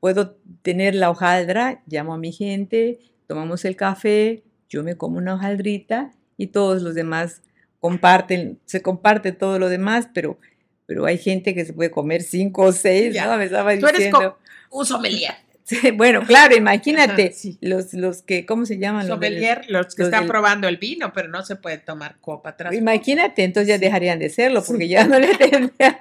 puedo 0.00 0.36
tener 0.62 0.94
la 0.94 1.10
hojaldra, 1.10 1.82
llamo 1.86 2.14
a 2.14 2.18
mi 2.18 2.32
gente, 2.32 3.00
tomamos 3.26 3.64
el 3.64 3.76
café, 3.76 4.42
yo 4.68 4.82
me 4.82 4.96
como 4.96 5.18
una 5.18 5.34
hojaldrita 5.34 6.12
y 6.38 6.46
todos 6.46 6.80
los 6.80 6.94
demás 6.94 7.42
comparten, 7.80 8.58
se 8.64 8.80
comparte 8.80 9.32
todo 9.32 9.58
lo 9.58 9.68
demás, 9.68 10.08
pero, 10.14 10.38
pero 10.86 11.04
hay 11.04 11.18
gente 11.18 11.54
que 11.54 11.66
se 11.66 11.74
puede 11.74 11.90
comer 11.90 12.22
cinco 12.22 12.62
o 12.62 12.72
seis, 12.72 13.12
Ya. 13.14 13.26
¿no? 13.26 13.36
Me 13.36 13.44
estaba 13.44 13.76
Tú 13.78 13.86
eres 13.86 13.98
diciendo. 13.98 14.38
co- 14.70 14.78
un 14.78 14.86
sommelier. 14.86 15.34
Sí, 15.64 15.90
bueno, 15.90 16.22
claro, 16.26 16.56
imagínate, 16.56 17.24
Ajá, 17.26 17.32
sí. 17.34 17.58
los, 17.60 17.92
los 17.92 18.22
que, 18.22 18.46
¿cómo 18.46 18.64
se 18.64 18.78
llaman? 18.78 19.06
Sommelier, 19.06 19.66
los 19.68 19.94
que 19.94 20.00
los 20.02 20.08
están 20.08 20.22
del- 20.22 20.28
probando 20.30 20.66
el 20.66 20.78
vino, 20.78 21.12
pero 21.12 21.28
no 21.28 21.44
se 21.44 21.56
puede 21.56 21.76
tomar 21.76 22.16
copa 22.22 22.48
atrás. 22.50 22.72
Imagínate, 22.74 23.44
entonces 23.44 23.68
ya 23.68 23.74
Sí. 23.74 23.82
dejarían 23.82 24.18
de 24.18 24.30
serlo 24.30 24.64
porque 24.64 24.88
ya 24.88 25.06
no 25.06 25.18
le 25.18 25.28
tendrían 25.36 25.96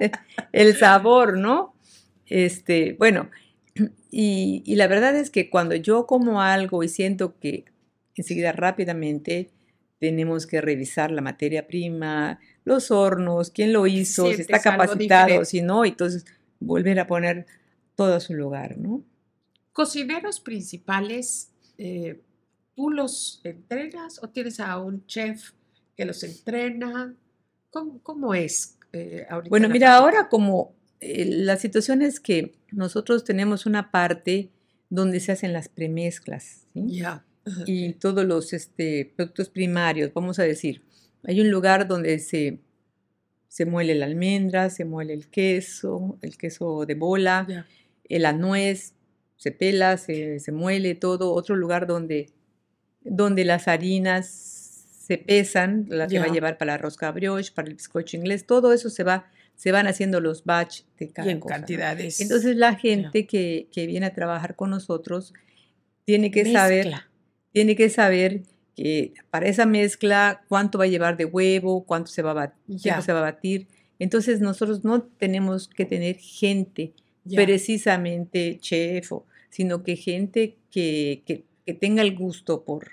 el 0.53 0.77
sabor, 0.77 1.37
¿no? 1.37 1.73
Este, 2.27 2.95
bueno, 2.97 3.29
y, 4.09 4.63
y 4.65 4.75
la 4.75 4.87
verdad 4.87 5.15
es 5.17 5.29
que 5.29 5.49
cuando 5.49 5.75
yo 5.75 6.05
como 6.07 6.41
algo 6.41 6.81
y 6.83 6.87
siento 6.87 7.37
que 7.37 7.65
enseguida 8.15 8.53
rápidamente 8.53 9.49
tenemos 9.99 10.45
que 10.45 10.61
revisar 10.61 11.11
la 11.11 11.21
materia 11.21 11.67
prima, 11.67 12.39
los 12.63 12.91
hornos, 12.91 13.51
quién 13.51 13.73
lo 13.73 13.87
hizo, 13.87 14.31
si 14.31 14.41
está 14.41 14.59
capacitado, 14.59 15.43
si 15.45 15.61
no, 15.61 15.85
entonces 15.85 16.25
volver 16.59 16.99
a 16.99 17.07
poner 17.07 17.45
todo 17.95 18.15
a 18.15 18.19
su 18.19 18.33
lugar, 18.33 18.77
¿no? 18.77 19.03
Cocineros 19.73 20.39
principales, 20.39 21.51
eh, 21.77 22.21
¿tú 22.75 22.89
los 22.89 23.41
entrenas 23.43 24.21
o 24.21 24.29
tienes 24.29 24.59
a 24.59 24.77
un 24.79 25.05
chef 25.05 25.51
que 25.95 26.05
los 26.05 26.23
entrena? 26.23 27.15
¿Cómo, 27.69 27.99
cómo 28.01 28.33
es 28.33 28.77
eh, 28.93 29.25
ahorita? 29.29 29.49
Bueno, 29.49 29.69
mira, 29.69 29.95
ahora 29.95 30.29
como 30.29 30.75
eh, 30.99 31.25
la 31.25 31.57
situación 31.57 32.01
es 32.01 32.19
que 32.19 32.55
nosotros 32.71 33.23
tenemos 33.23 33.65
una 33.65 33.91
parte 33.91 34.51
donde 34.89 35.19
se 35.19 35.31
hacen 35.31 35.53
las 35.53 35.69
premezclas, 35.69 36.65
¿sí? 36.73 36.83
Ya. 36.87 37.23
Y 37.65 37.93
todos 37.93 38.25
los 38.25 38.53
este, 38.53 39.11
productos 39.15 39.49
primarios, 39.49 40.11
vamos 40.13 40.39
a 40.39 40.43
decir. 40.43 40.83
Hay 41.23 41.41
un 41.41 41.49
lugar 41.49 41.87
donde 41.87 42.19
se, 42.19 42.59
se 43.47 43.65
muele 43.65 43.95
la 43.95 44.05
almendra, 44.05 44.69
se 44.69 44.85
muele 44.85 45.13
el 45.13 45.27
queso, 45.29 46.17
el 46.21 46.37
queso 46.37 46.85
de 46.85 46.95
bola, 46.95 47.45
Ya. 47.49 47.65
eh, 48.05 48.19
la 48.19 48.33
nuez, 48.33 48.93
se 49.35 49.51
pela, 49.51 49.97
se, 49.97 50.39
se 50.39 50.51
muele 50.51 50.95
todo. 50.95 51.33
Otro 51.33 51.55
lugar 51.55 51.85
donde, 51.87 52.27
donde 53.01 53.45
las 53.45 53.67
harinas 53.67 54.27
se 54.27 55.17
pesan, 55.17 55.85
las 55.89 56.11
que 56.11 56.19
va 56.19 56.25
a 56.25 56.33
llevar 56.33 56.57
para 56.57 56.73
la 56.73 56.77
rosca 56.77 57.11
brioche, 57.11 57.51
para 57.53 57.67
el 57.67 57.75
bizcocho 57.75 58.17
inglés, 58.17 58.45
todo 58.45 58.73
eso 58.73 58.89
se 58.89 59.03
va, 59.03 59.29
se 59.55 59.71
van 59.71 59.87
haciendo 59.87 60.19
los 60.19 60.43
batch 60.43 60.81
de 60.99 61.09
cada 61.09 61.27
Y 61.27 61.31
en 61.31 61.39
cosa, 61.39 61.55
¿no? 61.55 61.59
cantidades. 61.61 62.19
Entonces 62.19 62.55
la 62.57 62.75
gente 62.75 63.25
que, 63.25 63.69
que 63.71 63.85
viene 63.87 64.05
a 64.07 64.13
trabajar 64.13 64.55
con 64.55 64.69
nosotros 64.69 65.33
tiene 66.03 66.29
que 66.31 66.51
saber 66.51 66.85
mezcla. 66.87 67.09
Tiene 67.57 67.75
que 67.75 67.89
saber 67.89 68.43
que 68.75 69.13
para 69.31 69.47
esa 69.47 69.65
mezcla 69.65 70.43
cuánto 70.47 70.77
va 70.77 70.83
a 70.83 70.87
llevar 70.87 71.17
de 71.17 71.25
huevo, 71.25 71.85
cuánto 71.85 72.11
se 72.11 72.21
va 72.21 72.31
a, 72.43 72.53
se 73.01 73.13
va 73.13 73.21
batir. 73.21 73.65
Entonces 73.97 74.41
nosotros 74.41 74.83
no 74.83 75.01
tenemos 75.01 75.67
que 75.67 75.85
tener 75.85 76.17
gente 76.17 76.93
precisamente 77.35 78.59
chef, 78.59 79.11
sino 79.49 79.81
que 79.83 79.95
gente 79.95 80.55
que, 80.69 81.23
que- 81.25 81.43
que 81.65 81.73
tenga 81.73 82.01
el 82.03 82.15
gusto 82.15 82.63
por, 82.63 82.91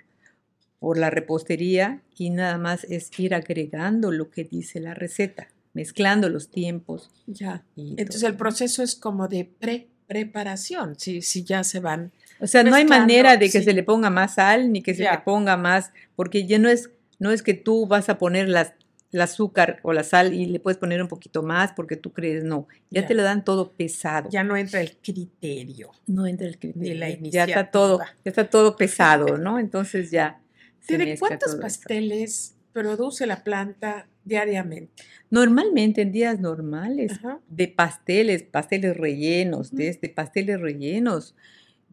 por 0.81 0.97
la 0.99 1.11
repostería 1.11 2.01
y 2.17 2.31
nada 2.31 2.57
más 2.59 2.85
es 2.85 3.11
ir 3.21 3.35
agregando 3.35 4.11
lo 4.11 4.31
que 4.31 4.43
dice 4.45 4.81
la 4.81 4.95
receta, 4.95 5.49
mezclando 5.75 6.29
los 6.29 6.49
tiempos. 6.49 7.11
Ya. 7.27 7.63
Entonces 7.77 8.23
todo. 8.23 8.31
el 8.31 8.37
proceso 8.37 8.83
es 8.83 8.97
como 8.97 9.29
de 9.29 9.45
pre 9.45 9.89
preparación, 10.07 10.99
si, 10.99 11.23
si 11.23 11.45
ya 11.45 11.63
se 11.65 11.81
van. 11.81 12.11
O 12.45 12.47
sea, 12.47 12.63
no 12.63 12.75
hay 12.77 12.85
manera 12.85 13.39
de 13.39 13.47
que 13.47 13.61
sí. 13.61 13.65
se 13.65 13.73
le 13.73 13.83
ponga 13.83 14.11
más 14.11 14.35
sal 14.35 14.71
ni 14.71 14.83
que 14.83 14.95
se 14.95 15.05
le 15.05 15.19
ponga 15.25 15.57
más, 15.57 15.93
porque 16.15 16.47
ya 16.47 16.59
no 16.59 16.69
es, 16.69 16.91
no 17.19 17.31
es 17.31 17.43
que 17.43 17.55
tú 17.55 17.87
vas 17.87 18.11
a 18.11 18.19
poner 18.19 18.51
las, 18.51 18.75
el 19.13 19.23
azúcar 19.23 19.79
o 19.83 19.95
la 19.95 20.03
sal 20.03 20.35
y 20.35 20.45
le 20.45 20.61
puedes 20.61 20.77
poner 20.77 21.01
un 21.01 21.09
poquito 21.09 21.43
más 21.43 21.73
porque 21.73 21.97
tú 21.97 22.13
crees, 22.13 22.45
no, 22.45 22.69
ya, 22.91 23.01
Ya. 23.01 23.07
te 23.07 23.15
lo 23.15 23.23
dan 23.23 23.45
todo 23.47 23.73
pesado. 23.73 24.29
Ya 24.31 24.45
no 24.45 24.57
entra 24.59 24.83
el 24.83 24.97
criterio. 24.99 25.91
no 26.07 26.27
entra 26.27 26.47
el 26.47 26.59
criterio. 26.59 26.95
la 26.97 27.09
ya 27.31 27.45
está 27.45 27.71
todo, 27.71 28.01
ya 28.01 28.07
está 28.25 28.51
todo 28.51 28.77
pesado, 28.77 29.39
¿no? 29.39 29.59
Entonces 29.59 30.11
ya. 30.11 30.41
¿De 30.87 31.17
cuántos 31.19 31.55
pasteles 31.57 32.57
produce 32.75 33.27
la 33.27 33.43
planta 33.43 34.07
diariamente? 34.25 35.03
Normalmente 35.31 36.03
en 36.03 36.13
días 36.13 36.41
normales, 36.41 37.13
Ajá. 37.13 37.41
de 37.49 37.69
pasteles, 37.69 38.43
pasteles 38.43 38.95
rellenos, 38.99 39.69
Ujú. 39.69 39.77
desde 39.79 40.11
pasteles 40.11 40.61
rellenos, 40.61 41.35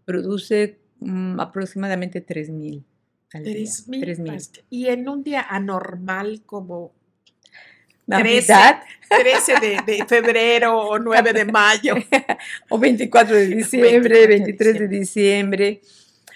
produce 0.05 0.79
mm, 0.99 1.39
aproximadamente 1.39 2.25
3.000 2.25 2.83
al 3.33 3.43
día. 3.43 3.53
Tres 3.53 3.87
mil 3.87 4.01
3,000. 4.01 4.33
past- 4.33 4.63
Y 4.69 4.87
en 4.87 5.07
un 5.07 5.23
día 5.23 5.41
anormal 5.49 6.41
como 6.45 6.91
Navidad 8.07 8.81
13 9.09 9.53
de, 9.85 9.97
de 9.97 10.05
febrero 10.05 10.77
o 10.77 10.99
9 10.99 11.33
de 11.33 11.45
mayo. 11.45 11.95
o 12.69 12.77
24 12.77 13.35
de 13.35 13.47
diciembre, 13.47 13.99
24 13.99 14.19
de 14.19 14.27
23 14.27 14.79
de 14.79 14.87
diciembre. 14.87 15.81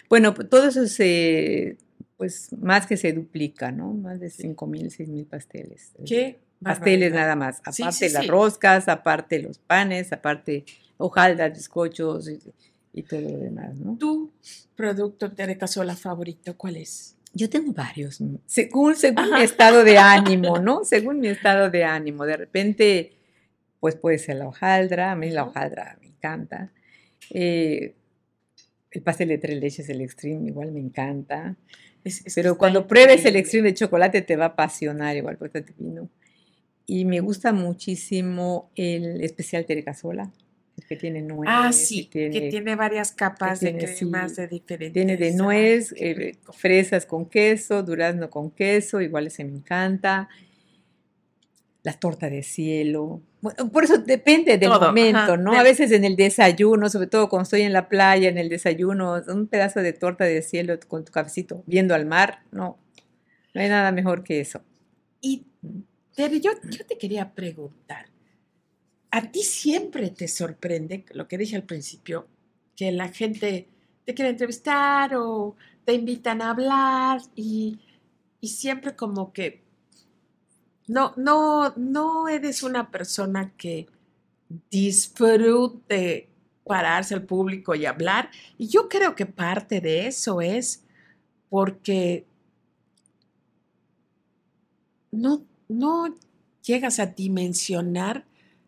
Bueno, 0.08 0.34
pues, 0.34 0.50
todo 0.50 0.68
eso 0.70 0.88
se, 0.88 1.78
pues 2.18 2.54
más 2.54 2.86
que 2.88 2.96
se 2.96 3.12
duplica, 3.12 3.72
¿no? 3.72 3.94
Más 3.94 4.20
de 4.20 4.30
5 4.30 4.68
mil, 4.68 4.90
6 4.92 5.10
mil 5.10 5.26
pasteles. 5.26 5.92
¿Qué? 6.06 6.40
Pasteles 6.64 7.12
barbaridad. 7.12 7.20
nada 7.22 7.36
más. 7.36 7.62
Sí, 7.72 7.84
Aparte 7.84 8.08
sí, 8.08 8.14
las 8.14 8.24
sí. 8.24 8.30
roscas, 8.30 8.88
aparte 8.88 9.40
los 9.40 9.58
panes, 9.58 10.14
aparte 10.14 10.64
hojaldras, 10.98 11.52
bizcochos 11.54 12.30
y, 12.96 13.04
todo 13.04 13.22
lo 13.22 13.38
demás, 13.38 13.76
¿no? 13.78 13.98
¿Tu 13.98 14.32
producto 14.76 15.30
de 15.30 15.58
casola 15.58 15.96
favorito 15.96 16.56
cuál 16.58 16.78
es? 16.78 17.16
Yo 17.34 17.50
tengo 17.50 17.74
varios, 17.74 18.22
según, 18.46 18.96
según 18.96 19.32
mi 19.34 19.42
estado 19.42 19.84
de 19.84 19.98
ánimo, 19.98 20.58
¿no? 20.60 20.86
Según 20.86 21.20
mi 21.20 21.28
estado 21.28 21.70
de 21.70 21.84
ánimo. 21.84 22.26
De 22.26 22.38
repente, 22.38 23.12
pues 23.82 23.96
puede 23.96 24.18
ser 24.18 24.38
la 24.38 24.48
hojaldra, 24.48 25.12
a 25.12 25.16
mí 25.16 25.30
la 25.30 25.44
hojaldra 25.44 25.98
me 26.00 26.08
encanta. 26.08 26.72
Eh, 27.32 27.94
el 28.92 29.02
pastel 29.02 29.28
de 29.28 29.38
tres 29.38 29.60
leches, 29.60 29.90
el 29.90 30.00
extreme, 30.00 30.48
igual 30.48 30.72
me 30.72 30.80
encanta. 30.80 31.58
Es- 32.06 32.26
es 32.26 32.36
Pero 32.36 32.58
cuando 32.58 32.88
pruebes 32.88 33.26
el 33.26 33.36
extreme 33.36 33.70
de 33.70 33.74
chocolate 33.74 34.22
te 34.22 34.38
va 34.38 34.46
a 34.46 34.50
apasionar, 34.50 35.18
igual 35.18 35.38
porque 35.38 35.58
está 35.58 35.74
divino. 35.74 36.10
Y 36.86 37.04
me 37.04 37.20
gusta 37.20 37.52
muchísimo 37.52 38.72
el 38.76 39.22
especial 39.24 39.66
Terecasola, 39.66 40.32
que 40.88 40.96
tiene 40.96 41.22
nuez. 41.22 41.50
Ah, 41.52 41.72
sí, 41.72 42.08
tiene, 42.12 42.32
que 42.32 42.50
tiene 42.50 42.76
varias 42.76 43.12
capas 43.12 43.60
de 43.60 43.72
tiene, 43.72 43.88
sí, 43.88 44.00
cremas 44.06 44.36
de 44.36 44.48
diferentes. 44.48 44.94
tiene 44.94 45.18
de 45.18 45.34
nuez, 45.34 45.94
eh, 45.98 46.38
fresas 46.54 47.06
con 47.06 47.26
queso, 47.28 47.82
durazno 47.84 48.30
con 48.30 48.52
queso, 48.52 49.02
igual 49.02 49.28
ese 49.28 49.44
me 49.46 49.52
encanta. 49.58 50.28
La 51.84 51.94
torta 51.94 52.30
de 52.32 52.42
cielo. 52.42 53.22
Bueno, 53.42 53.72
por 53.72 53.84
eso 53.84 54.00
depende 54.00 54.58
del 54.58 54.70
Todo, 54.72 54.88
momento, 54.88 55.18
ajá, 55.20 55.38
¿no? 55.38 55.52
de- 55.52 55.58
A 55.58 55.64
veces 55.64 55.92
en 55.92 56.04
el 56.04 56.16
desayuno, 56.16 56.90
sobre 56.90 57.06
todo 57.08 57.30
cuando 57.30 57.44
estoy 57.44 57.62
en 57.62 57.74
la 57.74 57.88
playa, 57.90 58.28
en 58.28 58.40
el 58.40 58.50
desayuno, 58.50 59.22
un 59.28 59.48
pedazo 59.48 59.82
de 59.82 59.94
torta 59.94 60.24
de 60.26 60.42
cielo 60.42 60.80
con 60.88 61.06
tu 61.06 61.12
cafecito, 61.12 61.64
viendo 61.68 61.94
al 61.94 62.08
mar, 62.08 62.40
no, 62.52 62.80
no 63.54 63.62
hay 63.62 63.70
nada 63.70 63.92
mejor 63.92 64.24
que 64.24 64.40
eso. 64.40 64.62
Y 65.22 65.46
Tere, 66.16 66.40
yo, 66.40 66.52
yo 66.72 66.86
te 66.88 66.98
quería 66.98 67.34
preguntar, 67.34 68.08
¿a 69.16 69.32
ti 69.32 69.44
siempre 69.44 70.10
te 70.10 70.28
sorprende 70.28 71.06
lo 71.14 71.26
que 71.30 71.38
dije 71.38 71.56
al 71.56 71.64
principio, 71.64 72.28
que 72.76 72.92
la 72.92 73.08
gente 73.08 73.70
te 74.04 74.14
quiere 74.14 74.32
entrevistar 74.32 75.16
o 75.16 75.56
te 75.86 75.94
invitan 75.94 76.42
a 76.42 76.50
hablar 76.50 77.22
y, 77.34 77.80
y 78.42 78.50
siempre 78.50 78.94
como 78.94 79.32
que 79.32 79.64
no, 80.88 81.14
no, 81.16 81.74
no 81.78 82.28
eres 82.28 82.62
una 82.62 82.92
persona 82.92 83.54
que 83.56 83.88
disfrute 84.70 86.28
pararse 86.66 87.14
al 87.14 87.24
público 87.24 87.74
y 87.74 87.86
hablar? 87.86 88.30
Y 88.58 88.68
yo 88.68 88.90
creo 88.90 89.16
que 89.16 89.26
parte 89.26 89.80
de 89.80 90.08
eso 90.08 90.42
es 90.42 90.84
porque 91.50 92.26
no, 95.10 95.46
no 95.70 96.14
llegas 96.62 97.00
a 97.00 97.06
dimensionar 97.06 98.26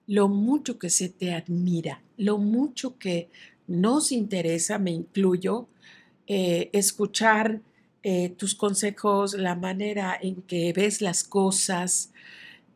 lo 0.07 0.29
mucho 0.29 0.79
que 0.79 0.89
se 0.89 1.09
te 1.09 1.33
admira, 1.33 2.01
lo 2.17 2.37
mucho 2.37 2.97
que 2.97 3.29
nos 3.67 4.13
interesa, 4.13 4.79
me 4.79 4.91
incluyo, 4.91 5.67
eh, 6.25 6.69
escuchar 6.73 7.61
eh, 8.03 8.29
tus 8.29 8.55
consejos, 8.55 9.33
la 9.33 9.55
manera 9.55 10.17
en 10.19 10.41
que 10.41 10.71
ves 10.73 11.01
las 11.01 11.23
cosas. 11.23 12.11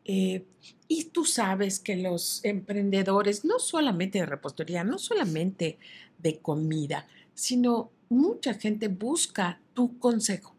Eh, 0.04 0.44
y 0.88 1.04
tú 1.04 1.24
sabes 1.24 1.80
que 1.80 1.96
los 1.96 2.44
emprendedores, 2.44 3.44
no 3.44 3.58
solamente 3.58 4.18
de 4.18 4.26
repostería, 4.26 4.84
no 4.84 4.98
solamente 4.98 5.78
de 6.18 6.38
comida, 6.38 7.08
sino 7.34 7.90
mucha 8.10 8.54
gente 8.54 8.88
busca 8.88 9.60
tu 9.74 9.98
consejo. 9.98 10.54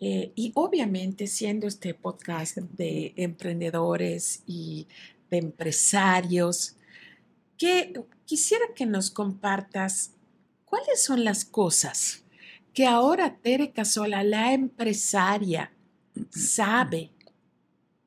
y 0.00 0.52
obviamente 0.54 1.26
siendo 1.26 1.66
este 1.66 1.92
podcast 1.92 2.56
de 2.56 3.14
emprendedores 3.16 4.44
y 4.46 4.86
de 5.30 5.38
empresarios, 5.38 6.76
que 7.56 8.04
quisiera 8.24 8.64
que 8.74 8.86
nos 8.86 9.10
compartas 9.10 10.12
cuáles 10.64 11.02
son 11.02 11.24
las 11.24 11.44
cosas 11.44 12.24
que 12.78 12.86
ahora 12.86 13.36
Tere 13.42 13.72
Casola, 13.72 14.22
la 14.22 14.52
empresaria, 14.52 15.72
sabe, 16.30 17.10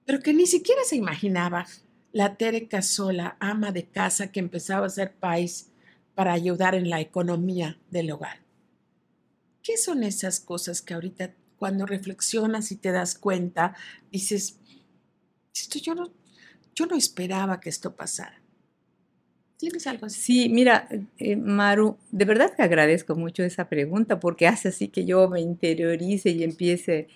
pero 0.05 0.19
que 0.21 0.33
ni 0.33 0.45
siquiera 0.47 0.81
se 0.85 0.95
imaginaba 0.95 1.67
la 2.13 2.35
Tere 2.37 2.69
Casola, 2.69 3.35
ama 3.41 3.73
de 3.73 3.87
casa 3.87 4.31
que 4.31 4.39
empezaba 4.39 4.85
a 4.85 4.89
ser 4.89 5.13
país 5.13 5.71
para 6.15 6.31
ayudar 6.31 6.75
en 6.75 6.89
la 6.89 7.01
economía 7.01 7.79
del 7.89 8.11
hogar. 8.11 8.39
¿Qué 9.61 9.75
son 9.75 10.03
esas 10.03 10.39
cosas 10.39 10.81
que 10.81 10.93
ahorita 10.93 11.33
cuando 11.57 11.85
reflexionas 11.85 12.71
y 12.71 12.77
te 12.77 12.91
das 12.91 13.15
cuenta, 13.15 13.75
dices, 14.09 14.57
esto 15.53 15.79
yo 15.79 15.95
no, 15.95 16.13
yo 16.81 16.87
no 16.87 16.95
esperaba 16.95 17.59
que 17.59 17.69
esto 17.69 17.95
pasara? 17.95 18.41
¿Tienes 19.57 19.85
algo 19.85 20.07
así? 20.07 20.21
Sí, 20.21 20.49
mira, 20.49 20.87
eh, 21.19 21.35
Maru, 21.35 21.97
de 22.11 22.25
verdad 22.25 22.51
te 22.55 22.63
agradezco 22.63 23.15
mucho 23.15 23.43
esa 23.43 23.69
pregunta 23.69 24.19
porque 24.19 24.47
hace 24.47 24.69
así 24.69 24.87
que 24.87 25.05
yo 25.05 25.29
me 25.29 25.39
interiorice 25.39 26.31
y 26.31 26.43
empiece 26.43 27.07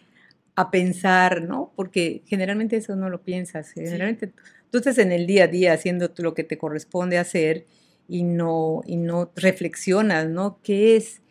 a 0.56 0.70
pensar, 0.70 1.42
¿no? 1.42 1.74
Porque 1.76 2.22
generalmente 2.28 2.78
eso 2.78 2.96
no 2.96 3.10
lo 3.10 3.24
piensas. 3.24 3.72
Generalmente 3.72 4.32
tú 4.70 4.78
estás 4.78 5.00
en 5.00 5.12
el 5.12 5.26
día 5.26 5.46
a 5.46 5.48
día 5.48 5.74
haciendo 5.74 6.12
lo 6.18 6.36
que 6.36 6.44
te 6.44 6.60
corresponde 6.60 7.18
hacer 7.18 7.66
y 8.08 8.22
no, 8.22 8.84
y 8.86 8.98
no 8.98 9.32
reflexionas, 9.36 10.30
¿no? 10.30 10.60
¿Qué 10.62 10.96
es? 10.96 11.22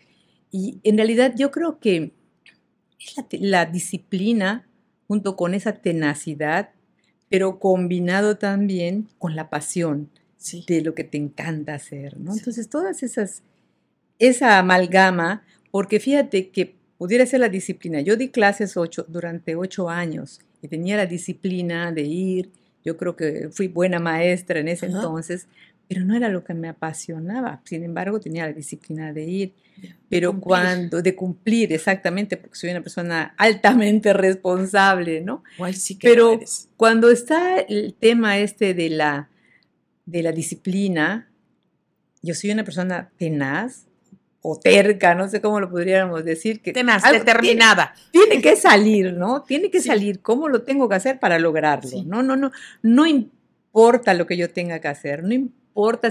Y 0.51 0.81
en 0.83 0.97
realidad 0.97 1.35
yo 1.37 1.53
creo 1.53 1.79
que 1.79 2.13
es 2.99 3.41
la 3.41 3.67
disciplina 3.67 4.67
junto 5.07 5.37
con 5.37 5.55
esa 5.55 5.75
tenacidad, 5.75 6.71
pero 7.29 7.59
combinado 7.59 8.37
también 8.37 9.09
con 9.19 9.37
la 9.37 9.51
pasión 9.51 10.11
de 10.67 10.83
lo 10.83 10.95
que 10.95 11.05
te 11.05 11.17
encanta 11.17 11.75
hacer, 11.75 12.19
¿no? 12.19 12.33
Entonces, 12.33 12.69
todas 12.69 13.03
esas, 13.03 13.43
esa 14.19 14.59
amalgama, 14.59 15.43
porque 15.71 16.01
fíjate 16.01 16.51
que 16.51 16.75
pudiera 16.99 17.27
ser 17.27 17.41
la 17.41 17.49
disciplina. 17.49 18.01
Yo 18.01 18.17
di 18.17 18.29
clases 18.29 18.77
ocho, 18.77 19.05
durante 19.09 19.57
ocho 19.57 19.89
años 19.89 20.41
y 20.63 20.69
tenía 20.69 20.97
la 20.97 21.07
disciplina 21.07 21.93
de 21.93 22.03
ir, 22.03 22.51
yo 22.85 22.97
creo 22.97 23.17
que 23.17 23.49
fui 23.51 23.69
buena 23.69 23.99
maestra 23.99 24.61
en 24.61 24.69
ese 24.69 24.87
entonces, 24.87 25.49
pero 25.89 26.05
no 26.05 26.15
era 26.17 26.29
lo 26.29 26.45
que 26.45 26.55
me 26.55 26.69
apasionaba. 26.69 27.61
Sin 27.65 27.85
embargo, 27.85 28.21
tenía 28.21 28.47
la 28.47 28.53
disciplina 28.53 29.13
de 29.13 29.25
ir. 29.25 29.55
Pero 30.09 30.41
cuando, 30.41 31.03
de 31.03 31.15
cumplir 31.15 31.73
exactamente, 31.73 32.37
porque 32.37 32.57
soy 32.57 32.71
una 32.71 32.81
persona 32.81 33.35
altamente 33.39 34.13
responsable, 34.13 35.21
¿no? 35.21 35.43
sí 35.73 35.99
que 35.99 36.09
pero 36.09 36.39
cuando 36.77 37.11
está 37.11 37.59
el 37.59 37.95
tema 37.95 38.39
este 38.39 38.75
de 38.75 38.91
la 38.91 39.29
de 40.07 40.23
la 40.23 40.33
disciplina, 40.33 41.31
yo 42.23 42.35
soy 42.35 42.51
una 42.51 42.63
persona 42.63 43.11
tenaz 43.17 43.87
o 44.43 44.59
terca, 44.59 45.15
no 45.15 45.29
sé 45.29 45.41
cómo 45.41 45.59
lo 45.59 45.71
podríamos 45.71 46.25
decir. 46.25 46.61
Que 46.61 46.73
tenaz, 46.73 47.03
determinada. 47.11 47.95
Tiene, 48.11 48.43
que 48.43 48.57
salir, 48.57 49.15
¿no? 49.15 49.43
Tiene 49.43 49.71
que 49.71 49.81
salir. 49.81 50.21
¿Cómo 50.21 50.49
lo 50.49 50.63
tengo 50.63 50.89
que 50.89 50.97
hacer 50.97 51.19
para 51.19 51.39
lograrlo? 51.39 52.03
No, 52.05 52.23
no, 52.23 52.37
no. 52.37 52.53
No 52.83 53.07
importa 53.07 54.13
lo 54.13 54.27
que 54.27 54.37
yo 54.37 54.51
tenga 54.51 54.81
que 54.81 54.89
hacer. 54.89 55.25
No 55.25 55.33
importa 55.33 55.64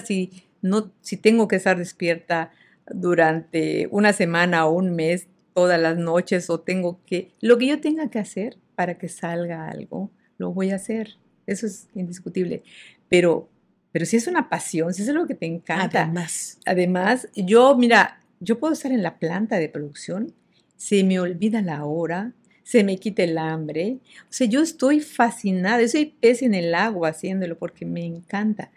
si, 0.03 0.43
no, 0.61 0.91
si 1.01 1.18
tengo 1.18 1.47
que 1.47 1.55
estar 1.55 1.78
despierta 1.78 2.51
durante 2.88 3.88
una 3.91 4.14
semana 4.14 4.66
o 4.66 4.74
un 4.74 4.95
mes, 4.95 5.28
todas 5.53 5.80
las 5.80 5.97
noches, 5.97 6.49
o 6.49 6.59
tengo 6.59 6.99
que... 7.05 7.32
Lo 7.41 7.57
que 7.57 7.68
yo 7.68 7.80
tenga 7.80 8.09
que 8.09 8.20
hacer 8.20 8.57
para 8.76 8.97
que 8.97 9.09
salga 9.09 9.70
algo, 9.70 10.09
lo 10.38 10.51
voy 10.51 10.72
a 10.72 10.76
hacer. 10.76 11.18
Eso 11.45 11.66
es 11.68 11.88
indiscutible. 11.93 12.64
Pero 13.09 13.49
pero 13.93 14.07
si 14.07 14.18
es 14.18 14.28
una 14.28 14.49
pasión, 14.49 14.91
si 14.91 15.03
es 15.03 15.09
algo 15.09 15.28
que 15.28 15.36
te 15.36 15.45
encanta. 15.45 16.03
Además. 16.03 16.57
Además, 16.66 17.30
yo, 17.36 17.78
mira, 17.78 18.20
yo 18.39 18.59
puedo 18.59 18.74
estar 18.74 18.91
en 18.91 19.03
la 19.03 19.20
planta 19.20 19.57
de 19.57 19.70
producción, 19.70 20.34
se 20.76 21.03
me 21.03 21.20
olvida 21.20 21.61
la 21.61 21.86
hora, 21.86 22.34
se 22.64 22.84
me 22.84 22.97
quita 22.97 23.24
el 23.24 23.38
hambre. 23.38 23.99
O 24.24 24.34
sea, 24.34 24.47
yo 24.47 24.64
estoy 24.64 24.99
fascinada, 24.99 25.80
yo 25.80 25.88
soy 25.88 26.05
pez 26.05 26.41
en 26.41 26.55
el 26.55 26.74
agua 26.74 27.09
haciéndolo 27.09 27.55
porque 27.59 27.86
me 27.86 28.03
encanta. 28.03 28.72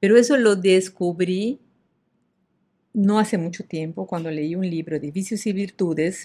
Pero 0.00 0.16
eso 0.16 0.36
lo 0.36 0.56
descubrí 0.56 1.60
no 2.92 3.18
hace 3.18 3.38
mucho 3.38 3.64
tiempo, 3.64 4.06
cuando 4.06 4.30
leí 4.30 4.54
un 4.54 4.68
libro 4.68 4.98
de 4.98 5.10
vicios 5.10 5.46
y 5.46 5.52
virtudes, 5.52 6.22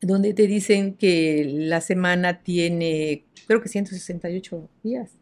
donde 0.00 0.34
te 0.34 0.46
dicen 0.46 0.94
que 0.94 1.44
la 1.48 1.80
semana 1.80 2.42
tiene, 2.42 3.24
creo 3.46 3.60
que 3.62 3.68
168 3.68 4.68
días. 4.82 5.12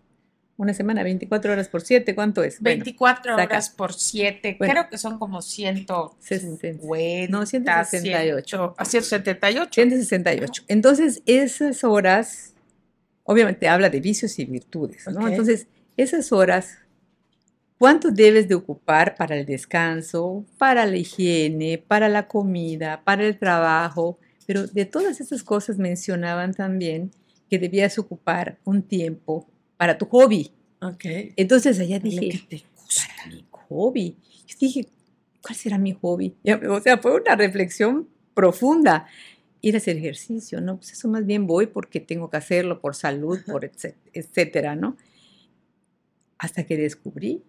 Una 0.59 0.73
semana, 0.73 1.03
24 1.03 1.53
horas 1.53 1.69
por 1.69 1.83
7, 1.83 2.15
¿cuánto 2.15 2.43
es? 2.43 2.63
24 2.63 3.35
horas 3.35 3.69
por 3.69 3.93
7, 3.93 4.57
creo 4.59 4.89
que 4.89 4.97
son 4.97 5.19
como 5.19 5.43
150. 5.43 7.31
No, 7.31 7.45
168. 7.45 8.75
A 8.79 8.85
178. 8.87 9.71
168. 9.71 10.63
Entonces, 10.69 11.23
esas 11.27 11.85
horas, 11.85 12.55
obviamente 13.25 13.69
habla 13.69 13.91
de 13.91 14.01
vicios 14.01 14.39
y 14.39 14.47
virtudes, 14.47 15.07
¿no? 15.13 15.29
Entonces, 15.29 15.67
esas 15.97 16.33
horas, 16.33 16.79
¿cuánto 17.79 18.11
debes 18.11 18.49
de 18.49 18.55
ocupar 18.55 19.17
para 19.17 19.37
el 19.37 19.47
descanso, 19.47 20.45
para 20.59 20.87
la 20.87 20.97
higiene, 20.97 21.79
para 21.79 22.09
la 22.09 22.29
comida, 22.29 23.03
para 23.05 23.27
el 23.27 23.39
trabajo? 23.39 24.19
Pero 24.47 24.67
de 24.67 24.85
todas 24.85 25.21
esas 25.21 25.43
cosas 25.43 25.79
mencionaban 25.79 26.55
también 26.55 27.11
que 27.49 27.59
debías 27.59 27.99
ocupar 27.99 28.59
un 28.65 28.83
tiempo 28.83 29.47
para 29.77 29.99
tu 29.99 30.07
hobby. 30.07 30.51
Okay. 30.81 31.33
Entonces 31.37 31.79
allá 31.81 31.99
dije, 31.99 32.45
te 32.49 32.63
para 33.19 33.35
mi 33.35 33.45
hobby. 33.51 34.17
Yo 34.47 34.57
dije, 34.61 34.87
¿cuál 35.43 35.55
será 35.55 35.79
mi 35.79 35.93
hobby? 35.93 36.35
O 36.71 36.81
sea, 36.81 36.99
fue 36.99 37.21
una 37.21 37.35
reflexión 37.35 38.09
profunda. 38.35 39.07
Ir 39.63 39.75
a 39.75 39.79
hacer 39.79 39.97
ejercicio, 39.97 40.61
¿no? 40.61 40.77
Pues 40.77 40.93
eso 40.93 41.09
más 41.09 41.27
bien 41.27 41.47
voy 41.47 41.67
porque 41.67 41.99
tengo 41.99 42.31
que 42.31 42.37
hacerlo 42.37 42.81
por 42.81 42.95
salud, 42.95 43.41
por 43.47 43.69
etcétera, 44.13 44.77
¿no? 44.77 44.97
Hasta 46.39 46.65
que 46.65 46.77
descubrí 46.77 47.43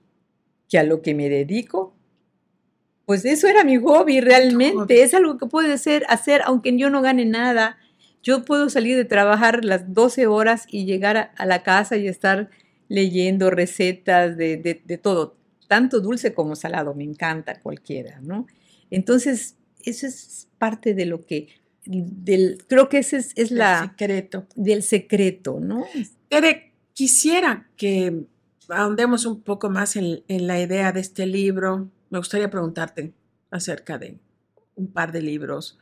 que 0.70 0.78
a 0.78 0.84
lo 0.84 1.02
que 1.02 1.14
me 1.14 1.30
dedico, 1.30 1.96
pues 3.06 3.24
eso 3.24 3.48
era 3.48 3.64
mi 3.64 3.78
hobby 3.78 4.20
realmente. 4.20 5.02
Es 5.02 5.14
algo 5.14 5.38
que 5.38 5.46
puedo 5.46 5.74
hacer, 5.74 6.04
hacer 6.10 6.42
aunque 6.44 6.78
yo 6.78 6.90
no 6.90 7.02
gane 7.02 7.26
nada, 7.26 7.78
yo 8.22 8.44
puedo 8.44 8.70
salir 8.70 8.98
de 8.98 9.06
trabajar 9.06 9.64
las 9.64 9.94
12 9.94 10.28
horas 10.28 10.66
y 10.70 10.86
llegar 10.86 11.32
a, 11.36 11.46
la 11.46 11.64
casa 11.64 11.96
y 11.96 12.08
estar 12.10 12.50
leyendo 12.90 13.50
recetas 13.50 14.36
de, 14.36 14.58
de, 14.58 14.98
todo, 14.98 15.38
tanto 15.70 16.02
dulce 16.02 16.34
como 16.34 16.58
salado, 16.58 16.94
me 16.96 17.06
encanta 17.06 17.62
cualquiera, 17.62 18.20
¿no? 18.22 18.48
Entonces, 18.90 19.56
eso 19.84 20.06
es 20.08 20.50
parte 20.58 20.94
de 20.94 21.06
lo 21.06 21.26
que, 21.26 21.48
del, 21.86 22.66
creo 22.68 22.90
que 22.90 22.98
ese 22.98 23.18
es, 23.18 23.32
es 23.38 23.52
la... 23.52 23.84
secreto. 23.84 24.48
Del 24.56 24.84
secreto, 24.84 25.60
¿no? 25.62 25.86
Tere, 26.28 26.74
quisiera 26.94 27.70
que 27.78 28.26
ahondemos 28.70 29.26
un 29.26 29.42
poco 29.42 29.70
más 29.70 29.96
en, 29.96 30.24
en 30.28 30.48
la 30.48 30.60
idea 30.60 30.92
de 30.92 31.00
este 31.02 31.26
libro. 31.26 31.90
Me 32.10 32.18
gustaría 32.18 32.50
preguntarte 32.50 33.14
acerca 33.52 33.98
de 33.98 34.18
un 34.76 34.88
par 34.88 35.12
de 35.12 35.22
libros 35.22 35.78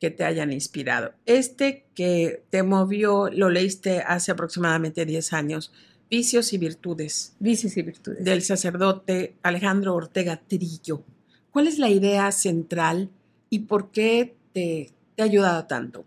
que 0.00 0.10
te 0.10 0.24
hayan 0.24 0.52
inspirado. 0.52 1.12
Este 1.26 1.86
que 1.94 2.44
te 2.50 2.62
movió, 2.62 3.30
lo 3.30 3.48
leíste 3.48 4.00
hace 4.00 4.32
aproximadamente 4.32 5.06
10 5.06 5.32
años, 5.32 5.72
Vicios 6.10 6.52
y 6.52 6.58
Virtudes. 6.58 7.34
Vicios 7.38 7.76
y 7.76 7.82
Virtudes. 7.82 8.24
Del 8.24 8.42
sacerdote 8.42 9.36
Alejandro 9.42 9.94
Ortega 9.94 10.40
Trillo. 10.46 11.02
¿Cuál 11.50 11.66
es 11.66 11.78
la 11.78 11.88
idea 11.88 12.30
central 12.32 13.10
y 13.48 13.60
por 13.60 13.90
qué 13.90 14.36
te, 14.52 14.92
te 15.16 15.22
ha 15.22 15.24
ayudado 15.24 15.64
tanto? 15.66 16.04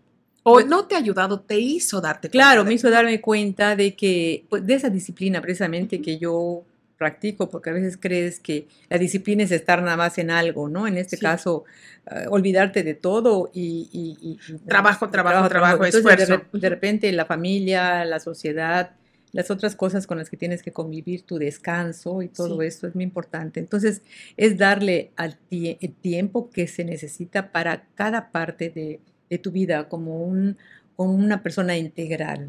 O 0.48 0.54
pues 0.54 0.66
no 0.66 0.86
te 0.86 0.94
ha 0.94 0.98
ayudado, 0.98 1.40
te 1.40 1.58
hizo 1.58 2.00
darte 2.00 2.28
cuenta. 2.28 2.32
Claro, 2.32 2.64
me 2.64 2.74
hizo 2.74 2.90
darme 2.90 3.20
cuenta 3.20 3.76
de 3.76 3.94
que, 3.94 4.44
pues, 4.48 4.64
de 4.66 4.74
esa 4.74 4.88
disciplina 4.88 5.42
precisamente 5.42 6.00
que 6.00 6.18
yo 6.18 6.64
practico, 6.96 7.48
porque 7.48 7.70
a 7.70 7.72
veces 7.72 7.96
crees 7.96 8.40
que 8.40 8.66
la 8.88 8.98
disciplina 8.98 9.44
es 9.44 9.52
estar 9.52 9.82
nada 9.82 9.96
más 9.96 10.18
en 10.18 10.30
algo, 10.30 10.68
¿no? 10.68 10.86
En 10.86 10.96
este 10.98 11.16
caso, 11.16 11.64
eh, 12.10 12.26
olvidarte 12.28 12.82
de 12.82 12.94
todo 12.94 13.50
y, 13.54 14.38
trabajo, 14.66 15.08
trabajo, 15.08 15.48
trabajo, 15.48 15.84
esfuerzo. 15.84 16.42
De, 16.52 16.68
repente 16.68 17.10
la 17.12 17.24
familia, 17.24 18.04
la 18.04 18.18
sociedad, 18.18 18.92
las 19.32 19.50
otras 19.50 19.76
cosas 19.76 20.06
con 20.06 20.18
las 20.18 20.28
que 20.28 20.36
tienes 20.36 20.62
que 20.62 20.72
convivir, 20.72 21.22
tu 21.22 21.38
descanso 21.38 22.22
y 22.22 22.28
todo 22.28 22.62
esto 22.62 22.88
es 22.88 22.94
muy 22.94 23.04
importante. 23.04 23.60
Entonces, 23.60 24.02
es 24.36 24.58
darle 24.58 25.12
al 25.16 25.38
el 25.50 25.94
tiempo 25.94 26.50
que 26.50 26.66
se 26.66 26.84
necesita 26.84 27.52
para 27.52 27.84
cada 27.94 28.32
parte 28.32 28.70
de, 28.70 29.00
tu 29.36 29.50
vida 29.50 29.90
como, 29.90 30.22
un, 30.22 30.56
como 30.96 31.12
una 31.12 31.42
persona 31.42 31.76
integral. 31.76 32.48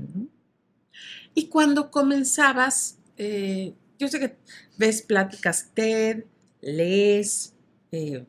Y 1.36 1.48
cuando 1.48 1.92
comenzabas, 1.92 2.98
eh, 3.18 3.74
yo 3.98 4.08
sé 4.08 4.20
que 4.20 4.36
ves 4.78 5.02
pláticas 5.02 5.72
TED, 5.74 6.24
lees, 6.62 7.54
eh, 7.92 8.24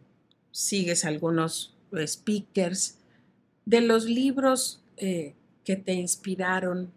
sigues 0.51 1.05
algunos 1.05 1.77
speakers, 2.07 2.97
de 3.65 3.81
los 3.83 4.07
libros 4.07 4.83
eh, 4.97 5.35
que 5.65 5.77
te 5.77 5.93
inspiraron, 5.93 6.91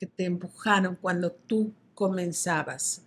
que 0.00 0.06
te 0.06 0.24
empujaron 0.24 0.96
cuando 0.96 1.30
tú 1.30 1.72
comenzabas. 1.94 3.02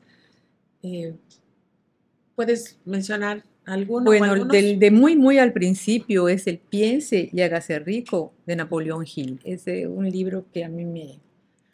¿Puedes 2.36 2.78
mencionar 2.86 3.44
alguno? 3.66 4.06
Bueno, 4.06 4.46
del, 4.46 4.80
de 4.80 4.92
muy, 4.92 5.16
muy 5.16 5.40
al 5.40 5.54
principio 5.54 6.30
es 6.30 6.48
el 6.48 6.60
Piense 6.60 7.30
y 7.32 7.42
hágase 7.42 7.80
rico 7.80 8.34
de 8.46 8.56
Napoleón 8.56 9.06
Hill. 9.06 9.40
Es 9.44 9.66
un 9.88 10.10
libro 10.10 10.46
que 10.54 10.64
a 10.64 10.70
mí 10.70 10.86
me, 10.86 11.20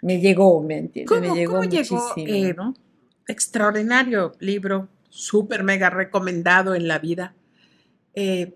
me 0.02 0.20
llegó, 0.20 0.62
¿me 0.62 0.78
entiendes? 0.78 1.22
me 1.22 1.36
llegó 1.36 1.58
muchísimo, 1.58 2.02
eh, 2.18 2.54
¿no? 2.56 2.74
Extraordinario 3.28 4.34
libro, 4.40 4.90
súper 5.10 5.64
mega 5.64 5.90
recomendado 5.90 6.76
en 6.76 6.88
la 6.88 7.00
vida. 7.00 7.34
Eh, 8.14 8.54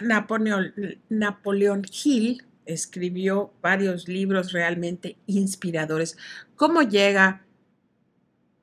Napoleón, 0.00 0.72
Napoleón 1.08 1.82
Hill 2.04 2.42
escribió 2.66 3.52
varios 3.62 4.08
libros 4.08 4.52
realmente 4.52 5.16
inspiradores. 5.26 6.16
¿Cómo 6.56 6.82
llega? 6.82 7.44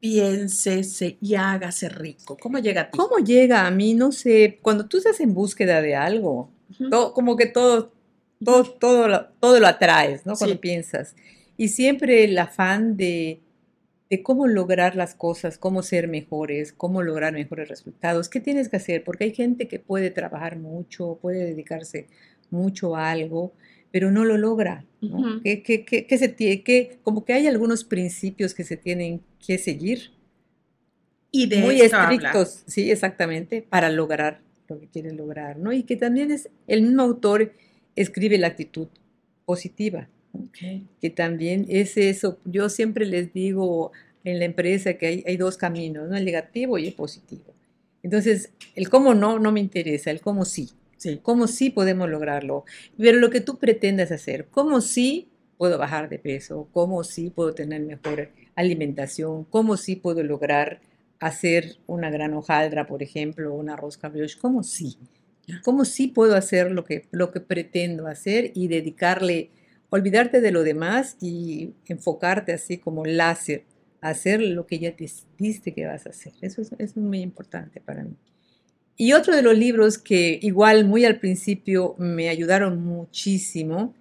Piénsese 0.01 1.19
y 1.21 1.35
hágase 1.35 1.87
rico. 1.87 2.35
¿Cómo 2.35 2.57
llega 2.57 2.81
a 2.81 2.91
ti? 2.91 2.97
¿Cómo 2.97 3.23
llega 3.23 3.67
a 3.67 3.71
mí? 3.71 3.93
No 3.93 4.11
sé, 4.11 4.57
cuando 4.63 4.87
tú 4.87 4.97
estás 4.97 5.19
en 5.19 5.35
búsqueda 5.35 5.79
de 5.79 5.95
algo, 5.95 6.49
como 7.13 7.37
que 7.37 7.45
todo, 7.45 7.93
todo, 8.43 8.63
todo, 8.63 9.07
lo, 9.07 9.25
todo 9.39 9.59
lo 9.59 9.67
atraes, 9.67 10.25
¿no? 10.25 10.33
Cuando 10.33 10.59
piensas. 10.59 11.15
Y 11.55 11.67
siempre 11.67 12.23
el 12.23 12.35
afán 12.39 12.97
de, 12.97 13.41
cómo 14.23 14.47
lograr 14.47 14.95
las 14.95 15.13
cosas, 15.13 15.59
cómo 15.59 15.83
ser 15.83 16.07
mejores, 16.07 16.73
cómo 16.73 17.03
lograr 17.03 17.33
mejores 17.33 17.69
resultados. 17.69 18.27
¿Qué 18.27 18.39
tienes 18.39 18.69
que 18.69 18.77
hacer? 18.77 19.03
Porque 19.03 19.25
hay 19.25 19.35
gente 19.35 19.67
que 19.67 19.77
puede 19.77 20.09
trabajar 20.09 20.57
mucho, 20.57 21.19
puede 21.21 21.45
dedicarse 21.45 22.07
mucho 22.49 22.95
a 22.95 23.11
algo, 23.11 23.53
pero 23.91 24.09
no 24.09 24.25
lo 24.25 24.37
logra. 24.37 24.83
que, 25.43 26.17
se 26.17 26.27
tiene, 26.29 26.63
que, 26.63 26.97
como 27.03 27.23
que 27.23 27.33
hay 27.33 27.45
algunos 27.45 27.83
principios 27.83 28.55
que 28.55 28.63
se 28.63 28.77
tienen 28.77 29.21
que 29.45 29.57
seguir. 29.57 30.11
Y 31.31 31.47
de 31.47 31.59
muy 31.59 31.81
estrictos, 31.81 32.63
sí, 32.67 32.91
exactamente, 32.91 33.61
para 33.61 33.89
lograr 33.89 34.41
lo 34.67 34.79
que 34.79 34.87
quieren 34.87 35.17
lograr, 35.17 35.57
¿no? 35.57 35.71
Y 35.71 35.83
que 35.83 35.95
también 35.95 36.31
es, 36.31 36.49
el 36.67 36.81
mismo 36.81 37.03
autor 37.03 37.53
escribe 37.95 38.37
la 38.37 38.47
actitud 38.47 38.87
positiva. 39.45 40.07
Que 41.01 41.09
también 41.09 41.65
es 41.67 41.97
eso. 41.97 42.39
Yo 42.45 42.69
siempre 42.69 43.05
les 43.05 43.33
digo 43.33 43.91
en 44.23 44.39
la 44.39 44.45
empresa 44.45 44.93
que 44.93 45.23
hay, 45.25 45.37
dos 45.37 45.57
caminos, 45.57 46.09
¿no? 46.09 46.15
el 46.15 46.23
negativo 46.23 46.77
y 46.77 46.87
el 46.87 46.93
positivo. 46.93 47.53
Entonces, 48.03 48.51
el 48.75 48.89
cómo 48.89 49.13
no, 49.13 49.39
no 49.39 49.51
me 49.51 49.59
interesa, 49.59 50.09
el 50.11 50.21
cómo 50.21 50.45
sí. 50.45 50.69
Sí. 50.97 51.19
Cómo 51.21 51.47
sí 51.47 51.71
podemos 51.71 52.09
lograrlo. 52.09 52.63
Pero 52.97 53.17
lo 53.17 53.29
que 53.29 53.41
tú 53.41 53.57
pretendas 53.57 54.11
hacer, 54.11 54.47
cómo 54.49 54.81
sí 54.81 55.30
puedo 55.61 55.77
bajar 55.77 56.09
de 56.09 56.17
peso, 56.17 56.67
cómo 56.71 57.03
sí 57.03 57.29
puedo 57.29 57.53
tener 57.53 57.81
mejor 57.83 58.31
alimentación, 58.55 59.43
cómo 59.43 59.77
sí 59.77 59.95
puedo 59.95 60.23
lograr 60.23 60.81
hacer 61.19 61.77
una 61.85 62.09
gran 62.09 62.33
hojaldra, 62.33 62.87
por 62.87 63.03
ejemplo, 63.03 63.53
una 63.53 63.75
rosca 63.75 64.09
brioche, 64.09 64.39
cómo 64.41 64.63
sí. 64.63 64.97
Cómo 65.63 65.85
sí 65.85 66.07
puedo 66.07 66.35
hacer 66.35 66.71
lo 66.71 66.83
que, 66.83 67.05
lo 67.11 67.29
que 67.29 67.41
pretendo 67.41 68.07
hacer 68.07 68.51
y 68.55 68.69
dedicarle 68.69 69.51
olvidarte 69.91 70.41
de 70.41 70.49
lo 70.49 70.63
demás 70.63 71.15
y 71.21 71.75
enfocarte 71.85 72.53
así 72.53 72.79
como 72.79 73.05
láser, 73.05 73.65
a 74.01 74.09
hacer 74.09 74.41
lo 74.41 74.65
que 74.65 74.79
ya 74.79 74.95
te 74.95 75.07
diste 75.37 75.75
que 75.75 75.85
vas 75.85 76.07
a 76.07 76.09
hacer. 76.09 76.33
Eso 76.41 76.63
es, 76.79 76.97
muy 76.97 77.19
importante 77.19 77.81
para 77.81 78.03
mí. 78.03 78.15
Y 78.97 79.13
otro 79.13 79.35
de 79.35 79.43
los 79.43 79.55
libros 79.55 79.99
que 79.99 80.39
igual 80.41 80.85
muy 80.85 81.05
al 81.05 81.19
principio 81.19 81.93
me 81.99 82.29
ayudaron 82.29 82.83
muchísimo 82.83 83.93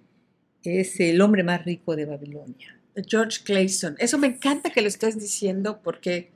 es 0.63 0.99
El 0.99 1.21
hombre 1.21 1.43
más 1.43 1.65
rico 1.65 1.95
de 1.95 2.05
Babilonia. 2.05 2.77
George 3.07 3.39
Clayson. 3.43 3.95
Eso 3.99 4.17
me 4.17 4.27
encanta 4.27 4.69
que 4.69 4.81
lo 4.81 4.87
estés 4.87 5.19
diciendo 5.19 5.79
porque 5.83 6.31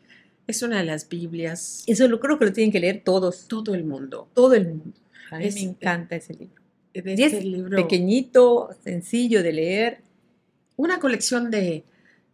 es 0.48 0.62
una 0.62 0.78
de 0.78 0.86
las 0.86 1.10
Biblias. 1.10 1.84
Eso 1.88 2.08
lo 2.08 2.20
creo 2.20 2.40
que 2.40 2.46
lo 2.46 2.54
tienen 2.54 2.72
que 2.72 2.80
leer 2.80 3.02
todos. 3.04 3.48
Todo 3.48 3.76
el 3.76 3.84
mundo. 3.84 4.30
Todo 4.34 4.54
el 4.54 4.68
mundo. 4.68 4.98
A 5.32 5.40
mí 5.40 5.50
me 5.52 5.62
encanta 5.62 6.16
ese 6.16 6.34
libro 6.34 6.66
este 6.96 7.42
libro. 7.42 7.76
Pequeñito, 7.76 8.70
sencillo 8.84 9.44
de 9.44 9.54
leer. 9.54 10.02
Una 10.78 11.00
colección 11.00 11.52
de 11.52 11.84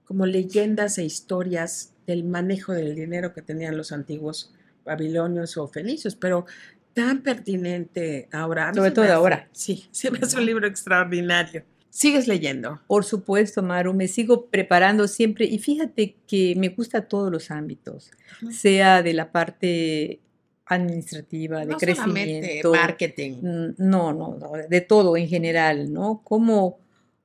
como 0.06 0.26
leyendas 0.26 0.98
e 0.98 1.06
historias 1.06 1.94
del 2.06 2.24
manejo 2.24 2.74
del 2.74 2.96
dinero 2.96 3.34
que 3.34 3.42
tenían 3.42 3.78
los 3.78 3.92
antiguos 3.92 4.54
babilonios 4.84 5.58
o 5.58 5.68
fenicios, 5.68 6.16
pero 6.16 6.46
tan 6.94 7.22
pertinente 7.22 8.28
ahora. 8.32 8.74
Sobre 8.74 8.92
todo 8.92 9.12
ahora. 9.12 9.48
Sí, 9.52 9.88
se 9.92 10.12
me 10.12 10.20
hace 10.20 10.38
un 10.38 10.46
libro 10.46 10.68
extraordinario. 10.68 11.64
¿Sigues 11.92 12.26
leyendo? 12.26 12.80
Por 12.88 13.04
supuesto, 13.04 13.62
Maru, 13.62 13.94
me 13.94 14.08
sigo 14.08 14.46
preparando 14.46 15.10
siempre 15.10 15.46
y 15.46 15.60
fíjate 15.60 16.16
que 16.26 16.56
me 16.56 16.70
gusta 16.70 17.10
todos 17.10 17.30
los 17.30 17.52
ámbitos, 17.52 18.12
sea 18.50 19.04
de 19.04 19.14
la 19.14 19.34
parte 19.34 20.22
administrativa, 20.66 21.66
de 21.66 21.76
crecimiento. 21.76 22.72
marketing. 22.72 23.74
No, 23.78 24.14
no, 24.14 24.38
no, 24.40 24.54
de 24.70 24.80
todo 24.80 25.18
en 25.18 25.28
general, 25.28 25.92
¿no? 25.92 26.22
¿Cómo, 26.24 26.80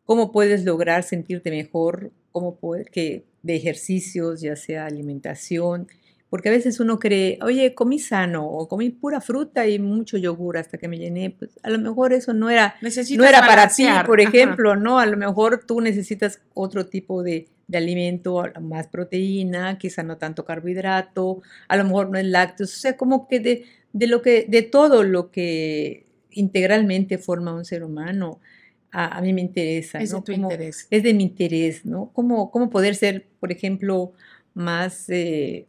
cómo 0.04 0.32
puedes 0.32 0.64
lograr 0.64 1.04
sentirte 1.04 1.50
mejor? 1.50 2.10
¿Cómo 2.32 2.56
puedes, 2.56 2.90
que 2.90 3.24
de 3.44 3.54
ejercicios, 3.54 4.40
ya 4.40 4.56
sea 4.56 4.86
alimentación? 4.86 5.86
Porque 6.28 6.48
a 6.48 6.52
veces 6.52 6.80
uno 6.80 6.98
cree, 6.98 7.38
oye, 7.42 7.74
comí 7.74 7.98
sano 8.00 8.46
o 8.46 8.68
comí 8.68 8.90
pura 8.90 9.20
fruta 9.20 9.66
y 9.68 9.78
mucho 9.78 10.16
yogur 10.16 10.58
hasta 10.58 10.76
que 10.76 10.88
me 10.88 10.98
llené. 10.98 11.30
Pues 11.30 11.52
a 11.62 11.70
lo 11.70 11.78
mejor 11.78 12.12
eso 12.12 12.32
no 12.32 12.50
era, 12.50 12.74
no 12.80 13.24
era 13.24 13.40
para 13.40 13.68
ti, 13.68 13.86
por 14.04 14.20
ejemplo, 14.20 14.74
¿no? 14.74 14.98
A 14.98 15.06
lo 15.06 15.16
mejor 15.16 15.64
tú 15.66 15.80
necesitas 15.80 16.40
otro 16.52 16.86
tipo 16.86 17.22
de, 17.22 17.48
de 17.68 17.78
alimento, 17.78 18.42
más 18.60 18.88
proteína, 18.88 19.78
quizá 19.78 20.02
no 20.02 20.16
tanto 20.18 20.44
carbohidrato, 20.44 21.42
a 21.68 21.76
lo 21.76 21.84
mejor 21.84 22.10
no 22.10 22.18
es 22.18 22.26
lácteos, 22.26 22.74
o 22.74 22.78
sea, 22.78 22.96
como 22.96 23.28
que 23.28 23.40
de, 23.40 23.64
de, 23.92 24.06
lo 24.06 24.22
que, 24.22 24.46
de 24.48 24.62
todo 24.62 25.04
lo 25.04 25.30
que 25.30 26.06
integralmente 26.30 27.18
forma 27.18 27.54
un 27.54 27.64
ser 27.64 27.82
humano, 27.82 28.40
a, 28.92 29.20
mí 29.20 29.34
me 29.34 29.42
interesa. 29.42 29.98
Es 29.98 30.12
de 30.12 30.22
tu 30.22 30.32
interés. 30.32 30.86
Es 30.90 31.02
de 31.02 31.12
mi 31.12 31.24
interés, 31.24 31.84
¿no? 31.84 32.10
Cómo, 32.14 32.50
cómo 32.50 32.70
poder 32.70 32.94
ser, 32.94 33.26
por 33.40 33.52
ejemplo, 33.52 34.12
más... 34.54 35.08
Eh, 35.10 35.66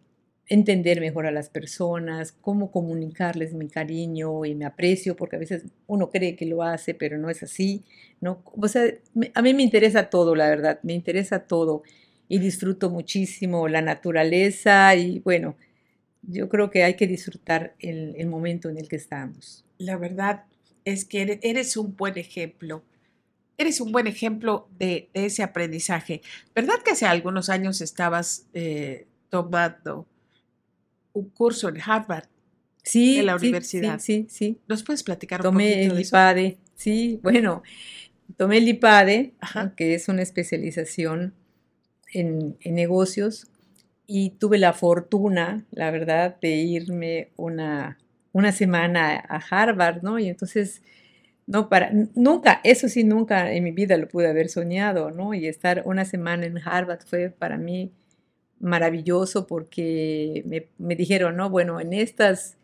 entender 0.50 1.02
mejor 1.02 1.26
a 1.28 1.32
las 1.32 1.50
personas, 1.50 2.32
cómo 2.32 2.72
comunicarles 2.72 3.54
mi 3.54 3.68
cariño 3.68 4.46
y 4.46 4.56
mi 4.56 4.64
aprecio, 4.64 5.16
porque 5.16 5.36
a 5.36 5.40
veces 5.40 5.64
uno 5.88 6.10
cree 6.10 6.36
que 6.36 6.46
lo 6.46 6.64
hace, 6.64 6.94
pero 6.94 7.18
no 7.18 7.30
es 7.30 7.44
así, 7.44 7.84
¿no? 8.22 8.42
O 8.46 8.68
sea, 8.68 8.86
a 9.34 9.42
mí 9.42 9.54
me 9.54 9.64
interesa 9.64 10.10
todo, 10.10 10.36
la 10.36 10.50
verdad, 10.50 10.80
me 10.84 10.94
interesa 10.94 11.40
todo 11.40 11.84
y 12.30 12.40
disfruto 12.40 12.90
muchísimo 12.90 13.68
la 13.68 13.82
naturaleza 13.82 14.96
y 14.96 15.20
bueno, 15.20 15.56
yo 16.22 16.50
creo 16.50 16.70
que 16.70 16.84
hay 16.84 16.96
que 16.96 17.08
disfrutar 17.08 17.76
el, 17.80 18.26
momento 18.28 18.70
en 18.70 18.78
el 18.78 18.88
que 18.88 18.98
estamos. 18.98 19.66
La 19.78 19.98
verdad 19.98 20.44
es 20.86 21.06
que 21.06 21.40
eres 21.42 21.78
un 21.78 21.96
buen 21.96 22.18
ejemplo. 22.18 22.84
Eres 23.58 23.82
un 23.82 23.92
buen 23.92 24.08
ejemplo 24.08 24.68
de, 24.78 25.10
ese 25.14 25.42
aprendizaje. 25.42 26.22
¿Verdad 26.54 26.76
que 26.84 26.92
hace 26.92 27.06
algunos 27.06 27.50
años 27.50 27.82
estabas 27.82 28.46
eh, 28.54 29.08
tomando 29.30 30.06
un 31.18 31.30
curso 31.30 31.70
en 31.70 31.82
Harvard. 31.82 32.26
Sí, 32.84 33.20
en 33.20 33.26
la 33.26 33.36
universidad. 33.36 34.00
Sí, 34.00 34.28
sí, 34.30 34.60
¿Nos 34.68 34.84
puedes 34.84 35.04
platicar 35.04 35.42
un 35.42 35.44
tomé 35.44 35.86
el 35.86 36.00
IPADE, 36.00 36.58
sí, 36.76 37.20
bueno, 37.22 37.64
tomé 38.38 38.60
el 38.60 38.68
IPADE, 38.70 39.34
que 39.76 39.94
es 39.94 40.08
una 40.08 40.22
especialización 40.22 41.34
en, 42.14 42.58
negocios, 42.64 43.48
y 44.06 44.32
tuve 44.32 44.58
la 44.58 44.72
fortuna, 44.72 45.66
la 45.72 45.92
verdad, 45.92 46.38
de 46.42 46.56
irme 46.56 47.32
una, 47.36 47.98
una 48.32 48.54
semana 48.54 49.22
a 49.28 49.42
Harvard, 49.50 50.02
¿no? 50.02 50.18
Y 50.18 50.30
entonces, 50.30 50.82
no, 51.46 51.68
para, 51.68 51.92
nunca, 52.16 52.62
eso 52.64 52.88
sí, 52.88 53.04
nunca 53.04 53.52
en 53.52 53.66
mi 53.66 53.72
vida 53.72 53.98
lo 53.98 54.08
pude 54.08 54.30
haber 54.30 54.48
soñado, 54.48 55.12
¿no? 55.12 55.34
Y 55.34 55.48
estar 55.48 55.84
una 55.86 56.06
semana 56.06 56.46
en 56.46 56.58
Harvard 56.58 57.02
fue 57.06 57.30
para 57.30 57.58
mí 57.58 57.92
maravilloso 58.60 59.48
porque 59.48 60.68
me, 60.78 60.96
dijeron, 60.96 61.36
no, 61.36 61.50
bueno, 61.50 61.80
en 61.80 61.94
estas, 61.94 62.58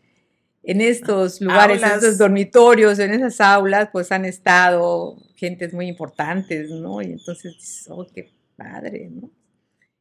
en 0.64 0.82
estos 0.82 1.42
lugares, 1.42 1.82
en 1.84 1.90
estos 1.90 2.18
dormitorios, 2.18 3.00
en 3.00 3.14
esas 3.14 3.40
aulas, 3.42 3.90
pues 3.92 4.12
han 4.12 4.26
estado 4.26 5.18
gentes 5.36 5.74
muy 5.74 5.88
importantes, 5.88 6.70
¿no? 6.70 7.02
Y 7.02 7.14
entonces, 7.14 7.86
oh, 7.90 8.08
qué 8.14 8.32
padre, 8.56 9.10
¿no? 9.12 9.30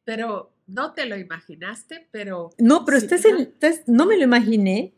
pero 0.03 0.51
no 0.67 0.93
te 0.93 1.05
lo 1.05 1.17
imaginaste, 1.17 2.07
pero... 2.11 2.51
No, 2.57 2.85
pero 2.85 2.97
estás 2.97 3.25
en, 3.25 3.53
no 3.87 4.05
me 4.05 4.17
lo 4.17 4.23
imaginé 4.23 4.93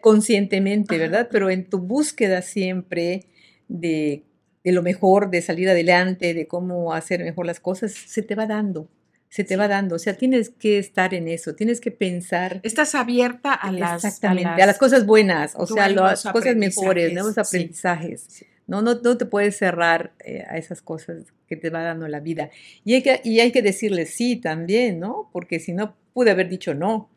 conscientemente, 0.00 0.98
¿verdad? 0.98 1.28
Pero 1.30 1.50
en 1.50 1.68
tu 1.68 1.78
búsqueda 1.78 2.42
siempre 2.42 3.26
de, 3.68 4.24
de, 4.64 4.72
lo 4.72 4.82
mejor, 4.82 5.30
de 5.30 5.42
salir 5.42 5.68
adelante, 5.68 6.34
de 6.34 6.48
cómo 6.48 6.92
hacer 6.92 7.22
mejor 7.22 7.46
las 7.46 7.60
cosas, 7.60 7.92
se 7.92 8.22
te 8.22 8.34
va 8.34 8.46
dando, 8.46 8.88
se 9.28 9.44
te 9.44 9.56
va 9.56 9.68
dando. 9.68 9.96
O 9.96 9.98
sea, 9.98 10.14
tienes 10.14 10.50
que 10.50 10.78
estar 10.78 11.14
en 11.14 11.28
eso, 11.28 11.54
tienes 11.54 11.80
que 11.80 11.90
pensar. 11.90 12.60
Estás 12.62 12.94
abierta 12.94 13.52
a 13.52 13.72
las, 13.72 14.04
Exactamente, 14.04 14.62
a 14.62 14.66
las, 14.66 14.78
cosas 14.78 15.06
buenas, 15.06 15.54
o 15.56 15.66
sea, 15.66 15.84
a 15.84 15.88
las 15.90 16.24
cosas 16.24 16.56
mejores, 16.56 17.12
nuevos 17.12 17.36
aprendizajes. 17.38 18.44
No, 18.66 18.82
no, 18.82 19.00
no 19.02 19.16
te 19.16 19.24
puedes 19.24 19.56
cerrar 19.56 20.12
eh, 20.20 20.44
a 20.46 20.58
esas 20.58 20.82
cosas 20.82 21.24
que 21.46 21.56
te 21.56 21.70
va 21.70 21.82
dando 21.82 22.06
la 22.06 22.20
vida. 22.20 22.50
Y 22.84 22.94
hay 22.94 23.02
que, 23.02 23.20
y 23.24 23.40
hay 23.40 23.50
que 23.50 23.62
decirle 23.62 24.04
sí 24.04 24.36
también, 24.36 25.00
¿no? 25.00 25.30
Porque 25.32 25.58
si 25.58 25.72
no, 25.72 25.96
pude 26.12 26.30
haber 26.30 26.48
dicho 26.48 26.74
no. 26.74 27.08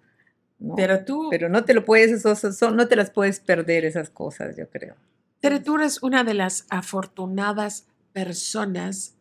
Pero 0.76 1.04
tú... 1.04 1.28
Pero 1.30 1.50
no 1.50 1.66
te 1.66 1.74
lo 1.74 1.84
puedes, 1.84 2.24
no 2.62 2.88
te 2.88 2.96
las 2.96 3.10
puedes 3.10 3.40
perder 3.40 3.84
esas 3.84 4.10
cosas, 4.10 4.56
yo 4.56 4.70
creo. 4.70 4.96
Pero 5.42 5.62
tú 5.62 5.76
eres 5.76 6.04
una 6.04 6.24
de 6.24 6.36
las 6.36 6.68
afortunadas 6.70 7.88
personas 8.14 9.16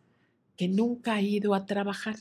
que 0.57 0.69
nunca 0.69 1.15
ha 1.15 1.23
ido 1.23 1.55
a 1.55 1.65
trabajar 1.65 2.17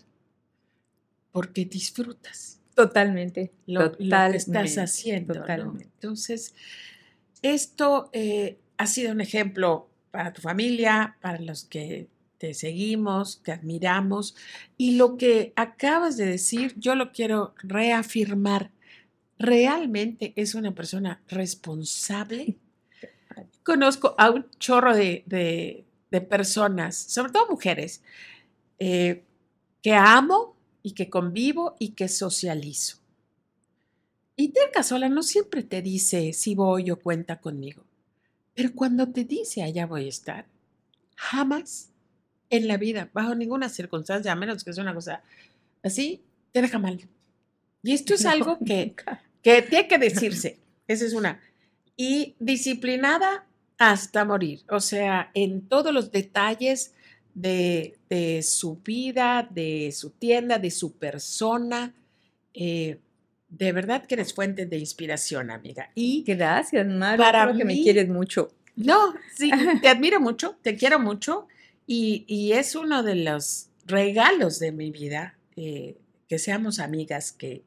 porque 1.31 1.65
disfrutas. 1.65 2.59
Totalmente. 2.75 3.51
Lo, 3.65 3.91
que 3.91 4.05
estás 4.35 4.77
haciendo. 4.77 5.33
Totalmente. 5.33 5.89
Entonces, 5.95 6.55
esto 7.41 8.09
eh, 8.13 8.57
ha 8.77 8.87
sido 8.87 9.11
un 9.11 9.21
ejemplo 9.21 9.89
para 10.11 10.33
tu 10.33 10.41
familia, 10.41 11.17
para 11.21 11.39
los 11.39 11.65
que 11.65 12.07
te 12.37 12.53
seguimos, 12.53 13.43
te 13.43 13.51
admiramos. 13.51 14.35
Y 14.77 14.95
lo 14.95 15.17
que 15.17 15.53
acabas 15.55 16.17
de 16.17 16.25
decir, 16.25 16.73
yo 16.77 16.95
lo 16.95 17.11
quiero 17.11 17.53
reafirmar. 17.61 18.71
Realmente 19.37 20.33
es 20.35 20.55
una 20.55 20.73
persona 20.73 21.21
responsable. 21.27 22.55
Conozco 23.63 24.15
a 24.17 24.31
un 24.31 24.49
chorro 24.57 24.95
de, 24.95 25.85
personas, 26.29 26.95
sobre 26.95 27.31
todo 27.33 27.49
mujeres, 27.49 28.01
eh, 28.79 29.23
que 29.81 29.93
amo 29.93 30.58
y 30.83 30.91
que 30.91 31.09
convivo 31.09 31.75
y 31.79 31.89
que 31.89 32.07
socializo. 32.07 32.97
Y 34.35 34.49
Tia 34.49 34.83
sola 34.83 35.09
no 35.09 35.23
siempre 35.23 35.63
te 35.63 35.81
dice 35.81 36.31
si 36.33 36.55
voy 36.55 36.91
o 36.91 36.99
cuenta 36.99 37.41
conmigo, 37.41 37.83
pero 38.55 38.73
cuando 38.73 39.07
te 39.09 39.23
dice 39.25 39.63
allá 39.63 39.85
voy 39.85 40.05
a 40.05 40.09
estar, 40.09 40.45
jamás 41.15 41.89
en 42.49 42.67
la 42.67 42.77
vida, 42.77 43.09
bajo 43.13 43.35
ninguna 43.35 43.69
circunstancia, 43.69 44.31
a 44.31 44.35
menos 44.35 44.63
que 44.63 44.73
sea 44.73 44.83
una 44.83 44.93
cosa 44.93 45.21
así, 45.83 46.21
te 46.51 46.61
deja 46.61 46.79
mal. 46.79 46.99
Y 47.83 47.93
esto 47.93 48.13
es 48.13 48.25
algo 48.25 48.57
que, 48.65 48.95
que 49.41 49.61
tiene 49.61 49.87
que 49.87 49.97
decirse. 49.97 50.57
Esa 50.87 51.05
es 51.05 51.13
una. 51.13 51.41
Y 51.95 52.35
disciplinada 52.39 53.45
hasta 53.77 54.25
morir. 54.25 54.61
O 54.69 54.79
sea, 54.79 55.31
en 55.33 55.67
todos 55.67 55.93
los 55.93 56.11
detalles 56.11 56.93
de, 57.39 58.41
su 58.43 58.75
vida, 58.77 59.47
de 59.49 59.91
su 59.91 60.11
tienda, 60.11 60.59
de 60.59 60.71
su 60.71 60.93
persona. 60.93 61.93
Eh, 62.53 62.99
de 63.47 63.71
verdad 63.71 64.05
que 64.05 64.15
eres 64.15 64.33
fuente 64.33 64.65
de 64.65 64.77
inspiración, 64.77 65.49
amiga. 65.49 65.91
Y 65.95 66.23
gracias, 66.25 66.85
Mara. 66.87 67.17
Para 67.17 67.53
que 67.55 67.65
me 67.65 67.81
quieres 67.81 68.09
mucho. 68.09 68.51
No, 68.75 69.13
sí, 69.35 69.49
te 69.81 69.87
admiro 69.87 70.19
mucho, 70.19 70.57
te 70.61 70.75
quiero 70.75 70.99
mucho 70.99 71.47
y, 71.87 72.51
es 72.53 72.75
uno 72.75 73.01
de 73.01 73.15
los 73.15 73.69
regalos 73.85 74.59
de 74.59 74.71
mi 74.71 74.91
vida 74.91 75.35
eh, 75.55 75.97
que 76.27 76.37
seamos 76.37 76.79
amigas, 76.79 77.31
que, 77.31 77.63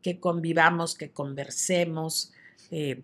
que, 0.00 0.18
convivamos, 0.18 0.94
que 0.94 1.10
conversemos. 1.10 2.32
Eh, 2.70 3.02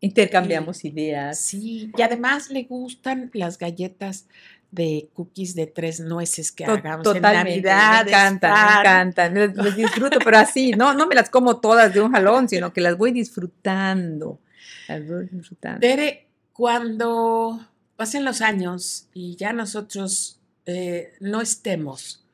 Intercambiamos 0.00 0.84
ideas. 0.84 1.40
Sí, 1.40 1.90
y 1.96 2.02
además 2.02 2.50
le 2.50 2.64
gustan 2.64 3.30
las 3.34 3.58
galletas 3.58 4.26
de 4.70 5.08
cookies 5.14 5.54
de 5.54 5.66
tres 5.66 6.00
nueces 6.00 6.52
que 6.52 6.64
hagamos 6.64 7.06
en 7.14 7.22
Navidad. 7.22 8.04
Me 8.04 8.10
encantan, 8.10 8.52
me 8.52 8.80
encantan. 8.80 9.56
Las, 9.56 9.76
disfruto, 9.76 10.18
pero 10.22 10.38
así, 10.38 10.72
no, 10.72 10.94
no 10.94 11.06
me 11.06 11.14
las 11.14 11.30
como 11.30 11.58
todas 11.58 11.94
de 11.94 12.00
un 12.00 12.12
jalón, 12.12 12.48
sino 12.48 12.72
que 12.72 12.80
las 12.80 12.96
voy 12.96 13.12
disfrutando. 13.12 14.40
Las 14.88 15.06
voy 15.06 15.26
disfrutando. 15.26 15.80
Tere, 15.80 16.26
cuando 16.52 17.60
pasen 17.96 18.24
los 18.24 18.40
años 18.40 19.08
y 19.14 19.36
ya 19.36 19.52
nosotros 19.52 20.38
eh, 20.66 21.14
no 21.20 21.40
estemos, 21.40 22.24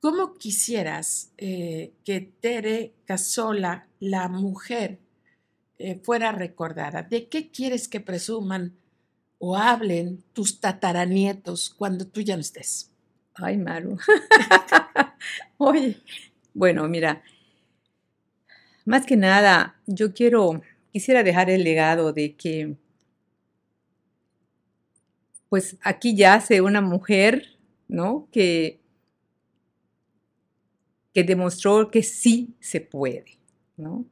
¿cómo 0.00 0.34
quisieras 0.34 1.30
eh, 1.38 1.92
que 2.04 2.20
Tere 2.20 2.92
Casola, 3.06 3.86
la 3.98 4.28
mujer, 4.28 4.98
eh, 5.78 5.98
fuera 6.02 6.32
recordada? 6.32 7.02
¿De 7.02 7.28
qué 7.28 7.50
quieres 7.50 7.88
que 7.88 8.00
presuman 8.00 8.74
o 9.44 9.56
hablen 9.56 10.22
tus 10.32 10.60
tataranietos 10.60 11.70
cuando 11.70 12.06
tú 12.06 12.20
ya 12.20 12.36
no 12.36 12.42
estés? 12.42 12.92
Ay, 13.34 13.56
Maru. 13.56 13.98
Oye, 15.58 15.96
bueno, 16.54 16.86
mira, 16.86 17.24
más 18.84 19.04
que 19.04 19.16
nada, 19.16 19.74
yo 19.86 20.14
quiero, 20.14 20.62
quisiera 20.92 21.24
dejar 21.24 21.50
el 21.50 21.64
legado 21.64 22.12
de 22.12 22.36
que 22.36 22.76
pues 25.48 25.76
aquí 25.82 26.14
yace 26.14 26.60
una 26.60 26.80
mujer, 26.80 27.58
¿no? 27.88 28.28
Que, 28.30 28.80
que 31.12 31.24
demostró 31.24 31.90
que 31.90 32.04
sí 32.04 32.54
se 32.60 32.80
puede, 32.80 33.38
¿no? 33.76 34.06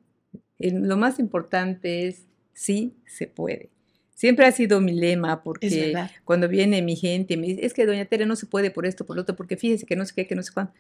lo 0.59 0.97
más 0.99 1.19
importante 1.21 2.09
es 2.09 2.27
sí 2.53 2.97
se 3.07 3.29
puede. 3.29 3.71
Siempre 4.21 4.45
ha 4.45 4.53
sido 4.53 4.83
mi 4.83 4.93
lema 4.93 5.43
porque 5.43 5.95
cuando 6.27 6.47
viene 6.47 6.83
mi 6.83 6.95
gente 6.95 7.39
me 7.39 7.47
dice, 7.47 7.65
es 7.65 7.73
que 7.73 7.87
doña 7.87 8.05
Tere 8.05 8.27
no 8.27 8.37
se 8.37 8.45
puede 8.45 8.71
por 8.71 8.85
esto, 8.85 9.07
por 9.07 9.17
lo 9.17 9.23
otro, 9.23 9.35
porque 9.35 9.57
fíjese 9.57 9.87
que 9.87 9.97
no 9.97 10.05
sé 10.05 10.13
qué, 10.15 10.27
que 10.27 10.35
no 10.35 10.43
sé 10.43 10.53
cuándo. 10.53 10.75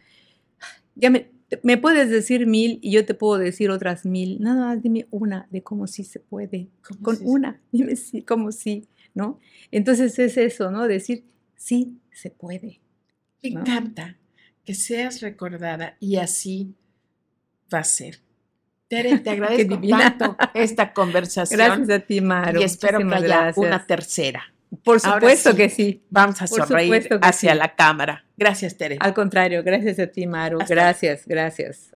Ya 0.94 1.08
me, 1.08 1.30
me 1.62 1.78
puedes 1.78 2.10
decir 2.10 2.46
mil 2.46 2.78
y 2.82 2.92
yo 2.92 3.06
te 3.06 3.14
puedo 3.14 3.38
decir 3.38 3.70
otras 3.70 4.04
mil. 4.04 4.42
Nada 4.42 4.66
más 4.66 4.82
dime 4.82 5.06
una 5.10 5.48
de 5.50 5.62
cómo 5.62 5.86
sí 5.86 6.04
se 6.04 6.20
puede. 6.20 6.68
Con 7.00 7.16
una, 7.22 7.58
dime 7.72 7.96
sí, 7.96 8.20
cómo 8.20 8.52
sí. 8.52 8.86
¿no? 9.14 9.40
Entonces 9.70 10.18
es 10.18 10.36
eso, 10.36 10.70
¿no? 10.70 10.86
Decir, 10.86 11.24
sí, 11.56 11.98
se 12.12 12.28
puede. 12.28 12.82
Me 13.42 13.48
encanta 13.48 14.18
que 14.66 14.74
seas 14.74 15.22
recordada 15.22 15.96
y 15.98 16.16
así 16.16 16.74
va 17.72 17.78
a 17.78 17.84
ser. 17.84 18.20
Tere, 18.90 19.18
te 19.18 19.30
agradezco 19.30 19.80
tanto 19.88 20.36
esta 20.52 20.92
conversación. 20.92 21.58
Gracias 21.64 21.90
a 21.90 22.00
ti, 22.00 22.20
Maru. 22.20 22.60
Y 22.60 22.64
espero 22.64 22.98
que 22.98 23.14
haya 23.14 23.52
una 23.54 23.86
tercera. 23.86 24.42
Por 24.84 25.00
supuesto 25.00 25.54
que 25.54 25.70
sí. 25.70 26.02
Vamos 26.10 26.42
a 26.42 26.48
sonreír 26.48 27.08
hacia 27.22 27.54
la 27.54 27.74
cámara. 27.74 28.24
Gracias, 28.36 28.76
Tere. 28.76 28.98
Al 29.00 29.14
contrario, 29.14 29.62
gracias 29.62 29.98
a 30.00 30.08
ti, 30.08 30.26
Maru. 30.26 30.58
gracias, 30.68 31.22
gracias. 31.26 31.90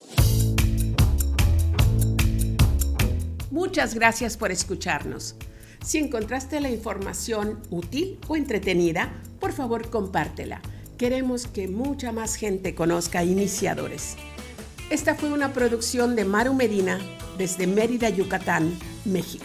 Muchas 3.51 3.95
gracias 3.95 4.37
por 4.37 4.51
escucharnos. 4.51 5.37
Si 5.83 5.99
encontraste 5.99 6.61
la 6.61 6.71
información 6.71 7.61
útil 7.71 8.19
o 8.29 8.37
entretenida, 8.37 9.13
por 9.41 9.53
favor 9.53 9.91
compártela. 9.91 10.61
Queremos 10.99 11.47
que 11.47 11.69
mucha 11.69 12.13
más 12.13 12.37
gente 12.37 12.75
conozca 12.75 13.25
iniciadores. 13.25 14.17
Esta 14.91 15.15
fue 15.15 15.33
una 15.33 15.53
producción 15.53 16.17
de 16.17 16.25
Maru 16.25 16.55
Medina 16.55 16.99
desde 17.39 17.67
Mérida, 17.67 18.09
Yucatán, 18.11 18.79
México. 19.05 19.45